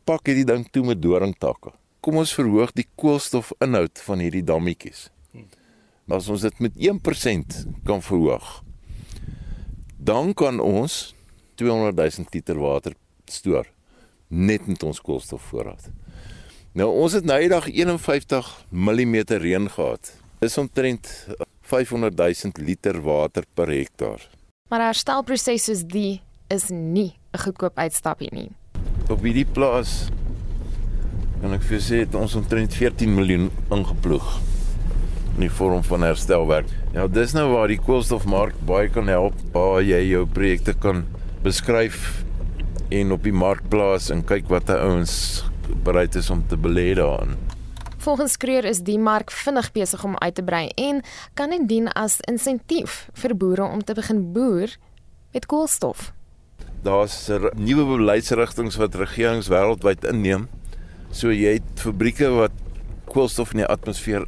pak 0.05 0.27
hierdie 0.27 0.45
ding 0.45 0.69
toe 0.71 0.83
met 0.85 1.01
doringtakke. 1.01 1.82
Kom 2.03 2.17
ons 2.19 2.33
verhoog 2.35 2.73
die 2.75 2.83
koolstofinhoud 2.99 4.01
van 4.03 4.19
hierdie 4.19 4.43
dammetjies. 4.43 5.07
Maar 6.03 6.19
as 6.19 6.27
ons 6.27 6.43
dit 6.43 6.57
met 6.59 6.73
1% 6.75 7.61
kan 7.87 8.03
verhoog, 8.03 8.49
dan 9.95 10.33
kan 10.35 10.59
ons 10.59 11.13
200 11.55 11.95
000 11.95 12.27
liter 12.33 12.59
water 12.59 12.97
stoor 13.31 13.69
net 14.27 14.67
met 14.67 14.83
ons 14.83 14.99
koolstofvoorraad. 14.99 15.87
Nou 16.75 16.89
ons 16.91 17.13
het 17.15 17.23
nou 17.23 17.37
eendag 17.39 17.69
51 17.71 18.49
mm 18.69 19.15
reën 19.45 19.69
gehad. 19.69 20.11
Dis 20.41 20.57
omtrent 20.57 21.07
500 21.61 22.17
000 22.17 22.65
liter 22.67 22.99
water 23.05 23.47
per 23.53 23.71
hektaar. 23.71 24.27
Maar 24.69 24.79
'n 24.79 24.89
herstelproses 24.91 25.63
soos 25.63 25.83
die 25.85 26.21
is 26.49 26.69
nie 26.69 27.15
'n 27.31 27.39
goedkoop 27.39 27.77
uitstapie 27.77 28.31
nie. 28.31 28.51
Op 29.09 29.21
hierdie 29.21 29.45
plaas 29.45 30.09
kan 31.43 31.51
ek 31.57 31.65
vir 31.67 31.81
sê 31.83 31.97
het 32.05 32.13
ons 32.15 32.37
omtrent 32.39 32.71
14 32.71 33.09
miljoen 33.11 33.49
ingeploeg 33.75 34.27
in 35.33 35.41
die 35.43 35.49
vorm 35.51 35.81
van 35.83 36.05
herstelwerk. 36.07 36.69
Ja, 36.93 37.09
dis 37.11 37.33
nou 37.35 37.49
waar 37.51 37.67
die 37.67 37.81
koolstofmark 37.83 38.55
baie 38.63 38.87
kan 38.87 39.11
help, 39.11 39.35
waar 39.51 39.81
jy 39.83 39.99
jou 40.07 40.21
projekte 40.31 40.71
kan 40.71 41.01
beskryf 41.43 42.23
en 42.95 43.11
op 43.11 43.27
die 43.27 43.35
mark 43.35 43.65
plaas 43.67 44.07
en 44.13 44.23
kyk 44.23 44.47
wat 44.53 44.69
die 44.71 44.79
ouens 44.79 45.17
bereid 45.83 46.15
is 46.15 46.31
om 46.31 46.45
te 46.47 46.55
belê 46.55 46.93
daarin. 46.95 47.35
Volgens 48.05 48.39
Kreer 48.39 48.63
is 48.63 48.79
die 48.87 48.99
mark 48.99 49.31
vinnig 49.35 49.73
besig 49.75 50.07
om 50.07 50.15
uit 50.23 50.39
te 50.39 50.47
brei 50.47 50.69
en 50.79 51.03
kan 51.35 51.51
dit 51.51 51.67
dien 51.67 51.91
as 51.91 52.21
insentief 52.31 53.09
vir 53.19 53.35
boere 53.35 53.67
om 53.67 53.83
te 53.83 53.99
begin 53.99 54.29
boer 54.31 54.79
met 55.35 55.51
koolstof. 55.51 56.13
Daar's 56.87 57.27
nuwe 57.59 57.83
beleidsrigtinge 57.97 58.79
wat 58.79 58.95
regerings 58.95 59.51
wêreldwyd 59.51 60.07
inneem. 60.07 60.47
So 61.13 61.29
jy 61.29 61.59
het 61.59 61.81
fabrieke 61.81 62.27
wat 62.33 62.55
koolstof 63.13 63.51
in 63.53 63.61
die 63.61 63.69
atmosfeer 63.69 64.25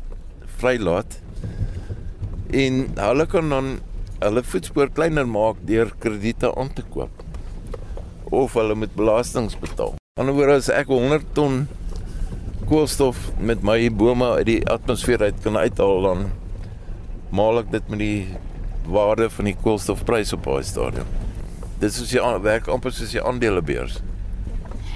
vrylaat 0.59 1.17
en 2.53 2.83
hulle 2.99 3.25
kan 3.31 3.49
dan 3.49 3.71
hulle 4.21 4.43
voetspoor 4.45 4.91
kleiner 4.93 5.25
maak 5.27 5.57
deur 5.65 5.89
krediete 6.03 6.51
aan 6.53 6.69
te 6.77 6.85
koop 6.93 7.23
of 8.29 8.53
hulle 8.57 8.77
met 8.77 8.93
belastings 8.97 9.57
betaal. 9.57 9.95
Aan 9.97 9.97
die 9.97 10.23
ander 10.27 10.37
woorde 10.37 10.59
as 10.61 10.69
ek 10.69 10.93
100 10.93 11.33
ton 11.37 11.65
koolstof 12.69 13.19
met 13.41 13.65
my 13.65 13.79
bome 13.89 14.29
uit 14.37 14.47
die 14.53 14.61
atmosfeer 14.69 15.25
uit 15.25 15.41
kan 15.43 15.57
uithaal 15.57 16.05
dan 16.05 16.25
maal 17.35 17.63
ek 17.65 17.71
dit 17.73 17.93
met 17.93 18.01
die 18.01 18.21
waarde 18.85 19.31
van 19.33 19.49
die 19.49 19.57
koolstofprys 19.57 20.33
op 20.37 20.45
daai 20.45 20.65
stadium. 20.65 21.09
Dit 21.81 21.89
is 21.89 22.13
jy 22.13 22.21
werk 22.45 22.69
amper 22.69 22.93
soos 22.93 23.13
jy 23.13 23.25
aandelebeurs. 23.25 24.03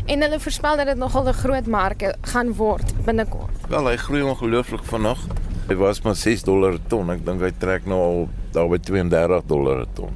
En 0.05 0.21
hulle 0.21 0.39
voorspel 0.39 0.77
dat 0.77 0.85
dit 0.85 0.97
nogal 0.97 1.27
'n 1.27 1.33
groot 1.33 1.67
mark 1.67 2.15
gaan 2.21 2.53
word 2.53 2.93
binnekort. 3.05 3.67
Wel, 3.69 3.87
hy 3.87 3.95
groei 3.95 4.21
ongelooflik 4.21 4.83
vinnig. 4.83 5.19
Hy 5.67 5.75
was 5.75 6.01
maar 6.01 6.15
6 6.15 6.43
dollar 6.43 6.71
per 6.71 6.87
ton. 6.87 7.09
Ek 7.09 7.25
dink 7.25 7.41
hy 7.41 7.51
trek 7.57 7.85
nou 7.85 7.99
al 7.99 8.29
daar 8.51 8.69
by 8.69 8.77
32 8.77 9.43
dollar 9.45 9.75
per 9.75 9.93
ton. 9.93 10.13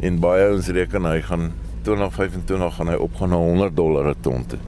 En 0.00 0.20
baie 0.20 0.52
ons 0.52 0.66
reken 0.66 1.04
hy 1.04 1.20
gaan 1.22 1.52
2025 1.82 2.74
gaan 2.74 2.88
hy 2.88 2.94
opgaan 2.94 3.28
na 3.28 3.36
100 3.36 3.76
dollar 3.76 4.02
per 4.04 4.20
ton. 4.20 4.46
Toe. 4.46 4.58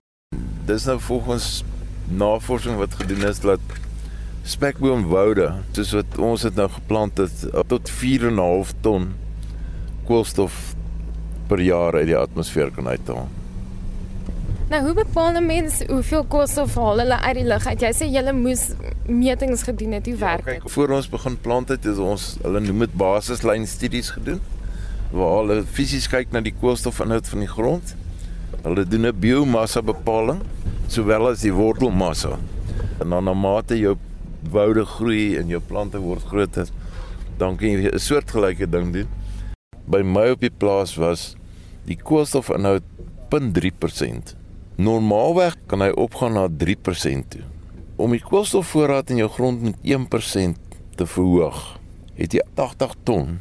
Dis 0.67 0.85
nou 0.85 1.01
volgens 1.01 1.65
navorsing 2.09 2.77
wat 2.77 2.95
gedoen 2.95 3.29
is 3.29 3.41
dat 3.41 3.61
spekboomwoude, 4.49 5.53
soos 5.77 5.93
wat 5.93 6.19
ons 6.19 6.43
dit 6.43 6.55
nou 6.55 6.69
geplant 6.73 7.19
het, 7.19 7.49
tot 7.69 7.91
4.5 7.91 8.73
ton 8.81 9.11
koolstof 10.09 10.75
per 11.49 11.61
jaar 11.61 11.99
uit 12.01 12.07
die 12.07 12.17
atmosfeer 12.17 12.73
kan 12.73 12.89
uithaal. 12.89 13.29
Nou 14.69 14.83
hoe 14.85 14.95
bepaal 14.95 15.33
'n 15.33 15.47
mens 15.47 15.83
hoeveel 15.87 16.25
koolstof 16.25 16.75
haal 16.75 16.99
hulle 16.99 17.21
uit 17.21 17.35
die 17.35 17.45
lug 17.45 17.67
uit? 17.67 17.81
Jy 17.81 17.93
sê 17.93 18.05
jy 18.13 18.33
moes 18.33 18.71
metings 19.07 19.63
gedoen 19.63 19.93
het, 19.93 20.05
hoe 20.07 20.15
ja, 20.15 20.21
werk 20.21 20.45
dit? 20.45 20.55
Ja, 20.55 20.61
kyk, 20.61 20.71
voor 20.71 20.89
ons 20.89 21.09
begin 21.09 21.41
plant 21.41 21.69
het, 21.69 21.85
is 21.85 21.97
ons 21.97 22.37
hulle 22.43 22.61
noem 22.61 22.79
dit 22.79 22.93
basislyn 22.93 23.67
studies 23.67 24.11
gedoen 24.11 24.41
waar 25.11 25.37
hulle 25.39 25.65
fisies 25.65 26.09
kyk 26.09 26.33
na 26.33 26.41
die 26.41 26.55
koolstofinhoud 26.61 27.29
van 27.29 27.39
die 27.39 27.49
grond. 27.49 27.95
Hulle 28.63 28.85
doen 28.85 29.07
'n 29.07 29.21
biomassa 29.21 29.83
bepaling 29.83 30.43
sowel 30.87 31.29
as 31.29 31.41
die 31.41 31.53
wortelmassa. 31.53 32.39
En 33.01 33.09
dan 33.09 33.25
na 33.25 33.33
mate 33.33 33.79
jou 33.79 33.97
woude 34.51 34.85
groei 34.85 35.37
en 35.37 35.49
jou 35.49 35.61
plante 35.61 35.99
word 35.99 36.23
groter, 36.23 36.67
dan 37.39 37.57
kan 37.57 37.69
jy 37.69 37.89
'n 37.89 37.99
soortgelyke 37.99 38.69
ding 38.69 38.93
doen. 38.93 39.09
By 39.87 40.03
my 40.03 40.31
op 40.31 40.41
die 40.41 40.51
plaas 40.59 40.97
was 40.97 41.37
die 41.87 41.97
koolstofinhoud 41.97 42.83
0.3%. 43.31 44.38
Normaalweg 44.79 45.57
kan 45.67 45.83
hy 45.83 45.89
opgaan 45.99 46.37
na 46.39 46.45
3% 46.47 47.33
toe. 47.33 47.43
Om 47.99 48.13
die 48.15 48.23
koolstofvoorraad 48.23 49.09
in 49.11 49.19
jou 49.19 49.27
grond 49.35 49.63
met 49.67 49.79
1% 49.83 50.75
te 50.95 51.07
verhoog, 51.15 51.57
het 52.15 52.37
jy 52.37 52.45
80 52.55 52.93
ton 53.09 53.33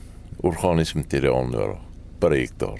organiese 0.41 0.97
materiaal 0.97 1.45
nodig 1.51 1.83
per 2.17 2.33
hektaar. 2.33 2.79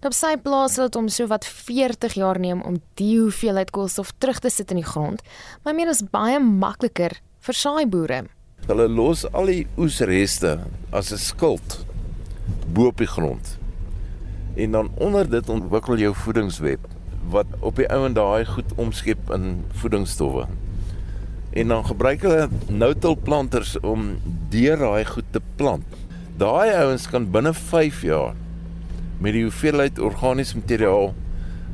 Op 0.00 0.16
sy 0.16 0.30
plaas 0.40 0.78
sal 0.78 0.88
dit 0.88 0.96
om 0.96 1.10
so 1.12 1.28
wat 1.28 1.44
40 1.44 2.16
jaar 2.16 2.40
neem 2.40 2.62
om 2.64 2.78
die 2.96 3.18
hoeveelheid 3.18 3.68
koolstof 3.76 4.14
terug 4.16 4.40
te 4.40 4.48
sit 4.48 4.72
in 4.72 4.80
die 4.80 4.88
grond, 4.88 5.20
maar 5.60 5.76
meer 5.76 5.92
is 5.92 6.00
baie 6.00 6.38
makliker 6.40 7.18
vir 7.44 7.58
saai 7.58 7.84
boere. 7.84 8.22
Hulle 8.64 8.86
los 8.88 9.26
al 9.34 9.52
die 9.52 9.66
oesreste 9.76 10.54
as 10.88 11.12
'n 11.12 11.20
skild 11.20 11.84
bo 12.72 12.88
op 12.88 12.96
die 12.96 13.12
grond. 13.12 13.58
En 14.56 14.72
dan 14.72 14.90
onder 14.96 15.28
dit 15.28 15.48
ontwikkel 15.48 15.98
jou 15.98 16.14
voedingsweb 16.14 16.80
wat 17.30 17.46
op 17.60 17.78
die 17.80 17.88
ouend 17.90 18.18
daai 18.18 18.44
goed 18.44 18.74
omskep 18.76 19.30
in 19.34 19.64
voedingsstowwe. 19.82 20.46
En 21.50 21.72
dan 21.74 21.86
gebruik 21.86 22.22
hulle 22.22 22.48
nou-til 22.68 23.16
planters 23.16 23.74
om 23.80 24.12
deur 24.52 24.78
daai 24.78 25.04
goed 25.04 25.32
te 25.34 25.42
plant. 25.56 25.98
Daai 26.38 26.70
ouens 26.82 27.08
kan 27.10 27.30
binne 27.30 27.54
5 27.54 28.02
jaar 28.02 28.36
met 29.20 29.34
die 29.36 29.42
hoeveelheid 29.44 29.98
organiese 29.98 30.56
materiaal 30.56 31.10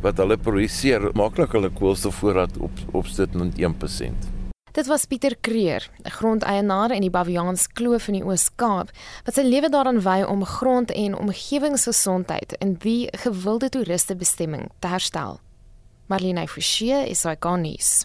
wat 0.03 0.19
hulle 0.21 0.37
produseer, 0.37 1.11
maklik 1.17 1.55
hulle 1.57 1.71
koolstofvoorraad 1.71 2.57
op 2.63 2.97
opsit 2.99 3.35
met 3.39 3.59
1%. 3.59 4.33
Dit 4.77 4.87
was 4.87 5.07
Pieter 5.09 5.37
Kreer, 5.41 5.89
'n 6.05 6.11
grondeienaar 6.11 6.91
in 6.91 7.01
die 7.01 7.11
Baviaans 7.11 7.67
Kloof 7.67 8.09
in 8.09 8.15
die 8.15 8.25
Oos-Kaap, 8.25 8.91
wat 9.25 9.35
sy 9.35 9.41
lewe 9.43 9.69
daaraan 9.69 10.03
wy 10.03 10.23
om 10.23 10.45
grond- 10.45 10.91
en 10.91 11.17
omgewingsgesondheid 11.17 12.53
in 12.59 12.75
die 12.75 13.09
gewilde 13.11 13.69
toeristebestemming 13.69 14.69
te 14.79 14.89
herstel. 14.89 15.41
Marlene 16.07 16.47
Forsie 16.47 17.11
is 17.11 17.25
hy 17.27 17.35
gonies. 17.43 18.05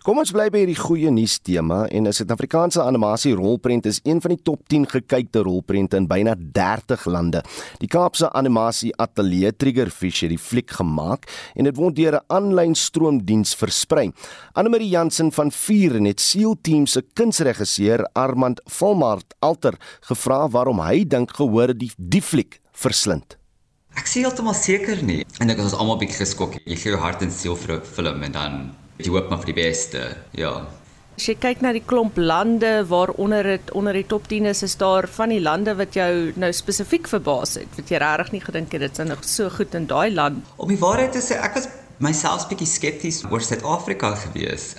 Kom 0.00 0.16
ons 0.16 0.30
bly 0.32 0.46
by 0.48 0.62
hierdie 0.62 0.78
goeie 0.80 1.10
nuus 1.12 1.34
tema 1.44 1.84
en 1.92 2.08
'n 2.08 2.12
Suid-Afrikaanse 2.16 2.80
animasie 2.80 3.34
rolprent 3.36 3.86
is 3.86 4.00
een 4.02 4.20
van 4.20 4.34
die 4.34 4.42
top 4.42 4.66
10 4.66 4.86
gekykte 4.88 5.42
rolprente 5.44 5.96
in 5.96 6.06
byna 6.08 6.34
30 6.34 7.04
lande. 7.04 7.42
Die 7.78 7.86
Kaapse 7.86 8.32
animasie 8.32 8.96
ateljee 8.96 9.52
Triggerfish 9.52 10.22
het 10.22 10.30
die 10.30 10.38
fliek 10.38 10.70
gemaak 10.70 11.28
en 11.54 11.64
dit 11.64 11.76
word 11.76 11.96
deur 11.96 12.14
'n 12.16 12.24
aanlyn 12.28 12.74
stroomdiens 12.74 13.54
versprei. 13.54 14.10
Annelie 14.54 14.88
Jansen 14.88 15.30
van 15.30 15.50
Vier 15.50 15.96
en 15.96 16.06
het 16.06 16.20
Seal 16.20 16.56
Team 16.62 16.86
se 16.86 17.02
kunsregisseur 17.14 18.08
Armand 18.14 18.60
Volmart 18.64 19.34
Alter 19.40 19.74
gevra 20.00 20.48
waarom 20.48 20.80
hy 20.80 21.04
dink 21.04 21.30
gehoor 21.36 21.76
die 21.76 21.92
die 21.96 22.22
fliek 22.22 22.60
verslind. 22.72 23.39
Ek 23.98 24.06
sê 24.06 24.22
heeltemal 24.24 24.54
seker 24.54 25.02
nie. 25.02 25.24
En 25.42 25.50
ek 25.50 25.58
was 25.58 25.74
almal 25.74 25.98
bietjie 26.00 26.20
geskok. 26.22 26.58
Jy 26.64 26.76
gee 26.76 26.92
jou 26.94 27.00
hart 27.02 27.22
en 27.22 27.30
siel 27.30 27.56
vir 27.56 27.76
'n 27.76 27.86
film 27.96 28.22
en 28.22 28.32
dan 28.32 28.76
jy 28.98 29.10
hoop 29.10 29.30
maar 29.30 29.40
vir 29.42 29.52
die 29.54 29.62
beste. 29.62 30.16
Ja. 30.32 30.66
As 31.16 31.26
jy 31.28 31.34
kyk 31.34 31.60
na 31.60 31.72
die 31.72 31.84
klomp 31.84 32.16
lande 32.16 32.84
waaronder 32.88 33.42
dit 33.42 33.70
onder 33.76 33.92
die 33.92 34.06
top 34.06 34.28
10 34.28 34.46
is, 34.46 34.62
is 34.62 34.76
daar 34.76 35.08
van 35.08 35.28
die 35.28 35.40
lande 35.40 35.74
wat 35.76 35.94
jou 35.94 36.32
nou 36.36 36.52
spesifiek 36.52 37.08
verbaas 37.08 37.54
het. 37.60 37.68
Wat 37.76 37.90
jy 37.90 37.98
regtig 37.98 38.32
nie 38.32 38.40
gedink 38.40 38.72
het 38.72 38.80
dit 38.80 38.96
sou 38.96 39.06
nog 39.08 39.24
so 39.24 39.50
goed 39.50 39.74
in 39.74 39.86
daai 39.86 40.10
land. 40.14 40.44
Om 40.56 40.68
die 40.68 40.80
waarheid 40.80 41.12
te 41.12 41.20
sê, 41.20 41.36
ek 41.36 41.54
was 41.54 41.68
myself 42.00 42.46
bietjie 42.48 42.68
skepties 42.68 43.20
oor 43.28 43.42
Suid-Afrika 43.44 44.14
gewees. 44.22 44.72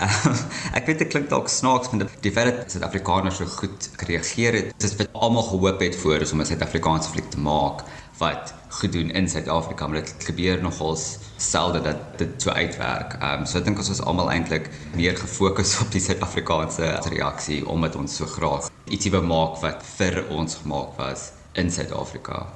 um, 0.00 0.38
ek 0.78 0.88
weet 0.88 1.04
dit 1.04 1.10
klink 1.12 1.28
dalk 1.28 1.50
snaaks 1.52 1.92
met 1.92 2.08
die 2.24 2.32
feit 2.32 2.48
dat 2.48 2.72
Suid-Afrikaners 2.72 3.42
so 3.42 3.52
goed 3.58 3.90
gereageer 4.00 4.56
het. 4.56 4.72
Dit 4.72 4.88
is 4.88 4.96
wat 4.96 5.12
almal 5.12 5.44
gehoop 5.50 5.84
het 5.84 5.98
voor 6.00 6.24
is 6.24 6.32
om 6.32 6.40
'n 6.40 6.48
Suid-Afrikaanse 6.48 7.12
fliek 7.12 7.28
te 7.30 7.40
maak 7.40 7.84
wat 8.16 8.54
goed 8.78 8.92
doen 8.92 9.10
in 9.10 9.28
Suid-Afrika, 9.28 9.86
maar 9.86 10.00
dit 10.00 10.14
gebeur 10.24 10.62
nogals 10.62 11.18
selde 11.36 11.80
dat 11.84 12.18
dit 12.18 12.42
so 12.42 12.50
uitwerk. 12.50 13.18
Ehm 13.20 13.40
um, 13.40 13.46
so 13.46 13.58
ek 13.58 13.68
dink 13.68 13.78
ons 13.78 13.92
was 13.92 14.00
almal 14.00 14.32
eintlik 14.32 14.70
meer 14.96 15.16
gefokus 15.20 15.76
op 15.84 15.92
die 15.92 16.00
Suid-Afrikaanse 16.00 16.96
reaksie 17.12 17.60
omdat 17.68 17.96
ons 17.96 18.16
so 18.16 18.26
graag 18.26 18.70
ietsie 18.88 19.12
wou 19.12 19.22
maak 19.22 19.60
wat 19.60 19.84
vir 19.96 20.24
ons 20.32 20.62
gemaak 20.62 20.96
was 20.96 21.32
in 21.52 21.70
Suid-Afrika. 21.70 22.46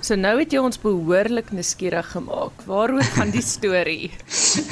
So 0.00 0.18
nou 0.18 0.34
het 0.40 0.52
jy 0.52 0.62
ons 0.62 0.80
behoorlik 0.82 1.52
nuuskierig 1.54 2.12
gemaak. 2.14 2.64
Waaroor 2.66 3.04
gaan 3.16 3.32
die 3.34 3.44
storie? 3.44 4.10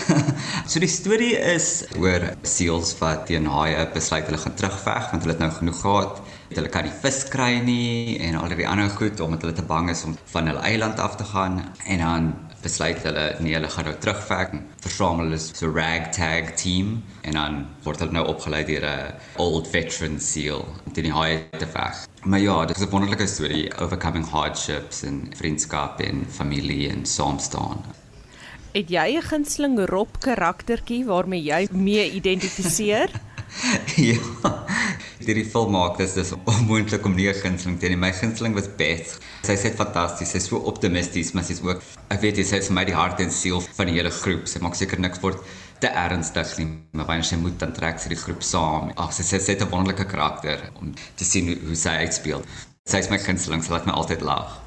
so 0.71 0.81
die 0.83 0.91
storie 0.91 1.37
is 1.55 1.87
oor 1.99 2.31
seals 2.43 2.93
wat 3.01 3.27
teen 3.31 3.49
haie 3.51 3.87
besluit 3.95 4.29
hulle 4.29 4.41
gaan 4.43 4.59
terugveg 4.59 5.11
want 5.13 5.25
hulle 5.25 5.35
het 5.37 5.43
nou 5.43 5.51
genoeg 5.57 5.81
gehad 5.81 6.21
hulle 6.51 6.71
kan 6.73 6.87
nie 6.87 6.95
vis 7.03 7.21
kry 7.31 7.51
nie 7.65 8.19
en 8.27 8.39
al 8.41 8.53
die 8.55 8.67
ander 8.69 8.91
goed 8.95 9.21
omdat 9.23 9.45
hulle 9.47 9.57
te 9.57 9.67
bang 9.67 9.91
is 9.93 10.03
om 10.07 10.17
van 10.33 10.51
hulle 10.51 10.63
eiland 10.67 10.99
af 11.03 11.17
te 11.21 11.27
gaan 11.33 11.61
en 11.87 12.05
dan 12.05 12.31
besluit 12.63 13.03
hulle 13.03 13.27
nee 13.41 13.55
hulle 13.55 13.69
gaan 13.69 13.89
nou 13.89 13.95
terugvek 14.05 14.55
versamel 14.85 15.25
hulle 15.29 15.39
so 15.43 15.71
ragtag 15.75 16.55
team 16.63 17.03
en 17.23 17.39
dan 17.39 17.61
word 17.85 18.03
hulle 18.05 18.17
nou 18.17 18.27
opgelei 18.33 18.65
deur 18.65 18.87
'n 18.91 19.15
old 19.37 19.69
veteran 19.69 20.21
seal 20.21 20.67
om 20.87 20.93
die 20.93 21.13
haie 21.13 21.41
te 21.59 21.67
veg. 21.67 22.07
Maar 22.25 22.41
ja 22.41 22.65
dit 22.67 22.77
is 22.77 22.83
'n 22.87 22.91
wonderlike 22.91 23.27
storie 23.27 23.71
overcoming 23.79 24.29
hardships 24.29 25.03
en 25.03 25.33
vriendskap 25.37 26.01
en 26.01 26.27
familie 26.29 26.91
en 26.91 27.07
saamstaan 27.07 27.85
het 28.73 28.91
jy 28.91 29.17
'n 29.17 29.23
gunsteling 29.23 29.79
rob 29.89 30.21
karaktertjie 30.21 31.05
waarmee 31.05 31.43
jy 31.43 31.69
mee 31.73 32.11
identifiseer? 32.11 33.11
Ja 33.97 34.19
Hierdie 35.21 35.45
film 35.45 35.75
maak 35.75 35.99
dis 36.01 36.15
dis 36.17 36.31
onmoontlik 36.49 37.05
om 37.05 37.13
nie 37.15 37.29
'n 37.29 37.41
gunsteling 37.43 37.79
te 37.79 37.87
hê 37.87 37.91
nie. 37.91 37.97
My 38.01 38.13
gunsteling 38.13 38.55
was 38.55 38.69
Beth. 38.79 39.19
Sy 39.45 39.53
sê 39.53 39.75
fantasties, 39.77 40.31
sy's 40.33 40.47
so 40.49 40.57
optimisties, 40.57 41.35
maar 41.35 41.45
sy's 41.45 41.61
ook 41.63 41.83
ek 42.09 42.21
weet 42.23 42.39
jy 42.39 42.45
sê 42.45 42.63
vir 42.65 42.75
my 42.75 42.85
die 42.85 42.97
hart 42.97 43.21
en 43.21 43.31
siel 43.31 43.61
van 43.61 43.87
die 43.87 43.97
hele 43.99 44.11
groep. 44.11 44.49
Sy 44.49 44.61
maak 44.61 44.75
seker 44.75 44.99
niks 44.99 45.21
word 45.21 45.37
te 45.81 45.89
ernstig 45.89 46.57
nie, 46.59 46.69
maar 46.93 47.07
wanneer 47.07 47.25
sy 47.25 47.37
moet 47.37 47.59
dan 47.59 47.73
trek 47.73 48.01
sy 48.01 48.09
die 48.09 48.17
groep 48.17 48.43
saam. 48.43 48.93
Ag, 48.97 49.13
sy 49.13 49.23
sê 49.23 49.41
sy 49.41 49.53
het 49.53 49.63
'n 49.63 49.71
wonderlike 49.71 50.09
karakter 50.09 50.73
om 50.81 50.95
te 51.17 51.25
sien 51.25 51.49
hoe, 51.49 51.59
hoe 51.67 51.77
sy 51.77 52.01
uitspeel. 52.01 52.43
Sy 52.89 52.99
is 52.99 53.11
my 53.11 53.19
gunsteling, 53.19 53.63
sy 53.63 53.73
laat 53.73 53.87
my 53.87 53.93
altyd 53.93 54.23
lag. 54.23 54.59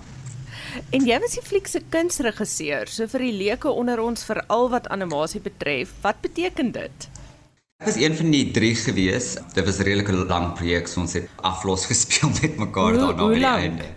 En 0.92 1.06
jy 1.06 1.20
was 1.20 1.34
die 1.34 1.42
fliek 1.42 1.68
se 1.68 1.82
kunsregisseur, 1.90 2.88
so 2.88 3.08
vir 3.08 3.20
die 3.20 3.38
leuke 3.38 3.70
onder 3.70 4.00
ons 4.00 4.24
veral 4.24 4.70
wat 4.70 4.88
animasie 4.88 5.42
betref, 5.42 5.90
wat 6.02 6.22
beteken 6.22 6.72
dit? 6.72 7.10
Ek 7.84 7.90
was 7.92 7.98
een 8.00 8.14
van 8.16 8.30
die 8.32 8.46
drie 8.56 8.76
gewees. 8.80 9.34
Dit 9.52 9.66
was 9.68 9.78
'n 9.78 9.84
redelike 9.84 10.14
lang 10.16 10.54
projek, 10.56 10.88
so 10.88 11.02
ons 11.02 11.14
het 11.14 11.28
aflos 11.36 11.86
gespeel 11.92 12.30
met 12.30 12.56
mekaar 12.56 12.94
daarna 12.96 13.28
by 13.28 13.34
die 13.36 13.44
einde. 13.46 13.88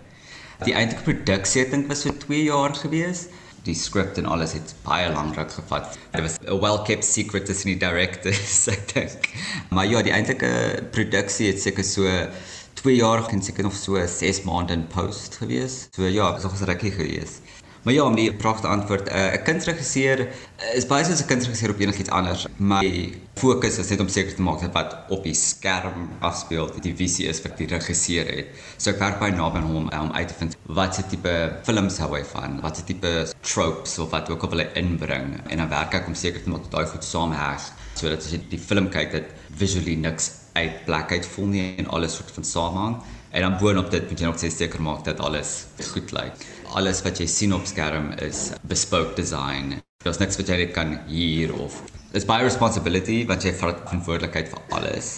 Die 0.65 0.73
eintlike 0.73 1.03
produksie 1.07 1.61
het 1.61 1.71
dink 1.71 1.87
was 1.87 2.01
so 2.03 2.11
2 2.11 2.43
jaar 2.43 2.75
gewees. 2.75 3.27
Die 3.63 3.75
skrip 3.75 4.17
en 4.17 4.25
alles 4.25 4.57
het 4.59 4.73
baie 4.83 5.07
lank 5.13 5.39
ruk 5.39 5.51
gevat. 5.51 5.95
Dit 6.11 6.21
was 6.21 6.35
'n 6.35 6.59
well-kept 6.59 7.05
secret 7.05 7.45
tussen 7.45 7.71
die 7.71 7.79
directors, 7.79 8.67
ek 8.75 8.93
dink. 8.93 9.29
Maar 9.69 9.87
ja, 9.87 10.01
die 10.01 10.11
eintlike 10.11 10.83
produksie 10.91 11.47
het 11.47 11.61
seker 11.61 11.83
so 11.83 12.03
2 12.83 12.95
jaar 12.95 13.23
en 13.31 13.41
seker 13.41 13.63
nog 13.63 13.75
so 13.75 13.95
6 14.05 14.43
maande 14.43 14.73
in 14.73 14.87
post 14.87 15.39
gewees. 15.39 15.87
So 15.95 16.03
ja, 16.03 16.33
dit 16.35 16.43
was 16.43 16.59
rukkie 16.59 16.91
gewees. 16.91 17.39
Maar 17.87 17.95
ja, 17.95 18.03
om 18.03 18.15
die 18.15 18.33
vraag 18.37 18.59
te 18.59 18.67
antwoord, 18.67 19.07
uh, 19.07 19.33
'n 19.33 19.43
kunstregisseur 19.47 20.27
is 20.75 20.85
baie 20.85 21.05
soos 21.05 21.21
'n 21.21 21.27
kunstregisseur 21.27 21.71
op 21.71 21.79
enigiets 21.79 22.09
anders. 22.09 22.45
My 22.57 23.13
fokus 23.33 23.77
is 23.77 23.89
net 23.89 23.99
om 23.99 24.07
seker 24.07 24.35
te 24.35 24.41
maak 24.41 24.59
dat 24.59 24.73
wat 24.73 24.95
op 25.07 25.23
die 25.23 25.33
skerm 25.33 26.09
afspeel, 26.19 26.67
die 26.81 26.95
visie 26.95 27.27
is 27.27 27.41
wat 27.41 27.57
die 27.57 27.67
regisseur 27.67 28.27
het. 28.35 28.47
So 28.77 28.89
ek 28.89 28.99
werk 28.99 29.19
baie 29.19 29.31
naby 29.31 29.57
aan 29.57 29.63
hom 29.63 29.87
om 29.87 30.11
uit 30.11 30.27
te 30.27 30.33
vind 30.37 30.57
wat 30.65 30.95
se 30.95 31.07
tipe 31.07 31.59
films 31.63 31.97
hy 31.97 32.23
van, 32.23 32.59
wat 32.61 32.77
se 32.77 32.83
tipe 32.83 33.27
tropes 33.41 33.99
of 33.99 34.09
wat 34.09 34.29
ook 34.29 34.43
al 34.43 34.49
wil 34.49 34.65
inbring 34.73 35.39
en 35.47 35.57
dan 35.57 35.69
werk 35.69 35.93
ek 35.93 36.07
om 36.07 36.15
seker 36.15 36.43
te 36.43 36.49
maak 36.49 36.63
dat 36.63 36.71
daai 36.71 36.85
goed 36.85 37.03
saamhang 37.03 37.59
sodat 37.95 38.17
as 38.17 38.31
jy 38.31 38.41
die 38.49 38.59
film 38.59 38.89
kyk 38.89 39.11
dat 39.11 39.23
visually 39.57 39.95
niks 39.95 40.31
uit 40.53 40.85
plek 40.85 41.11
uit 41.11 41.25
voel 41.25 41.45
nie 41.45 41.75
en 41.77 41.87
alles 41.87 42.15
soort 42.15 42.31
van 42.31 42.43
samehang. 42.43 42.95
En 43.29 43.41
dan 43.41 43.57
boonop 43.59 43.91
dit 43.91 44.09
moet 44.09 44.19
jy 44.19 44.25
nog 44.25 44.39
seker 44.39 44.81
maak 44.81 45.03
dat 45.05 45.19
alles 45.19 45.65
goed 45.91 46.11
lyk. 46.11 46.45
Alles 46.75 47.01
wat 47.05 47.19
jy 47.19 47.27
sien 47.31 47.53
op 47.53 47.65
skerm 47.65 48.11
is 48.23 48.51
bespoke 48.67 49.15
design. 49.15 49.77
Daar's 50.03 50.19
niks 50.19 50.35
wat 50.39 50.49
jy 50.51 50.57
net 50.57 50.73
kan 50.75 50.97
hier 51.07 51.53
of 51.55 51.81
It's 52.13 52.25
by 52.25 52.39
responsibility 52.41 53.25
wat 53.27 53.43
jy 53.43 53.51
vat 53.59 53.83
verantwoordelikheid 53.83 54.47
vir 54.49 54.61
alles, 54.75 55.09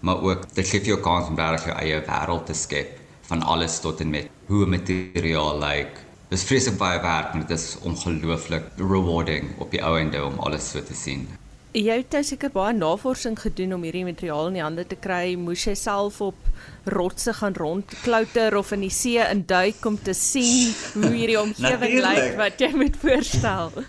maar 0.00 0.22
ook 0.24 0.46
dit 0.56 0.68
gee 0.68 0.80
jou 0.88 0.96
kans 1.04 1.28
om 1.28 1.36
regtig 1.36 1.68
jou 1.68 1.76
eie 1.76 2.00
wêreld 2.06 2.46
te 2.48 2.56
skep 2.56 2.96
van 3.28 3.42
alles 3.42 3.80
tot 3.84 4.00
en 4.00 4.10
met 4.10 4.30
hoe 4.48 4.64
'n 4.64 4.70
materiaal 4.70 5.58
lyk. 5.60 5.92
Like. 5.92 6.06
Dit 6.28 6.38
is 6.38 6.44
vreeslik 6.44 6.78
baie 6.78 7.00
werk, 7.00 7.34
maar 7.34 7.46
dit 7.46 7.58
is 7.58 7.76
ongelooflik 7.80 8.64
rewarding 8.76 9.54
op 9.58 9.70
die 9.70 9.84
ou 9.84 9.98
ende 9.98 10.24
om 10.24 10.38
alles 10.38 10.70
so 10.70 10.82
te 10.82 10.94
sien. 10.94 11.28
Jy 11.76 11.98
het 12.00 12.14
nou 12.16 12.22
seker 12.24 12.48
baie 12.48 12.72
navorsing 12.72 13.34
gedoen 13.36 13.74
om 13.76 13.82
hierdie 13.84 14.06
materiaal 14.06 14.46
in 14.48 14.54
die 14.56 14.62
hande 14.64 14.86
te 14.88 14.96
kry. 14.96 15.34
Moes 15.36 15.66
jy 15.66 15.74
self 15.76 16.22
op 16.24 16.46
rotse 16.88 17.34
gaan 17.36 17.52
rondklouter 17.58 18.54
of 18.56 18.70
in 18.72 18.86
die 18.86 18.94
see 18.94 19.20
induik 19.20 19.84
om 19.84 19.98
te 20.00 20.14
sien 20.16 20.72
hoe 20.94 21.10
hierdie 21.12 21.36
omgewing 21.44 21.98
lyk 22.00 22.38
wat 22.38 22.62
jy 22.64 22.70
moet 22.72 22.96
voorstel? 23.02 23.82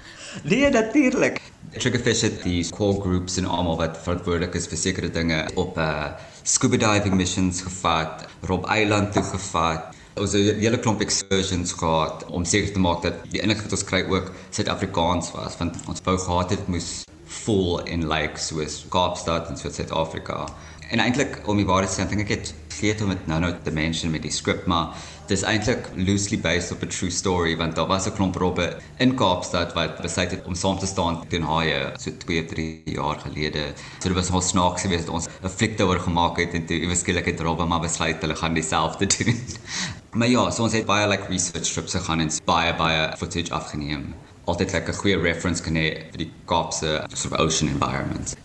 Nee, 0.43 0.67
natuurlik. 0.75 1.39
Triggerfish 1.77 2.25
het 2.27 2.43
die 2.43 2.65
core 2.75 2.99
groups 2.99 3.39
en 3.39 3.47
almal 3.47 3.79
wat 3.79 3.95
verantwoordelik 4.03 4.57
is 4.59 4.67
vir 4.67 4.81
sekere 4.81 5.11
dinge 5.15 5.45
op 5.55 5.79
'n 5.79 5.87
uh, 5.87 6.09
scuba 6.43 6.75
diving 6.75 7.15
missions 7.15 7.61
gevat, 7.63 8.27
Rob 8.43 8.67
Eiland 8.67 9.13
toe 9.15 9.23
gevat. 9.23 9.95
Ons 10.19 10.35
het 10.35 10.57
'n 10.57 10.59
hele 10.59 10.79
klomp 10.83 10.99
excursions 10.99 11.71
gehad 11.71 12.27
om 12.27 12.43
seker 12.43 12.73
te 12.73 12.79
maak 12.79 13.01
dat 13.07 13.23
die 13.31 13.39
enigste 13.39 13.63
wat 13.69 13.79
ons 13.79 13.87
kry 13.87 14.03
ook 14.03 14.33
Suid-Afrikaans 14.51 15.31
was, 15.31 15.55
want 15.57 15.79
ons 15.87 16.03
wou 16.03 16.17
gehad 16.17 16.49
het 16.49 16.67
moes 16.67 17.07
vol 17.45 17.79
in 17.85 18.07
like 18.09 18.39
soos 18.41 18.85
Kaapstad 18.89 19.49
en 19.49 19.57
soos 19.57 19.75
Suid-Afrika. 19.75 20.45
En 20.89 20.99
eintlik 20.99 21.41
om 21.45 21.57
die 21.59 21.67
waarheid 21.69 21.91
te 21.93 22.01
sê, 22.01 22.07
dink 22.09 22.25
ek 22.25 22.31
het 22.33 22.53
geet 22.79 23.01
om 23.03 23.11
dit 23.13 23.25
nou 23.29 23.39
nou 23.43 23.51
te 23.63 23.71
mention 23.75 24.11
met 24.13 24.23
die 24.25 24.33
skrip, 24.33 24.65
maar 24.71 24.95
dis 25.29 25.43
eintlik 25.45 25.89
loosely 26.07 26.39
based 26.41 26.73
op 26.73 26.83
a 26.85 26.89
true 26.89 27.11
story 27.13 27.53
want 27.59 27.75
daar 27.77 27.87
was 27.91 28.07
'n 28.07 28.15
klomp 28.17 28.35
robbe 28.41 28.67
in 28.97 29.15
Kaapstad 29.15 29.73
wat 29.73 30.01
besluit 30.01 30.31
het 30.31 30.45
om 30.45 30.55
saam 30.55 30.79
te 30.79 30.87
staan 30.87 31.27
teen 31.29 31.43
haie 31.43 31.91
so 31.97 32.11
2 32.11 32.41
of 32.43 32.47
3 32.53 32.81
jaar 32.85 33.19
gelede. 33.19 33.73
So 33.99 34.09
dit 34.09 34.17
was 34.17 34.29
nogal 34.29 34.41
snaaks 34.41 34.81
geweest 34.81 35.05
dat 35.05 35.15
ons 35.15 35.27
'n 35.27 35.49
fliek 35.49 35.77
daaroor 35.77 35.99
gemaak 35.99 36.37
het 36.37 36.53
en 36.53 36.65
toe 36.65 36.79
eweskielik 36.79 37.25
het 37.25 37.39
robbe 37.39 37.65
maar 37.65 37.81
besluit 37.81 38.21
hulle 38.21 38.35
gaan 38.35 38.53
dieselfde 38.53 39.05
doen. 39.05 39.37
maar 40.17 40.27
ja, 40.29 40.49
so 40.51 40.63
ons 40.63 40.73
het 40.73 40.85
baie 40.85 41.07
like 41.07 41.27
research 41.29 41.65
strips 41.65 41.93
gegaan 41.93 42.19
en 42.19 42.31
baie 42.45 42.75
baie 42.75 43.17
footage 43.17 43.53
afgeneem 43.53 44.15
altyd 44.49 44.75
lekker 44.77 44.93
goeie 45.01 45.17
reference 45.21 45.63
kan 45.63 45.79
hê 45.79 45.87
vir 46.11 46.25
die 46.25 46.31
Kaapse 46.49 46.99
sort 47.13 47.33
of 47.33 47.39
ocean 47.39 47.69
environments. 47.69 48.35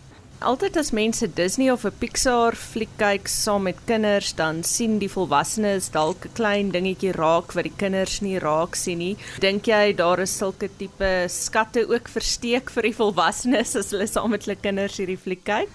Altyd 0.45 0.75
as 0.77 0.91
mense 0.91 1.27
Disney 1.33 1.71
of 1.71 1.85
'n 1.85 1.95
Pixar 1.99 2.53
fliek 2.53 2.91
kyk 2.99 3.27
saam 3.27 3.63
met 3.63 3.79
kinders, 3.87 4.33
dan 4.35 4.63
sien 4.63 4.99
die 4.99 5.09
volwassenes 5.09 5.89
dalk 5.89 6.25
'n 6.25 6.33
klein 6.35 6.71
dingetjie 6.71 7.13
raak 7.15 7.55
wat 7.55 7.63
die 7.63 7.77
kinders 7.77 8.21
nie 8.21 8.37
raak 8.37 8.75
sien 8.75 8.99
nie. 8.99 9.17
Dink 9.39 9.65
jy 9.65 9.95
daar 9.95 10.19
is 10.19 10.37
sulke 10.37 10.69
tipe 10.77 11.25
skatte 11.29 11.87
ook 11.89 12.07
versteek 12.09 12.69
vir 12.69 12.83
die 12.83 12.93
volwassenes 12.93 13.75
as 13.75 13.91
hulle 13.91 14.07
saam 14.07 14.29
met 14.31 14.45
hulle 14.45 14.61
kinders 14.61 14.97
hierdie 14.97 15.17
fliek 15.17 15.43
kyk? 15.43 15.71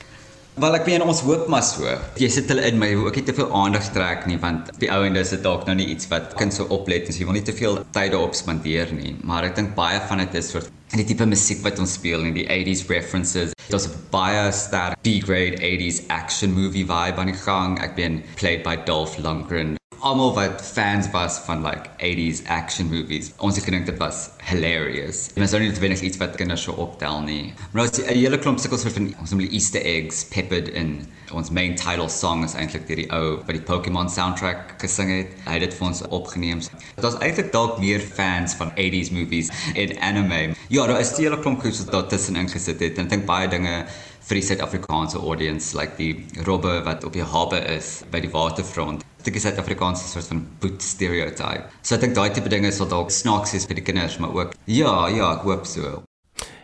Wel 0.59 0.75
ek 0.75 0.89
meen 0.89 1.03
ons 1.07 1.21
hoop 1.23 1.47
maar 1.53 1.63
so. 1.63 1.87
Jy 2.19 2.29
sit 2.35 2.51
hulle 2.51 2.65
in 2.67 2.79
my 2.81 2.89
ook 2.99 3.15
nie 3.17 3.23
te 3.29 3.35
veel 3.37 3.53
aandag 3.55 3.87
trek 3.95 4.27
nie 4.27 4.39
want 4.43 4.73
die 4.83 4.91
ou 4.91 4.99
ende 5.07 5.23
is 5.23 5.31
dit 5.37 5.45
dalk 5.47 5.63
nou 5.69 5.77
nie 5.79 5.87
iets 5.95 6.11
wat 6.11 6.35
kind 6.41 6.55
sou 6.55 6.67
oplet 6.75 7.07
en 7.07 7.17
jy 7.17 7.29
wil 7.29 7.39
nie 7.39 7.45
te 7.47 7.55
veel 7.55 7.79
tyd 7.95 8.11
daarop 8.17 8.35
spandeer 8.35 8.91
nie. 8.97 9.15
Maar 9.23 9.51
ek 9.51 9.57
dink 9.61 9.75
baie 9.79 10.03
van 10.11 10.25
dit 10.25 10.39
is 10.43 10.51
soort 10.51 10.69
die 10.91 11.07
tipe 11.07 11.27
musiek 11.31 11.63
wat 11.63 11.79
ons 11.79 11.95
speel 12.01 12.27
in 12.27 12.35
die 12.35 12.49
80s 12.51 12.89
references. 12.91 13.55
Dit's 13.71 13.87
'n 13.87 14.07
baie 14.11 14.51
sterk 14.51 14.99
B-grade 15.07 15.63
80s 15.63 16.03
action 16.11 16.51
movie 16.53 16.85
vibe 16.85 17.21
aan 17.23 17.31
die 17.31 17.43
gang. 17.47 17.79
Ek 17.79 17.95
ben 17.95 18.23
played 18.35 18.67
by 18.67 18.77
Dolph 18.85 19.19
Lundgren 19.23 19.80
almal 20.01 20.33
wat 20.35 20.63
fans 20.65 21.11
was 21.11 21.39
van 21.45 21.63
like 21.63 21.89
80s 21.99 22.47
action 22.49 22.89
movies. 22.89 23.33
Ons 23.37 23.57
het 23.57 23.65
gedink 23.65 23.87
dit 23.87 23.99
was 24.01 24.29
hilarious. 24.49 25.29
En 25.35 25.43
ons 25.43 25.53
het 25.53 25.81
net 25.81 26.01
iets 26.01 26.17
wat 26.21 26.39
kinders 26.41 26.63
sou 26.63 26.77
optel 26.81 27.21
nie. 27.27 27.53
Maar 27.73 27.83
ons 27.83 27.97
het 27.97 28.07
'n 28.07 28.17
hele 28.17 28.39
klomp 28.39 28.59
sulke 28.59 28.79
soort 28.79 28.93
van 28.93 29.15
ons 29.21 29.31
noem 29.31 29.41
die 29.41 29.51
Easter 29.51 29.83
eggs 29.85 30.25
peppered 30.25 30.69
in 30.69 31.07
ons 31.33 31.51
main 31.51 31.75
title 31.75 32.09
song 32.09 32.45
is 32.45 32.55
eintlik 32.55 32.87
deur 32.87 32.97
die 32.97 33.11
ou 33.13 33.37
wat 33.37 33.55
die 33.55 33.61
Pokémon 33.61 34.09
soundtrack 34.09 34.75
gesing 34.79 35.11
het. 35.11 35.29
Hy 35.45 35.53
het 35.53 35.61
dit 35.61 35.75
vir 35.75 35.87
ons 35.87 36.03
opgeneem. 36.09 36.59
Dit 36.95 37.05
was 37.05 37.19
eintlik 37.19 37.53
dalk 37.53 37.79
meer 37.79 38.01
fans 38.01 38.55
van 38.55 38.73
80s 38.77 39.11
movies 39.11 39.49
en 39.75 40.01
anime. 40.01 40.55
Ja, 40.69 40.87
daar 40.87 41.01
is 41.01 41.13
'n 41.13 41.23
hele 41.23 41.39
klomp 41.39 41.61
goed 41.61 41.79
wat 41.79 41.93
daar 41.93 42.09
tussenin 42.09 42.49
gesit 42.49 42.81
het 42.81 42.99
en 42.99 43.05
ek 43.05 43.11
dink 43.11 43.27
baie 43.27 43.49
dinge 43.49 43.87
vir 44.21 44.35
die 44.35 44.47
Suid-Afrikaanse 44.47 45.19
audience 45.19 45.77
like 45.77 45.97
die 45.97 46.27
robbe 46.45 46.83
wat 46.85 47.05
op 47.05 47.13
die 47.13 47.25
hawe 47.25 47.59
is 47.77 48.03
by 48.11 48.21
die 48.21 48.31
waterfront 48.31 49.05
dit 49.25 49.35
is 49.35 49.45
'n 49.45 49.47
Suid-Afrikaanse 49.49 50.09
soort 50.09 50.27
van 50.27 50.47
boot 50.61 50.83
stereotype. 50.83 51.65
So 51.83 51.95
ek 51.95 52.01
dink 52.01 52.15
daai 52.15 52.31
tipe 52.31 52.49
dinge 52.49 52.73
sal 52.73 52.89
dalk 52.89 53.11
snaaks 53.11 53.53
wees 53.53 53.67
vir 53.67 53.75
die 53.75 53.85
kinders, 53.85 54.19
maar 54.19 54.35
ook 54.35 54.55
ja, 54.65 55.09
ja, 55.09 55.33
ek 55.33 55.43
hoop 55.43 55.67
so. 55.67 56.03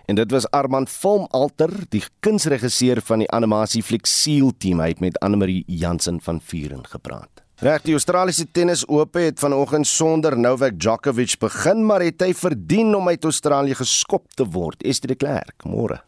En 0.06 0.14
dit 0.14 0.30
was 0.30 0.50
Armand 0.50 0.90
Volmalter, 0.90 1.70
die 1.90 2.02
kunsregisseur 2.20 3.00
van 3.02 3.18
die 3.18 3.30
animasiefliek 3.30 4.06
Seal 4.06 4.52
Team 4.58 4.80
uit 4.80 5.00
met 5.00 5.18
Annelie 5.18 5.64
Jansen 5.66 6.20
van 6.20 6.40
Vuren 6.40 6.86
gepraat. 6.86 7.42
Reg, 7.56 7.82
die 7.82 7.94
Australiese 7.96 8.44
tennis 8.52 8.84
ope 8.86 9.18
het 9.18 9.38
vanoggend 9.40 9.86
sonder 9.86 10.38
Novak 10.38 10.76
Djokovic 10.78 11.38
begin, 11.40 11.86
maar 11.88 12.04
het 12.04 12.20
hy 12.20 12.34
verdien 12.36 12.94
om 12.94 13.08
uit 13.08 13.24
Australië 13.24 13.74
geskop 13.74 14.28
te 14.36 14.44
word. 14.44 14.82
Esther 14.84 15.14
de 15.14 15.16
Klerk, 15.16 15.64
môre. 15.64 16.02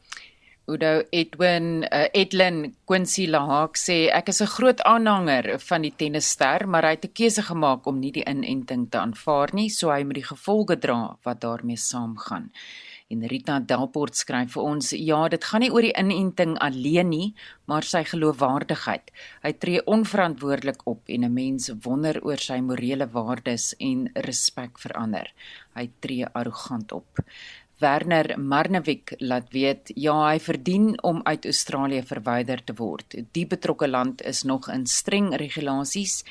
Udo 0.69 1.03
Edwin 1.12 1.87
uh, 1.89 2.09
Edlin 2.12 2.75
Quincy 2.85 3.25
Lahaak 3.25 3.79
sê 3.81 4.11
ek 4.12 4.29
is 4.29 4.43
'n 4.45 4.53
groot 4.53 4.81
aanhanger 4.85 5.57
van 5.64 5.81
die 5.87 5.95
tennisster, 5.97 6.66
maar 6.69 6.85
hy 6.85 6.93
het 6.97 7.07
'n 7.09 7.16
keuse 7.16 7.43
gemaak 7.43 7.87
om 7.87 7.97
nie 8.01 8.12
die 8.12 8.27
inenting 8.29 8.91
te 8.91 8.99
aanvaar 8.99 9.49
nie, 9.55 9.71
so 9.71 9.89
hy 9.89 10.05
moet 10.05 10.21
die 10.21 10.31
gevolge 10.35 10.77
dra 10.77 11.16
wat 11.25 11.41
daarmee 11.41 11.77
saamgaan. 11.77 12.53
En 13.09 13.27
Rita 13.27 13.61
Delport 13.61 14.14
skryf 14.16 14.53
vir 14.53 14.62
ons: 14.62 14.91
"Ja, 14.91 15.29
dit 15.29 15.45
gaan 15.45 15.61
nie 15.61 15.73
oor 15.73 15.81
die 15.81 15.97
inenting 15.97 16.59
alleen 16.59 17.09
nie, 17.09 17.35
maar 17.64 17.83
sy 17.83 18.05
geloofwaardigheid. 18.05 19.11
Hy 19.43 19.53
tree 19.53 19.87
onverantwoordelik 19.87 20.87
op 20.87 21.01
en 21.09 21.25
'n 21.25 21.33
mens 21.33 21.71
wonder 21.83 22.21
oor 22.23 22.37
sy 22.37 22.61
morele 22.61 23.09
waardes 23.09 23.75
en 23.81 24.11
respek 24.14 24.79
vir 24.79 24.93
ander. 24.93 25.33
Hy 25.75 25.89
tree 26.01 26.27
arrogant 26.35 26.93
op." 26.93 27.25
Werner 27.79 28.35
Marnewik 28.39 29.12
laat 29.18 29.53
weet 29.55 29.93
ja, 29.95 30.14
hy 30.26 30.39
verdien 30.43 30.97
om 31.07 31.20
uit 31.22 31.45
Australië 31.47 32.03
verwyder 32.03 32.64
te 32.66 32.74
word. 32.74 33.14
Die 33.37 33.47
betrokke 33.47 33.87
land 33.87 34.22
is 34.26 34.43
nog 34.43 34.66
in 34.72 34.87
streng 34.91 35.31
regulasies 35.39 36.24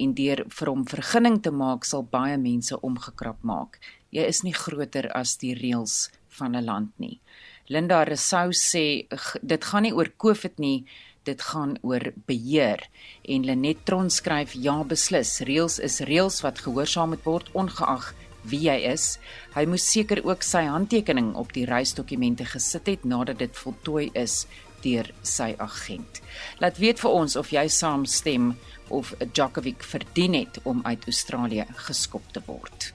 en 0.00 0.14
deur 0.16 0.46
vir 0.48 0.70
hom 0.72 0.86
vergunning 0.88 1.42
te 1.44 1.52
maak 1.52 1.84
sal 1.84 2.06
baie 2.08 2.38
mense 2.40 2.80
omgekrap 2.80 3.44
maak. 3.44 3.76
Jy 4.16 4.24
is 4.32 4.40
nie 4.46 4.54
groter 4.56 5.10
as 5.12 5.36
die 5.42 5.52
reëls 5.58 6.08
van 6.38 6.56
'n 6.56 6.64
land 6.64 6.92
nie. 6.98 7.20
Linda 7.68 8.02
Resou 8.04 8.52
sê 8.52 9.04
dit 9.42 9.64
gaan 9.64 9.82
nie 9.82 9.92
oor 9.92 10.08
COVID 10.16 10.58
nie. 10.58 10.86
Dit 11.24 11.40
gaan 11.42 11.78
oor 11.82 12.12
beheer 12.26 12.80
en 13.22 13.44
Lenet 13.44 13.84
Tron 13.84 14.10
skryf 14.10 14.52
ja 14.52 14.82
beslis 14.84 15.40
reëls 15.40 15.78
is 15.80 16.00
reëls 16.00 16.42
wat 16.42 16.60
gehoorsaam 16.60 17.08
moet 17.08 17.24
word 17.24 17.48
ongeag 17.52 18.14
wie 18.50 18.68
hy 18.70 18.80
is. 18.92 19.18
Hy 19.54 19.64
moes 19.70 19.86
seker 19.90 20.22
ook 20.24 20.42
sy 20.42 20.64
handtekening 20.68 21.34
op 21.40 21.52
die 21.56 21.66
reisdokumente 21.68 22.46
gesit 22.48 22.90
het 22.90 23.04
nadat 23.04 23.40
dit 23.42 23.56
voltooi 23.56 24.10
is 24.14 24.44
deur 24.84 25.08
sy 25.24 25.54
agent. 25.58 26.20
Laat 26.60 26.78
weet 26.82 27.00
vir 27.00 27.16
ons 27.16 27.36
of 27.40 27.52
jy 27.54 27.64
saamstem 27.72 28.52
of 28.92 29.14
Djokovic 29.32 29.82
verdien 29.82 30.36
het 30.36 30.60
om 30.64 30.82
uit 30.84 31.08
Australië 31.08 31.64
geskop 31.86 32.26
te 32.32 32.42
word. 32.46 32.92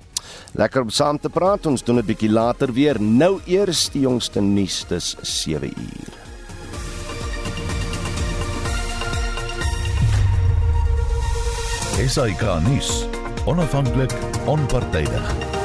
Lekker 0.53 0.81
om 0.81 0.89
saam 0.89 1.19
te 1.19 1.29
praat. 1.29 1.65
Ons 1.65 1.83
doen 1.85 2.01
dit 2.01 2.09
bietjie 2.11 2.31
later 2.31 2.73
weer. 2.73 3.01
Nou 3.01 3.39
eers 3.49 3.87
die 3.93 4.05
jongste 4.05 4.41
nuus 4.41 4.83
dis 4.89 5.15
7 5.21 5.73
uur. 5.73 6.17
SAK 12.09 12.45
nuus. 12.63 13.18
Onafhanklik, 13.49 14.13
onpartydig. 14.45 15.58